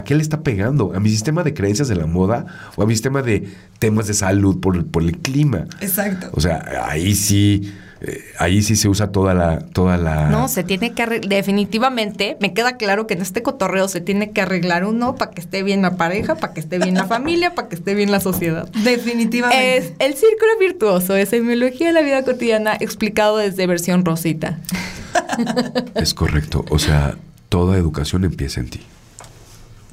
qué, 0.03 0.15
le 0.15 0.21
está 0.21 0.41
pegando? 0.41 0.93
¿A 0.95 0.99
mi 0.99 1.09
sistema 1.09 1.43
de 1.43 1.53
creencias 1.53 1.89
de 1.89 1.95
la 1.95 2.05
moda 2.05 2.45
o 2.75 2.83
a 2.83 2.85
mi 2.85 2.93
sistema 2.93 3.21
de 3.21 3.51
temas 3.77 4.07
de 4.07 4.13
salud 4.13 4.59
por, 4.59 5.03
el 5.03 5.17
clima? 5.17 5.65
Exacto. 5.81 6.29
O 6.33 6.41
sea, 6.41 6.85
ahí 6.87 7.15
sí... 7.15 7.73
Eh, 8.05 8.21
ahí 8.37 8.61
sí 8.61 8.75
se 8.75 8.89
usa 8.89 9.13
toda 9.13 9.33
la, 9.33 9.59
toda 9.59 9.95
la. 9.95 10.27
No, 10.27 10.49
se 10.49 10.65
tiene 10.65 10.91
que 10.91 11.03
arreglar. 11.03 11.29
Definitivamente, 11.29 12.35
me 12.41 12.53
queda 12.53 12.75
claro 12.75 13.07
que 13.07 13.13
en 13.13 13.21
este 13.21 13.41
cotorreo 13.41 13.87
se 13.87 14.01
tiene 14.01 14.31
que 14.31 14.41
arreglar 14.41 14.83
uno 14.83 15.15
para 15.15 15.31
que 15.31 15.39
esté 15.39 15.63
bien 15.63 15.81
la 15.81 15.95
pareja, 15.95 16.35
para 16.35 16.53
que 16.53 16.59
esté 16.59 16.79
bien 16.79 16.95
la 16.95 17.05
familia, 17.05 17.55
para 17.55 17.69
que 17.69 17.75
esté 17.75 17.93
bien 17.95 18.11
la 18.11 18.19
sociedad. 18.19 18.67
Definitivamente. 18.83 19.77
Es 19.77 19.93
el 19.99 20.15
círculo 20.15 20.51
virtuoso, 20.59 21.15
es 21.15 21.29
semiología 21.29 21.87
de 21.87 21.93
la 21.93 22.01
vida 22.01 22.25
cotidiana 22.25 22.75
explicado 22.77 23.37
desde 23.37 23.65
versión 23.67 24.03
rosita. 24.03 24.59
Es 25.95 26.13
correcto. 26.13 26.65
O 26.71 26.79
sea, 26.79 27.15
toda 27.47 27.77
educación 27.77 28.25
empieza 28.25 28.59
en 28.59 28.69
ti 28.69 28.81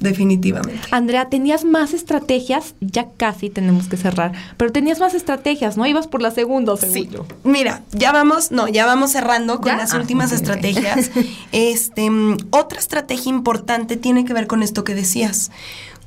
definitivamente. 0.01 0.81
Andrea, 0.91 1.29
tenías 1.29 1.63
más 1.63 1.93
estrategias, 1.93 2.75
ya 2.81 3.07
casi 3.17 3.49
tenemos 3.49 3.87
que 3.87 3.97
cerrar, 3.97 4.33
pero 4.57 4.71
tenías 4.71 4.99
más 4.99 5.13
estrategias, 5.13 5.77
¿no? 5.77 5.85
Ibas 5.85 6.07
por 6.07 6.21
la 6.21 6.31
segunda, 6.31 6.75
Sí. 6.77 7.09
Mira, 7.43 7.81
ya 7.91 8.11
vamos, 8.11 8.51
no, 8.51 8.67
ya 8.67 8.85
vamos 8.85 9.11
cerrando 9.11 9.61
con 9.61 9.77
las 9.77 9.93
ah, 9.93 9.97
últimas 9.97 10.31
estrategias. 10.31 11.11
este, 11.51 12.09
mm, 12.09 12.37
otra 12.51 12.79
estrategia 12.79 13.29
importante 13.29 13.97
tiene 13.97 14.25
que 14.25 14.33
ver 14.33 14.47
con 14.47 14.63
esto 14.63 14.83
que 14.83 14.95
decías, 14.95 15.51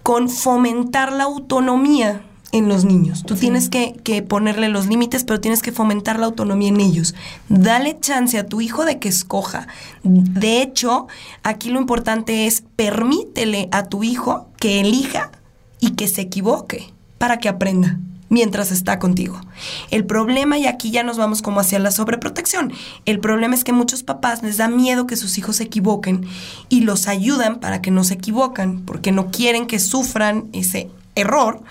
con 0.02 0.28
fomentar 0.28 1.12
la 1.12 1.24
autonomía 1.24 2.22
en 2.54 2.68
los 2.68 2.84
niños. 2.84 3.24
Tú 3.26 3.34
tienes 3.34 3.68
que, 3.68 3.96
que, 4.04 4.22
ponerle 4.22 4.68
los 4.68 4.86
límites, 4.86 5.24
pero 5.24 5.40
tienes 5.40 5.60
que 5.60 5.72
fomentar 5.72 6.20
la 6.20 6.26
autonomía 6.26 6.68
en 6.68 6.78
ellos. 6.80 7.16
Dale 7.48 7.98
chance 8.00 8.38
a 8.38 8.46
tu 8.46 8.60
hijo 8.60 8.84
de 8.84 9.00
que 9.00 9.08
escoja. 9.08 9.66
De 10.04 10.62
hecho, 10.62 11.08
aquí 11.42 11.70
lo 11.70 11.80
importante 11.80 12.46
es 12.46 12.62
permítele 12.76 13.68
a 13.72 13.86
tu 13.86 14.04
hijo 14.04 14.46
que 14.56 14.80
elija 14.80 15.32
y 15.80 15.90
que 15.90 16.06
se 16.06 16.20
equivoque 16.20 16.94
para 17.18 17.38
que 17.38 17.48
aprenda 17.48 17.98
mientras 18.28 18.70
está 18.70 19.00
contigo. 19.00 19.40
El 19.90 20.06
problema, 20.06 20.56
y 20.56 20.66
aquí 20.66 20.92
ya 20.92 21.02
nos 21.02 21.16
vamos 21.16 21.42
como 21.42 21.58
hacia 21.58 21.80
la 21.80 21.90
sobreprotección, 21.90 22.72
el 23.04 23.18
problema 23.18 23.56
es 23.56 23.64
que 23.64 23.72
muchos 23.72 24.04
papás 24.04 24.44
les 24.44 24.58
da 24.58 24.68
miedo 24.68 25.08
que 25.08 25.16
sus 25.16 25.38
hijos 25.38 25.56
se 25.56 25.64
equivoquen 25.64 26.24
y 26.68 26.82
los 26.82 27.08
ayudan 27.08 27.58
para 27.58 27.82
que 27.82 27.90
no 27.90 28.04
se 28.04 28.14
equivocan, 28.14 28.82
porque 28.82 29.10
no 29.10 29.32
quieren 29.32 29.66
que 29.66 29.80
sufran 29.80 30.48
ese 30.52 30.88
error 31.16 31.62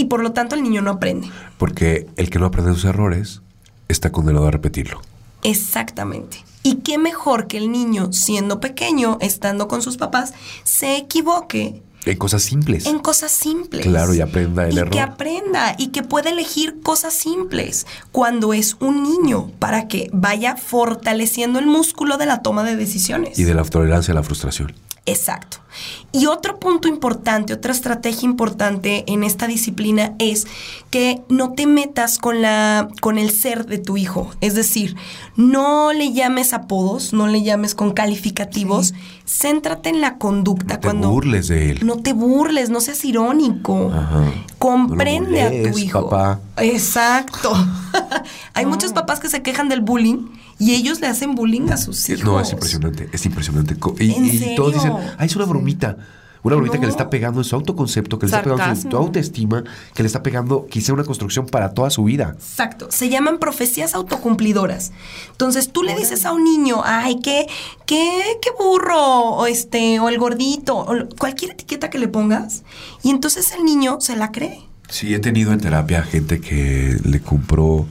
y 0.00 0.06
por 0.06 0.22
lo 0.22 0.32
tanto 0.32 0.54
el 0.54 0.62
niño 0.62 0.80
no 0.80 0.92
aprende. 0.92 1.28
Porque 1.58 2.06
el 2.16 2.30
que 2.30 2.38
no 2.38 2.46
aprende 2.46 2.72
sus 2.72 2.86
errores 2.86 3.42
está 3.88 4.10
condenado 4.10 4.46
a 4.48 4.50
repetirlo. 4.50 5.02
Exactamente. 5.42 6.42
Y 6.62 6.76
qué 6.76 6.96
mejor 6.96 7.46
que 7.46 7.58
el 7.58 7.70
niño, 7.70 8.10
siendo 8.12 8.60
pequeño, 8.60 9.18
estando 9.20 9.68
con 9.68 9.82
sus 9.82 9.98
papás, 9.98 10.32
se 10.64 10.96
equivoque 10.96 11.82
En 12.06 12.16
cosas 12.16 12.42
simples. 12.42 12.86
en 12.86 12.98
cosas 12.98 13.30
simples. 13.30 13.84
Claro, 13.84 14.14
y 14.14 14.20
aprenda 14.20 14.66
el 14.66 14.74
y 14.74 14.78
error. 14.78 14.90
que 14.90 15.00
aprenda 15.00 15.74
y 15.78 15.88
que 15.88 16.02
pueda 16.02 16.30
elegir 16.30 16.80
cosas 16.82 17.12
simples 17.14 17.86
cuando 18.12 18.52
es 18.52 18.76
un 18.80 19.02
niño 19.02 19.50
para 19.58 19.88
que 19.88 20.08
vaya 20.12 20.56
fortaleciendo 20.56 21.58
el 21.58 21.66
músculo 21.66 22.16
de 22.16 22.26
la 22.26 22.42
toma 22.42 22.64
de 22.64 22.76
decisiones. 22.76 23.38
Y 23.38 23.44
de 23.44 23.54
la 23.54 23.64
tolerancia 23.64 24.12
a 24.12 24.14
la 24.14 24.22
frustración. 24.22 24.74
Exacto. 25.06 25.58
Y 26.12 26.26
otro 26.26 26.58
punto 26.58 26.88
importante, 26.88 27.54
otra 27.54 27.72
estrategia 27.72 28.26
importante 28.26 29.04
en 29.06 29.24
esta 29.24 29.46
disciplina 29.46 30.14
es 30.18 30.46
que 30.90 31.22
no 31.28 31.52
te 31.52 31.66
metas 31.66 32.18
con 32.18 32.42
la 32.42 32.88
con 33.00 33.18
el 33.18 33.30
ser 33.30 33.66
de 33.66 33.78
tu 33.78 33.96
hijo, 33.96 34.30
es 34.40 34.54
decir, 34.54 34.96
no 35.36 35.92
le 35.92 36.12
llames 36.12 36.52
apodos, 36.52 37.12
no 37.12 37.28
le 37.28 37.42
llames 37.42 37.74
con 37.74 37.92
calificativos, 37.92 38.92
céntrate 39.30 39.90
en 39.90 40.00
la 40.00 40.18
conducta 40.18 40.74
No 40.74 40.80
te 40.80 40.86
cuando 40.86 41.10
burles 41.10 41.48
de 41.48 41.70
él. 41.70 41.86
no 41.86 41.96
te 41.98 42.12
burles, 42.12 42.68
no 42.70 42.80
seas 42.80 43.04
irónico. 43.04 43.90
Ajá. 43.92 44.24
Comprende 44.58 45.42
No 45.42 45.42
lo 45.42 45.46
a 45.46 45.50
tu 45.50 45.56
burles, 45.68 45.78
hijo. 45.84 46.10
papá. 46.10 46.40
Exacto. 46.58 47.52
Hay 48.54 48.66
muchos 48.66 48.92
papás 48.92 49.20
que 49.20 49.28
se 49.28 49.42
quejan 49.42 49.68
del 49.68 49.80
bullying 49.82 50.28
y 50.58 50.74
ellos 50.74 51.00
le 51.00 51.06
hacen 51.06 51.34
bullying 51.34 51.70
a 51.70 51.76
sus 51.76 52.08
hijos. 52.10 52.24
No, 52.24 52.40
es 52.40 52.52
impresionante, 52.52 53.08
es 53.12 53.24
impresionante. 53.24 53.76
Y, 54.00 54.12
¿En 54.14 54.24
y 54.26 54.54
todos 54.56 54.74
dicen, 54.74 54.92
ah, 55.18 55.24
es 55.24 55.34
una 55.36 55.44
bromita. 55.46 55.96
Una 56.42 56.56
bromita 56.56 56.78
que 56.78 56.86
le 56.86 56.90
está 56.90 57.10
pegando 57.10 57.40
en 57.40 57.44
su 57.44 57.54
autoconcepto, 57.54 58.18
que 58.18 58.26
le 58.26 58.30
está 58.30 58.42
pegando 58.42 58.64
en 58.64 58.80
su 58.80 58.96
autoestima, 58.96 59.64
que 59.94 60.02
le 60.02 60.06
está 60.06 60.22
pegando 60.22 60.66
quizá 60.66 60.92
una 60.92 61.04
construcción 61.04 61.46
para 61.46 61.74
toda 61.74 61.90
su 61.90 62.04
vida. 62.04 62.34
Exacto, 62.36 62.88
se 62.90 63.08
llaman 63.08 63.38
profecías 63.38 63.94
autocumplidoras. 63.94 64.92
Entonces 65.30 65.70
tú 65.70 65.82
le 65.82 65.94
dices 65.94 66.24
a 66.24 66.32
un 66.32 66.44
niño, 66.44 66.82
ay, 66.84 67.20
qué, 67.20 67.46
qué, 67.86 68.38
qué 68.40 68.50
burro, 68.58 68.96
o 68.96 69.46
este, 69.46 70.00
o 70.00 70.08
el 70.08 70.18
gordito, 70.18 70.78
o 70.78 70.94
cualquier 71.18 71.52
etiqueta 71.52 71.90
que 71.90 71.98
le 71.98 72.08
pongas, 72.08 72.62
y 73.02 73.10
entonces 73.10 73.52
el 73.52 73.64
niño 73.64 74.00
se 74.00 74.16
la 74.16 74.32
cree. 74.32 74.62
Sí, 74.88 75.14
he 75.14 75.20
tenido 75.20 75.52
en 75.52 75.60
terapia 75.60 76.02
gente 76.02 76.40
que 76.40 76.96
le 77.04 77.20
compró 77.20 77.86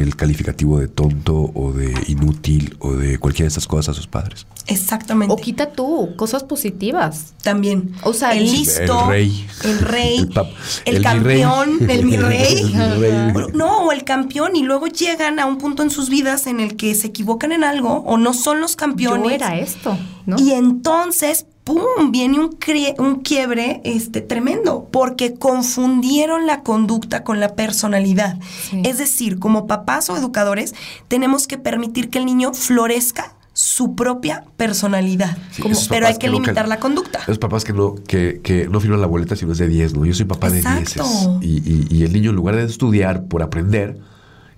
el 0.00 0.16
calificativo 0.16 0.78
de 0.78 0.88
tonto 0.88 1.50
o 1.54 1.72
de 1.72 1.92
inútil 2.08 2.76
o 2.80 2.92
de 2.92 3.18
cualquiera 3.18 3.44
de 3.44 3.48
estas 3.48 3.66
cosas 3.66 3.90
a 3.90 3.94
sus 3.96 4.06
padres. 4.06 4.46
Exactamente. 4.66 5.32
O 5.32 5.36
quita 5.36 5.72
tú 5.72 6.14
cosas 6.16 6.42
positivas. 6.44 7.34
También. 7.42 7.92
O 8.02 8.12
sea, 8.14 8.32
el 8.32 8.44
listo, 8.44 9.02
el 9.02 9.08
rey. 9.08 9.46
el 9.64 9.78
rey, 9.78 10.18
El 10.18 10.30
pap- 10.30 10.50
el, 10.86 10.94
el 10.94 10.98
mi 11.00 11.04
campeón, 11.04 11.78
el 11.90 12.04
mi 12.04 12.16
rey. 12.16 12.58
El 12.58 12.72
mi 12.72 13.32
rey. 13.32 13.46
No, 13.54 13.84
o 13.86 13.92
el 13.92 14.04
campeón 14.04 14.56
y 14.56 14.62
luego 14.62 14.86
llegan 14.86 15.38
a 15.38 15.46
un 15.46 15.58
punto 15.58 15.82
en 15.82 15.90
sus 15.90 16.08
vidas 16.08 16.46
en 16.46 16.60
el 16.60 16.76
que 16.76 16.94
se 16.94 17.08
equivocan 17.08 17.52
en 17.52 17.64
algo 17.64 17.98
o 18.06 18.16
no 18.16 18.32
son 18.34 18.60
los 18.60 18.76
campeones. 18.76 19.24
Yo 19.24 19.30
era 19.30 19.58
esto, 19.58 19.98
¿no? 20.26 20.36
Y 20.38 20.52
entonces, 20.52 21.46
¡pum! 21.64 22.10
viene 22.10 22.38
un, 22.38 22.56
un 22.98 23.14
quiebre 23.22 23.80
este, 23.84 24.20
tremendo, 24.20 24.88
porque 24.92 25.34
confundieron 25.34 26.46
la 26.46 26.62
conducta 26.62 27.24
con 27.24 27.40
la 27.40 27.54
personalidad. 27.56 28.38
Sí. 28.70 28.82
Es 28.84 28.98
decir, 28.98 29.38
como 29.38 29.66
papás 29.66 30.08
o 30.10 30.16
educadores, 30.16 30.74
tenemos 31.08 31.46
que 31.46 31.58
permitir 31.58 32.10
que 32.10 32.18
el 32.18 32.26
niño 32.26 32.52
florezca 32.54 33.34
su 33.56 33.94
propia 33.94 34.44
personalidad. 34.56 35.38
Sí, 35.52 35.62
Como- 35.62 35.72
esos 35.74 35.88
pero 35.88 36.06
hay 36.08 36.16
que 36.18 36.28
limitar 36.28 36.66
la 36.68 36.80
conducta. 36.80 37.20
Los 37.28 37.38
papás 37.38 37.64
que 37.64 37.72
no, 37.72 37.94
que, 37.94 38.40
que 38.42 38.66
no 38.68 38.80
firman 38.80 39.00
la 39.00 39.06
boleta 39.06 39.36
si 39.36 39.46
no 39.46 39.52
es 39.52 39.58
de 39.58 39.68
10, 39.68 39.94
¿no? 39.94 40.04
Yo 40.04 40.12
soy 40.12 40.26
papá 40.26 40.48
Exacto. 40.48 41.04
de 41.40 41.46
10. 41.46 41.64
Y, 41.64 41.70
y- 41.70 41.86
y 41.98 42.02
el 42.04 42.12
niño, 42.12 42.30
en 42.30 42.36
lugar 42.36 42.56
de 42.56 42.64
estudiar 42.64 43.26
por 43.26 43.42
aprender, 43.42 43.98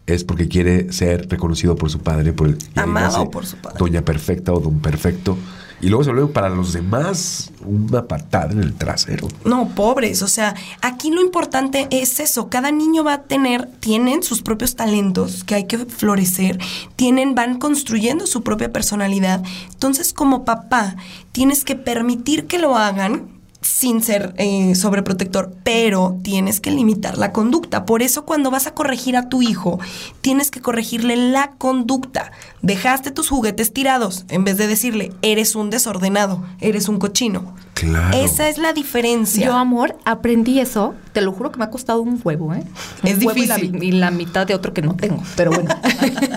es 0.07 0.25
porque 0.25 0.49
quiere 0.49 0.93
ser 0.93 1.29
reconocido 1.29 1.77
por 1.77 1.91
su 1.91 1.99
padre. 1.99 2.33
Por 2.33 2.49
el, 2.49 2.59
Amado 2.77 3.19
nace 3.19 3.31
por 3.31 3.47
su 3.47 3.57
padre. 3.57 3.79
Doña 3.79 4.03
perfecta 4.03 4.53
o 4.53 4.61
don 4.61 4.81
perfecto. 4.81 5.37
Y 5.81 5.89
luego 5.89 6.05
se 6.05 6.11
vuelve 6.11 6.33
para 6.33 6.49
los 6.49 6.73
demás 6.73 7.53
una 7.67 8.07
patada 8.07 8.53
en 8.53 8.61
el 8.61 8.73
trasero. 8.73 9.29
No, 9.45 9.69
pobres. 9.69 10.23
O 10.23 10.29
sea, 10.29 10.55
aquí 10.81 11.11
lo 11.11 11.21
importante 11.21 11.87
es 11.91 12.19
eso. 12.19 12.49
Cada 12.49 12.71
niño 12.71 13.05
va 13.05 13.13
a 13.15 13.23
tener, 13.25 13.67
tienen 13.81 14.23
sus 14.23 14.41
propios 14.41 14.75
talentos 14.75 15.45
que 15.45 15.55
hay 15.55 15.67
que 15.67 15.79
florecer, 15.79 16.59
tienen, 16.97 17.35
van 17.35 17.59
construyendo 17.59 18.27
su 18.27 18.43
propia 18.43 18.73
personalidad. 18.73 19.43
Entonces, 19.71 20.15
como 20.15 20.47
papá, 20.47 20.97
tienes 21.33 21.63
que 21.63 21.77
permitir 21.77 22.47
que 22.47 22.59
lo 22.59 22.77
hagan 22.77 23.36
sin 23.67 24.03
ser 24.03 24.33
eh, 24.39 24.75
sobreprotector, 24.75 25.53
pero 25.65 26.19
tienes 26.23 26.61
que 26.61 26.71
limitar 26.71 27.19
la 27.19 27.33
conducta. 27.33 27.85
Por 27.85 28.01
eso 28.01 28.25
cuando 28.25 28.51
vas 28.51 28.67
a 28.67 28.75
corregir 28.75 29.17
a 29.17 29.29
tu 29.29 29.43
hijo, 29.43 29.81
tienes 30.21 30.51
que 30.51 30.61
corregirle 30.61 31.17
la 31.17 31.51
conducta. 31.59 32.31
Dejaste 32.63 33.11
tus 33.11 33.29
juguetes 33.29 33.73
tirados 33.73 34.25
en 34.29 34.45
vez 34.45 34.57
de 34.57 34.69
decirle, 34.69 35.13
eres 35.21 35.57
un 35.57 35.71
desordenado, 35.71 36.45
eres 36.61 36.89
un 36.89 36.99
cochino. 36.99 37.55
Claro. 37.75 38.17
Esa 38.17 38.49
es 38.49 38.57
la 38.57 38.73
diferencia. 38.73 39.47
Yo, 39.47 39.55
amor, 39.55 39.97
aprendí 40.05 40.61
eso. 40.61 40.95
Te 41.13 41.21
lo 41.21 41.33
juro 41.33 41.51
que 41.51 41.59
me 41.59 41.65
ha 41.65 41.71
costado 41.71 42.01
un 42.01 42.21
huevo, 42.23 42.55
¿eh? 42.55 42.63
Un 43.03 43.09
Es 43.09 43.19
huevo 43.25 43.39
y 43.39 43.47
la, 43.47 43.57
difícil. 43.57 43.83
y 43.83 43.93
la 43.93 44.11
mitad 44.11 44.47
de 44.47 44.55
otro 44.55 44.73
que 44.73 44.83
no 44.83 44.95
tengo. 44.95 45.23
Pero 45.37 45.51
bueno. 45.51 45.75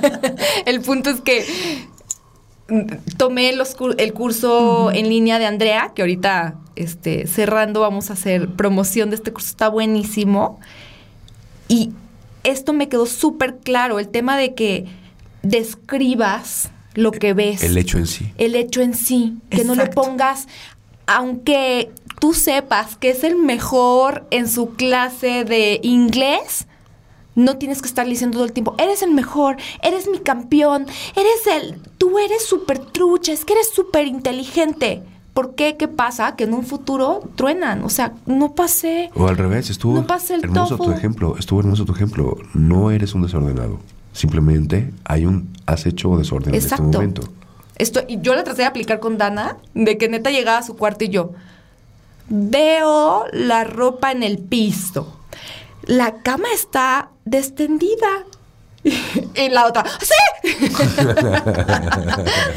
el 0.66 0.82
punto 0.82 1.12
es 1.12 1.22
que 1.22 1.46
mm, 2.70 3.16
tomé 3.18 3.54
los 3.54 3.76
el 3.98 4.14
curso 4.14 4.92
en 4.92 5.08
línea 5.08 5.38
de 5.38 5.46
Andrea, 5.46 5.92
que 5.96 6.02
ahorita 6.02 6.56
este, 6.80 7.28
cerrando 7.28 7.82
vamos 7.82 8.10
a 8.10 8.14
hacer 8.14 8.50
promoción 8.50 9.10
de 9.10 9.16
este 9.18 9.32
curso. 9.32 9.50
Está 9.50 9.70
buenísimo. 9.70 10.60
Y 11.68 11.92
esto 12.44 12.74
me 12.74 12.90
quedó 12.90 13.06
súper 13.06 13.58
claro. 13.58 14.00
El 14.00 14.10
tema 14.10 14.38
de 14.38 14.56
que 14.56 14.86
describas 15.44 16.72
lo 16.96 17.12
que 17.12 17.34
ves 17.34 17.64
El 17.64 17.78
hecho 17.78 17.98
en 17.98 18.08
sí. 18.08 18.34
el 18.38 18.56
hecho 18.56 18.82
en 18.82 18.94
sí, 18.94 19.38
que 19.50 19.64
no 19.64 19.76
le 19.76 19.88
pongas, 19.88 20.48
aunque 21.06 21.92
tú 22.20 22.34
sepas 22.34 22.98
que 22.98 23.12
es 23.12 23.24
el 23.24 23.36
mejor 23.36 24.28
en 24.32 24.50
su 24.50 24.72
clase 24.72 25.46
de 25.46 25.80
inglés, 25.84 26.68
no 27.36 27.58
tienes 27.58 27.82
que 27.82 27.88
estar 27.88 28.06
diciendo 28.06 28.38
todo 28.38 28.46
el 28.46 28.54
tiempo, 28.54 28.76
eres 28.78 29.02
el 29.02 29.12
mejor, 29.12 29.58
eres 29.82 30.10
mi 30.10 30.20
campeón, 30.20 30.88
eres 31.16 31.48
el, 31.48 31.80
tú 31.98 32.20
eres 32.20 32.46
súper 32.46 32.80
trucha, 32.80 33.32
es 33.32 33.46
que 33.46 33.54
eres 33.54 33.70
súper 33.70 34.08
inteligente. 34.08 35.04
¿Por 35.34 35.56
qué? 35.56 35.78
¿Qué 35.78 35.88
pasa? 35.88 36.36
Que 36.36 36.46
en 36.46 36.54
un 36.54 36.66
futuro 36.66 37.22
truenan. 37.36 37.84
O 37.84 37.90
sea, 37.90 38.14
no 38.26 38.56
pasé. 38.56 39.10
O 39.16 39.28
al 39.28 39.38
revés, 39.38 39.70
estuvo 39.70 39.94
No 39.96 40.08
pasé 40.08 40.36
el 40.36 40.44
hermoso 40.44 40.78
tu 40.78 40.92
ejemplo. 40.92 41.38
Estuvo 41.38 41.60
hermoso 41.60 41.86
tu 41.86 41.94
ejemplo. 41.94 42.38
No 42.54 42.92
eres 42.92 43.14
un 43.14 43.22
desordenado. 43.22 43.80
Simplemente 44.14 44.92
hay 45.06 45.26
un 45.26 45.50
has 45.66 45.86
hecho 45.86 46.18
desorden 46.18 46.50
en 46.50 46.56
este 46.56 46.76
Exacto. 46.76 46.98
momento. 46.98 47.22
Esto, 47.78 48.02
y 48.08 48.20
yo 48.22 48.36
la 48.36 48.44
traté 48.44 48.64
de 48.64 48.68
aplicar 48.68 49.00
con 49.00 49.18
Dana, 49.18 49.58
de 49.74 49.98
que 49.98 50.10
neta 50.10 50.32
llegaba 50.32 50.58
a 50.58 50.64
su 50.64 50.76
cuarto 50.76 51.06
y 51.06 51.10
yo 51.10 51.32
veo 52.30 53.24
la 53.32 53.64
ropa 53.64 54.12
en 54.12 54.24
el 54.24 54.38
piso. 54.38 55.16
La 55.84 56.22
cama 56.22 56.48
está 56.54 57.10
destendida. 57.26 58.26
Y 59.36 59.50
la 59.50 59.66
otra, 59.68 59.84
¡sí! 60.02 60.50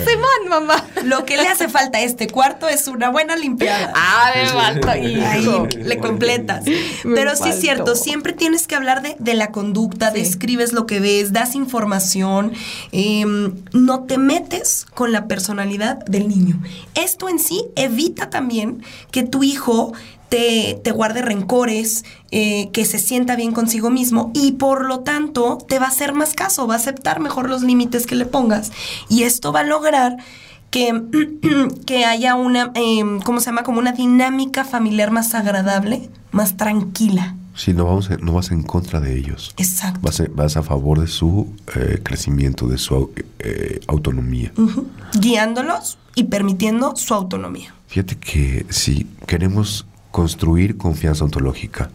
Simón, 0.06 0.48
mamá. 0.48 0.84
Lo 1.04 1.24
que 1.24 1.36
le 1.36 1.48
hace 1.48 1.68
falta 1.68 1.98
a 1.98 2.00
este 2.02 2.28
cuarto 2.28 2.68
es 2.68 2.86
una 2.88 3.10
buena 3.10 3.36
limpiada. 3.36 3.92
Ah, 3.94 4.30
me 4.34 4.46
falta, 4.48 4.92
Ahí 4.92 5.16
hijo. 5.42 5.66
le 5.76 5.98
completas. 5.98 6.64
Me 7.04 7.14
Pero 7.14 7.36
sí 7.36 7.48
es 7.50 7.60
cierto, 7.60 7.94
siempre 7.96 8.32
tienes 8.32 8.66
que 8.66 8.74
hablar 8.76 9.02
de, 9.02 9.16
de 9.18 9.34
la 9.34 9.50
conducta, 9.50 10.10
Sí. 10.12 10.18
describes 10.20 10.72
lo 10.72 10.86
que 10.86 11.00
ves, 11.00 11.32
das 11.32 11.54
información, 11.54 12.52
em, 12.92 13.54
no 13.72 14.04
te 14.04 14.18
metes 14.18 14.86
con 14.94 15.12
la 15.12 15.26
personalidad 15.26 16.04
del 16.06 16.28
niño. 16.28 16.60
Esto 16.94 17.28
en 17.28 17.38
sí 17.38 17.64
evita 17.76 18.30
también 18.30 18.82
que 19.10 19.22
tu 19.22 19.42
hijo 19.42 19.92
te, 20.32 20.80
te 20.82 20.92
guarde 20.92 21.20
rencores, 21.20 22.06
eh, 22.30 22.70
que 22.72 22.86
se 22.86 22.98
sienta 22.98 23.36
bien 23.36 23.52
consigo 23.52 23.90
mismo 23.90 24.30
y 24.32 24.52
por 24.52 24.86
lo 24.86 25.00
tanto 25.00 25.58
te 25.68 25.78
va 25.78 25.84
a 25.84 25.88
hacer 25.90 26.14
más 26.14 26.32
caso, 26.32 26.66
va 26.66 26.72
a 26.72 26.78
aceptar 26.78 27.20
mejor 27.20 27.50
los 27.50 27.60
límites 27.62 28.06
que 28.06 28.14
le 28.14 28.24
pongas. 28.24 28.72
Y 29.10 29.24
esto 29.24 29.52
va 29.52 29.60
a 29.60 29.64
lograr 29.64 30.16
que, 30.70 31.02
que 31.86 32.06
haya 32.06 32.34
una, 32.34 32.72
em, 32.76 33.20
¿cómo 33.20 33.40
se 33.40 33.46
llama? 33.50 33.62
Como 33.62 33.78
una 33.78 33.92
dinámica 33.92 34.64
familiar 34.64 35.10
más 35.10 35.34
agradable, 35.34 36.08
más 36.30 36.56
tranquila. 36.56 37.36
Sí, 37.54 37.74
no, 37.74 37.84
vamos 37.84 38.10
a- 38.10 38.16
no 38.16 38.32
vas 38.32 38.52
en 38.52 38.62
contra 38.62 39.00
de 39.00 39.14
ellos. 39.18 39.52
Exacto. 39.58 40.00
Vas 40.02 40.18
a, 40.20 40.24
vas 40.34 40.56
a 40.56 40.62
favor 40.62 40.98
de 40.98 41.08
su 41.08 41.52
eh, 41.76 42.00
crecimiento, 42.02 42.68
de 42.68 42.78
su 42.78 43.10
eh, 43.38 43.80
autonomía. 43.86 44.50
Guiándolos 45.12 45.98
y 46.14 46.24
permitiendo 46.24 46.96
su 46.96 47.12
autonomía. 47.12 47.74
Fíjate 47.88 48.16
que 48.16 48.64
si 48.70 49.06
queremos 49.26 49.84
construir 50.12 50.76
confianza 50.76 51.24
ontológica, 51.24 51.90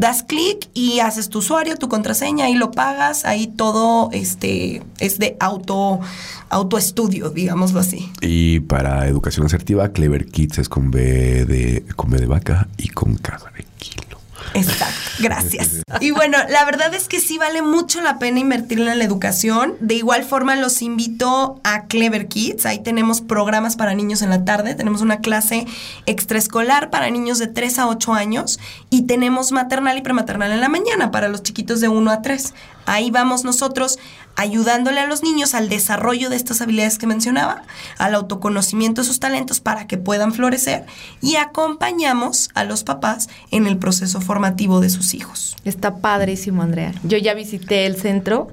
das 0.00 0.22
clic 0.22 0.68
y 0.72 1.00
haces 1.00 1.28
tu 1.28 1.40
usuario, 1.40 1.76
tu 1.76 1.88
contraseña, 1.90 2.46
ahí 2.46 2.54
lo 2.54 2.70
pagas, 2.70 3.26
ahí 3.26 3.46
todo 3.46 4.08
este 4.12 4.82
es 4.98 5.18
de 5.18 5.36
auto 5.38 6.00
autoestudio, 6.48 7.28
digámoslo 7.28 7.80
así. 7.80 8.10
Y 8.22 8.60
para 8.60 9.06
educación 9.06 9.46
asertiva, 9.46 9.90
Clever 9.90 10.26
Kids 10.26 10.58
es 10.58 10.68
con 10.68 10.90
B 10.90 11.44
de, 11.44 11.84
con 11.96 12.10
B 12.10 12.18
de 12.18 12.26
vaca 12.26 12.66
y 12.78 12.88
con 12.88 13.16
K 13.16 13.38
de 13.56 13.64
kilo. 13.78 14.18
Exacto, 14.54 14.89
gracias. 15.20 15.82
Y 16.00 16.10
bueno, 16.10 16.38
la 16.48 16.64
verdad 16.64 16.94
es 16.94 17.08
que 17.08 17.20
sí 17.20 17.38
vale 17.38 17.62
mucho 17.62 18.00
la 18.00 18.18
pena 18.18 18.40
invertir 18.40 18.80
en 18.80 18.98
la 18.98 19.04
educación. 19.04 19.76
De 19.80 19.94
igual 19.94 20.24
forma 20.24 20.56
los 20.56 20.82
invito 20.82 21.60
a 21.62 21.84
Clever 21.86 22.28
Kids. 22.28 22.66
Ahí 22.66 22.82
tenemos 22.82 23.20
programas 23.20 23.76
para 23.76 23.94
niños 23.94 24.22
en 24.22 24.30
la 24.30 24.44
tarde, 24.44 24.74
tenemos 24.74 25.00
una 25.02 25.20
clase 25.20 25.66
extraescolar 26.06 26.90
para 26.90 27.10
niños 27.10 27.38
de 27.38 27.46
3 27.46 27.78
a 27.80 27.88
8 27.88 28.14
años 28.14 28.58
y 28.88 29.02
tenemos 29.02 29.52
maternal 29.52 29.98
y 29.98 30.02
prematernal 30.02 30.52
en 30.52 30.60
la 30.60 30.68
mañana 30.68 31.10
para 31.10 31.28
los 31.28 31.42
chiquitos 31.42 31.80
de 31.80 31.88
1 31.88 32.10
a 32.10 32.22
3. 32.22 32.54
Ahí 32.86 33.10
vamos 33.10 33.44
nosotros 33.44 33.98
ayudándole 34.36 35.00
a 35.00 35.06
los 35.06 35.22
niños 35.22 35.54
al 35.54 35.68
desarrollo 35.68 36.30
de 36.30 36.36
estas 36.36 36.60
habilidades 36.60 36.98
que 36.98 37.06
mencionaba, 37.06 37.62
al 37.98 38.14
autoconocimiento 38.14 39.02
de 39.02 39.06
sus 39.06 39.20
talentos 39.20 39.60
para 39.60 39.86
que 39.86 39.98
puedan 39.98 40.32
florecer 40.32 40.86
y 41.20 41.36
acompañamos 41.36 42.48
a 42.54 42.64
los 42.64 42.84
papás 42.84 43.28
en 43.50 43.66
el 43.66 43.76
proceso 43.76 44.20
formativo 44.20 44.80
de 44.80 44.90
sus 44.90 45.14
hijos. 45.14 45.56
Está 45.64 45.96
padrísimo, 45.96 46.62
Andrea. 46.62 46.92
Yo 47.02 47.18
ya 47.18 47.34
visité 47.34 47.86
el 47.86 47.96
centro. 47.96 48.48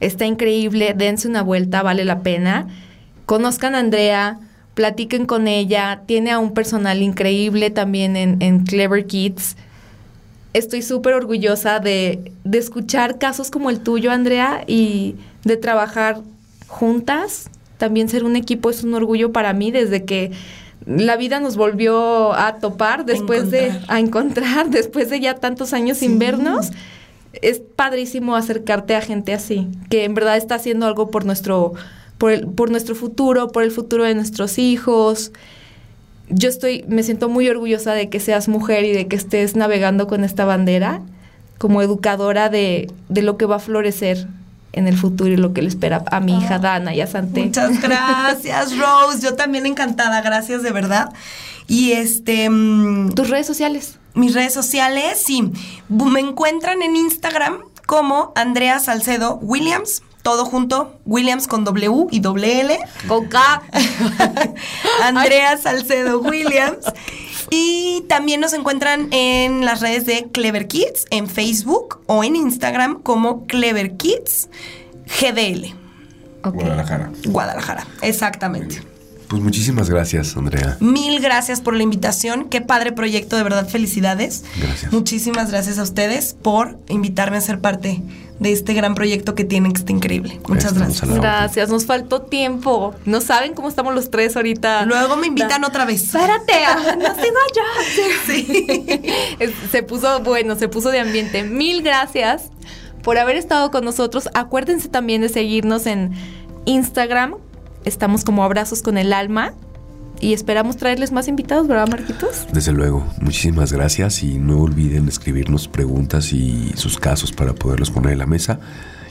Está 0.00 0.26
increíble. 0.26 0.94
Dense 0.96 1.28
una 1.28 1.42
vuelta, 1.42 1.82
vale 1.82 2.04
la 2.04 2.20
pena. 2.20 2.66
Conozcan 3.26 3.74
a 3.74 3.78
Andrea, 3.78 4.38
platiquen 4.74 5.26
con 5.26 5.46
ella. 5.46 6.02
Tiene 6.06 6.32
a 6.32 6.38
un 6.38 6.52
personal 6.52 7.02
increíble 7.02 7.70
también 7.70 8.16
en, 8.16 8.42
en 8.42 8.64
Clever 8.64 9.06
Kids. 9.06 9.56
Estoy 10.54 10.80
súper 10.82 11.12
orgullosa 11.14 11.80
de, 11.80 12.32
de 12.44 12.58
escuchar 12.58 13.18
casos 13.18 13.50
como 13.50 13.68
el 13.70 13.80
tuyo, 13.80 14.10
Andrea, 14.10 14.64
y 14.66 15.16
de 15.44 15.56
trabajar 15.58 16.20
juntas. 16.68 17.50
También 17.76 18.08
ser 18.08 18.24
un 18.24 18.36
equipo 18.36 18.70
es 18.70 18.82
un 18.84 18.94
orgullo 18.94 19.32
para 19.32 19.52
mí 19.52 19.70
desde 19.70 20.04
que 20.04 20.30
la 20.86 21.16
vida 21.16 21.40
nos 21.40 21.56
volvió 21.56 22.32
a 22.34 22.56
topar 22.58 23.04
después 23.04 23.50
de 23.50 23.66
encontrar. 23.66 23.84
a 23.96 24.00
encontrar 24.00 24.70
después 24.70 25.10
de 25.10 25.20
ya 25.20 25.34
tantos 25.34 25.72
años 25.72 25.98
sin 25.98 26.18
vernos. 26.18 26.70
Es 27.42 27.58
padrísimo 27.60 28.36
acercarte 28.36 28.94
a 28.94 29.00
gente 29.00 29.34
así, 29.34 29.66
que 29.90 30.04
en 30.04 30.14
verdad 30.14 30.36
está 30.36 30.54
haciendo 30.54 30.86
algo 30.86 31.10
por 31.10 31.24
nuestro 31.24 31.72
por, 32.16 32.30
el- 32.30 32.46
por 32.46 32.70
nuestro 32.70 32.94
futuro, 32.94 33.48
por 33.48 33.64
el 33.64 33.72
futuro 33.72 34.04
de 34.04 34.14
nuestros 34.14 34.58
hijos. 34.58 35.32
Yo 36.36 36.48
estoy 36.48 36.84
me 36.88 37.02
siento 37.02 37.28
muy 37.28 37.48
orgullosa 37.48 37.92
de 37.92 38.08
que 38.08 38.20
seas 38.20 38.48
mujer 38.48 38.84
y 38.84 38.92
de 38.92 39.06
que 39.06 39.16
estés 39.16 39.56
navegando 39.56 40.06
con 40.06 40.24
esta 40.24 40.44
bandera 40.44 41.00
como 41.58 41.80
educadora 41.80 42.48
de, 42.48 42.90
de 43.08 43.22
lo 43.22 43.36
que 43.36 43.46
va 43.46 43.56
a 43.56 43.60
florecer 43.60 44.26
en 44.72 44.88
el 44.88 44.96
futuro 44.96 45.30
y 45.32 45.36
lo 45.36 45.52
que 45.52 45.62
le 45.62 45.68
espera 45.68 46.04
a 46.10 46.20
mi 46.20 46.36
hija 46.36 46.58
Dana 46.58 46.94
y 46.94 47.00
a 47.00 47.06
Santé. 47.06 47.44
Muchas 47.44 47.80
gracias, 47.82 48.76
Rose. 48.76 49.20
Yo 49.22 49.34
también 49.34 49.66
encantada, 49.66 50.20
gracias 50.20 50.62
de 50.62 50.72
verdad. 50.72 51.12
Y 51.68 51.92
este 51.92 52.50
mm, 52.50 53.12
Tus 53.14 53.30
redes 53.30 53.46
sociales. 53.46 53.98
mis 54.14 54.34
redes 54.34 54.52
sociales, 54.52 55.22
sí. 55.24 55.52
Me 55.88 56.20
encuentran 56.20 56.82
en 56.82 56.96
Instagram 56.96 57.58
como 57.86 58.32
Andrea 58.34 58.78
Salcedo 58.80 59.36
Williams, 59.36 60.02
todo 60.24 60.46
junto, 60.46 60.98
Williams 61.04 61.46
con 61.46 61.64
W 61.64 62.06
y 62.10 62.20
doble 62.20 62.60
L. 62.62 62.78
Con 63.06 63.26
K. 63.26 63.62
Andrea 65.02 65.58
Salcedo 65.58 66.18
Williams. 66.18 66.86
Y 67.50 68.04
también 68.08 68.40
nos 68.40 68.54
encuentran 68.54 69.12
en 69.12 69.66
las 69.66 69.82
redes 69.82 70.06
de 70.06 70.30
Clever 70.32 70.66
Kids, 70.66 71.04
en 71.10 71.28
Facebook 71.28 72.00
o 72.06 72.24
en 72.24 72.36
Instagram 72.36 73.02
como 73.02 73.46
Clever 73.46 73.98
Kids 73.98 74.48
GDL. 75.20 75.74
Guadalajara. 76.42 77.12
Guadalajara. 77.26 77.86
Exactamente. 78.00 78.93
Pues 79.34 79.42
muchísimas 79.42 79.90
gracias, 79.90 80.36
Andrea. 80.36 80.76
Mil 80.78 81.18
gracias 81.20 81.60
por 81.60 81.74
la 81.74 81.82
invitación. 81.82 82.44
Qué 82.48 82.60
padre 82.60 82.92
proyecto, 82.92 83.36
de 83.36 83.42
verdad, 83.42 83.66
felicidades. 83.68 84.44
Gracias. 84.62 84.92
Muchísimas 84.92 85.50
gracias 85.50 85.80
a 85.80 85.82
ustedes 85.82 86.36
por 86.40 86.78
invitarme 86.88 87.38
a 87.38 87.40
ser 87.40 87.58
parte 87.58 88.00
de 88.38 88.52
este 88.52 88.74
gran 88.74 88.94
proyecto 88.94 89.34
que 89.34 89.42
tienen, 89.42 89.72
que 89.72 89.80
está 89.80 89.90
increíble. 89.90 90.40
Muchas 90.46 90.66
Estamos 90.66 91.00
gracias. 91.00 91.18
Gracias, 91.20 91.68
nos 91.68 91.84
faltó 91.84 92.22
tiempo. 92.22 92.94
No 93.06 93.20
saben 93.20 93.54
cómo 93.54 93.68
estamos 93.68 93.92
los 93.92 94.08
tres 94.08 94.36
ahorita. 94.36 94.86
Luego 94.86 95.16
me 95.16 95.26
invitan 95.26 95.62
Da- 95.62 95.66
otra 95.66 95.84
vez. 95.84 96.04
Espérate, 96.04 96.52
ah, 96.68 96.94
no 96.96 97.14
se 97.16 97.32
vaya. 97.32 99.02
Es- 99.40 99.50
Se 99.72 99.82
puso 99.82 100.20
bueno, 100.20 100.54
se 100.54 100.68
puso 100.68 100.90
de 100.92 101.00
ambiente. 101.00 101.42
Mil 101.42 101.82
gracias 101.82 102.50
por 103.02 103.18
haber 103.18 103.34
estado 103.34 103.72
con 103.72 103.84
nosotros. 103.84 104.28
Acuérdense 104.32 104.88
también 104.88 105.22
de 105.22 105.28
seguirnos 105.28 105.86
en 105.88 106.12
Instagram. 106.66 107.34
Estamos 107.84 108.24
como 108.24 108.44
Abrazos 108.44 108.82
con 108.82 108.98
el 108.98 109.12
Alma. 109.12 109.52
Y 110.20 110.32
esperamos 110.32 110.76
traerles 110.76 111.10
más 111.12 111.26
invitados, 111.28 111.66
¿verdad, 111.66 111.88
Marquitos? 111.88 112.46
Desde 112.52 112.72
luego, 112.72 113.04
muchísimas 113.20 113.72
gracias 113.72 114.22
y 114.22 114.38
no 114.38 114.60
olviden 114.60 115.08
escribirnos 115.08 115.66
preguntas 115.68 116.32
y 116.32 116.72
sus 116.76 116.98
casos 116.98 117.32
para 117.32 117.52
poderlos 117.52 117.90
poner 117.90 118.12
en 118.12 118.18
la 118.20 118.26
mesa. 118.26 118.60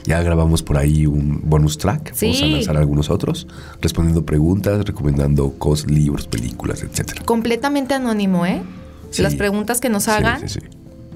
Ya 0.06 0.22
grabamos 0.24 0.64
por 0.64 0.78
ahí 0.78 1.06
un 1.06 1.42
bonus 1.44 1.78
track, 1.78 2.14
vamos 2.20 2.42
a 2.42 2.46
Sí. 2.46 2.52
lanzar 2.54 2.78
algunos 2.78 3.10
otros, 3.10 3.48
respondiendo 3.82 4.26
preguntas, 4.26 4.84
recomendando 4.86 5.52
cosas, 5.60 5.92
libros, 5.92 6.26
películas, 6.26 6.82
etcétera. 6.84 7.22
Completamente 7.26 7.94
anónimo, 7.94 8.46
¿eh? 8.46 8.64
Sí. 9.12 9.22
Las 9.22 9.36
preguntas 9.36 9.82
que 9.82 9.90
nos 9.90 10.04
Sí, 10.04 10.12
hagan, 10.12 10.48
sí, 10.48 10.60
sí. 10.60 10.60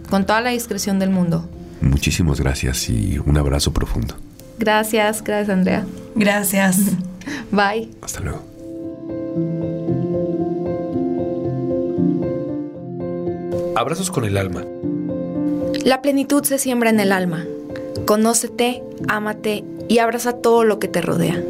con 0.10 0.26
toda 0.26 0.42
la 0.42 0.50
discreción 0.52 1.00
del 1.00 1.10
mundo. 1.10 1.50
Muchísimas 1.82 2.40
gracias 2.42 2.90
y 2.90 3.20
un 3.26 3.38
abrazo 3.38 3.72
profundo. 3.74 4.16
Gracias, 4.58 5.24
gracias, 5.24 5.50
Andrea. 5.50 5.86
Gracias. 6.16 6.78
Bye. 7.52 7.90
Hasta 8.02 8.20
luego. 8.22 8.44
Abrazos 13.76 14.10
con 14.10 14.26
el 14.26 14.38
alma. 14.38 14.66
La 15.86 16.02
plenitud 16.02 16.44
se 16.44 16.58
siembra 16.58 16.90
en 16.90 17.00
el 17.00 17.12
alma. 17.12 17.46
Conócete, 18.06 18.84
ámate 19.08 19.64
y 19.88 20.00
abraza 20.00 20.34
todo 20.34 20.64
lo 20.64 20.80
que 20.80 20.88
te 20.88 21.02
rodea. 21.02 21.42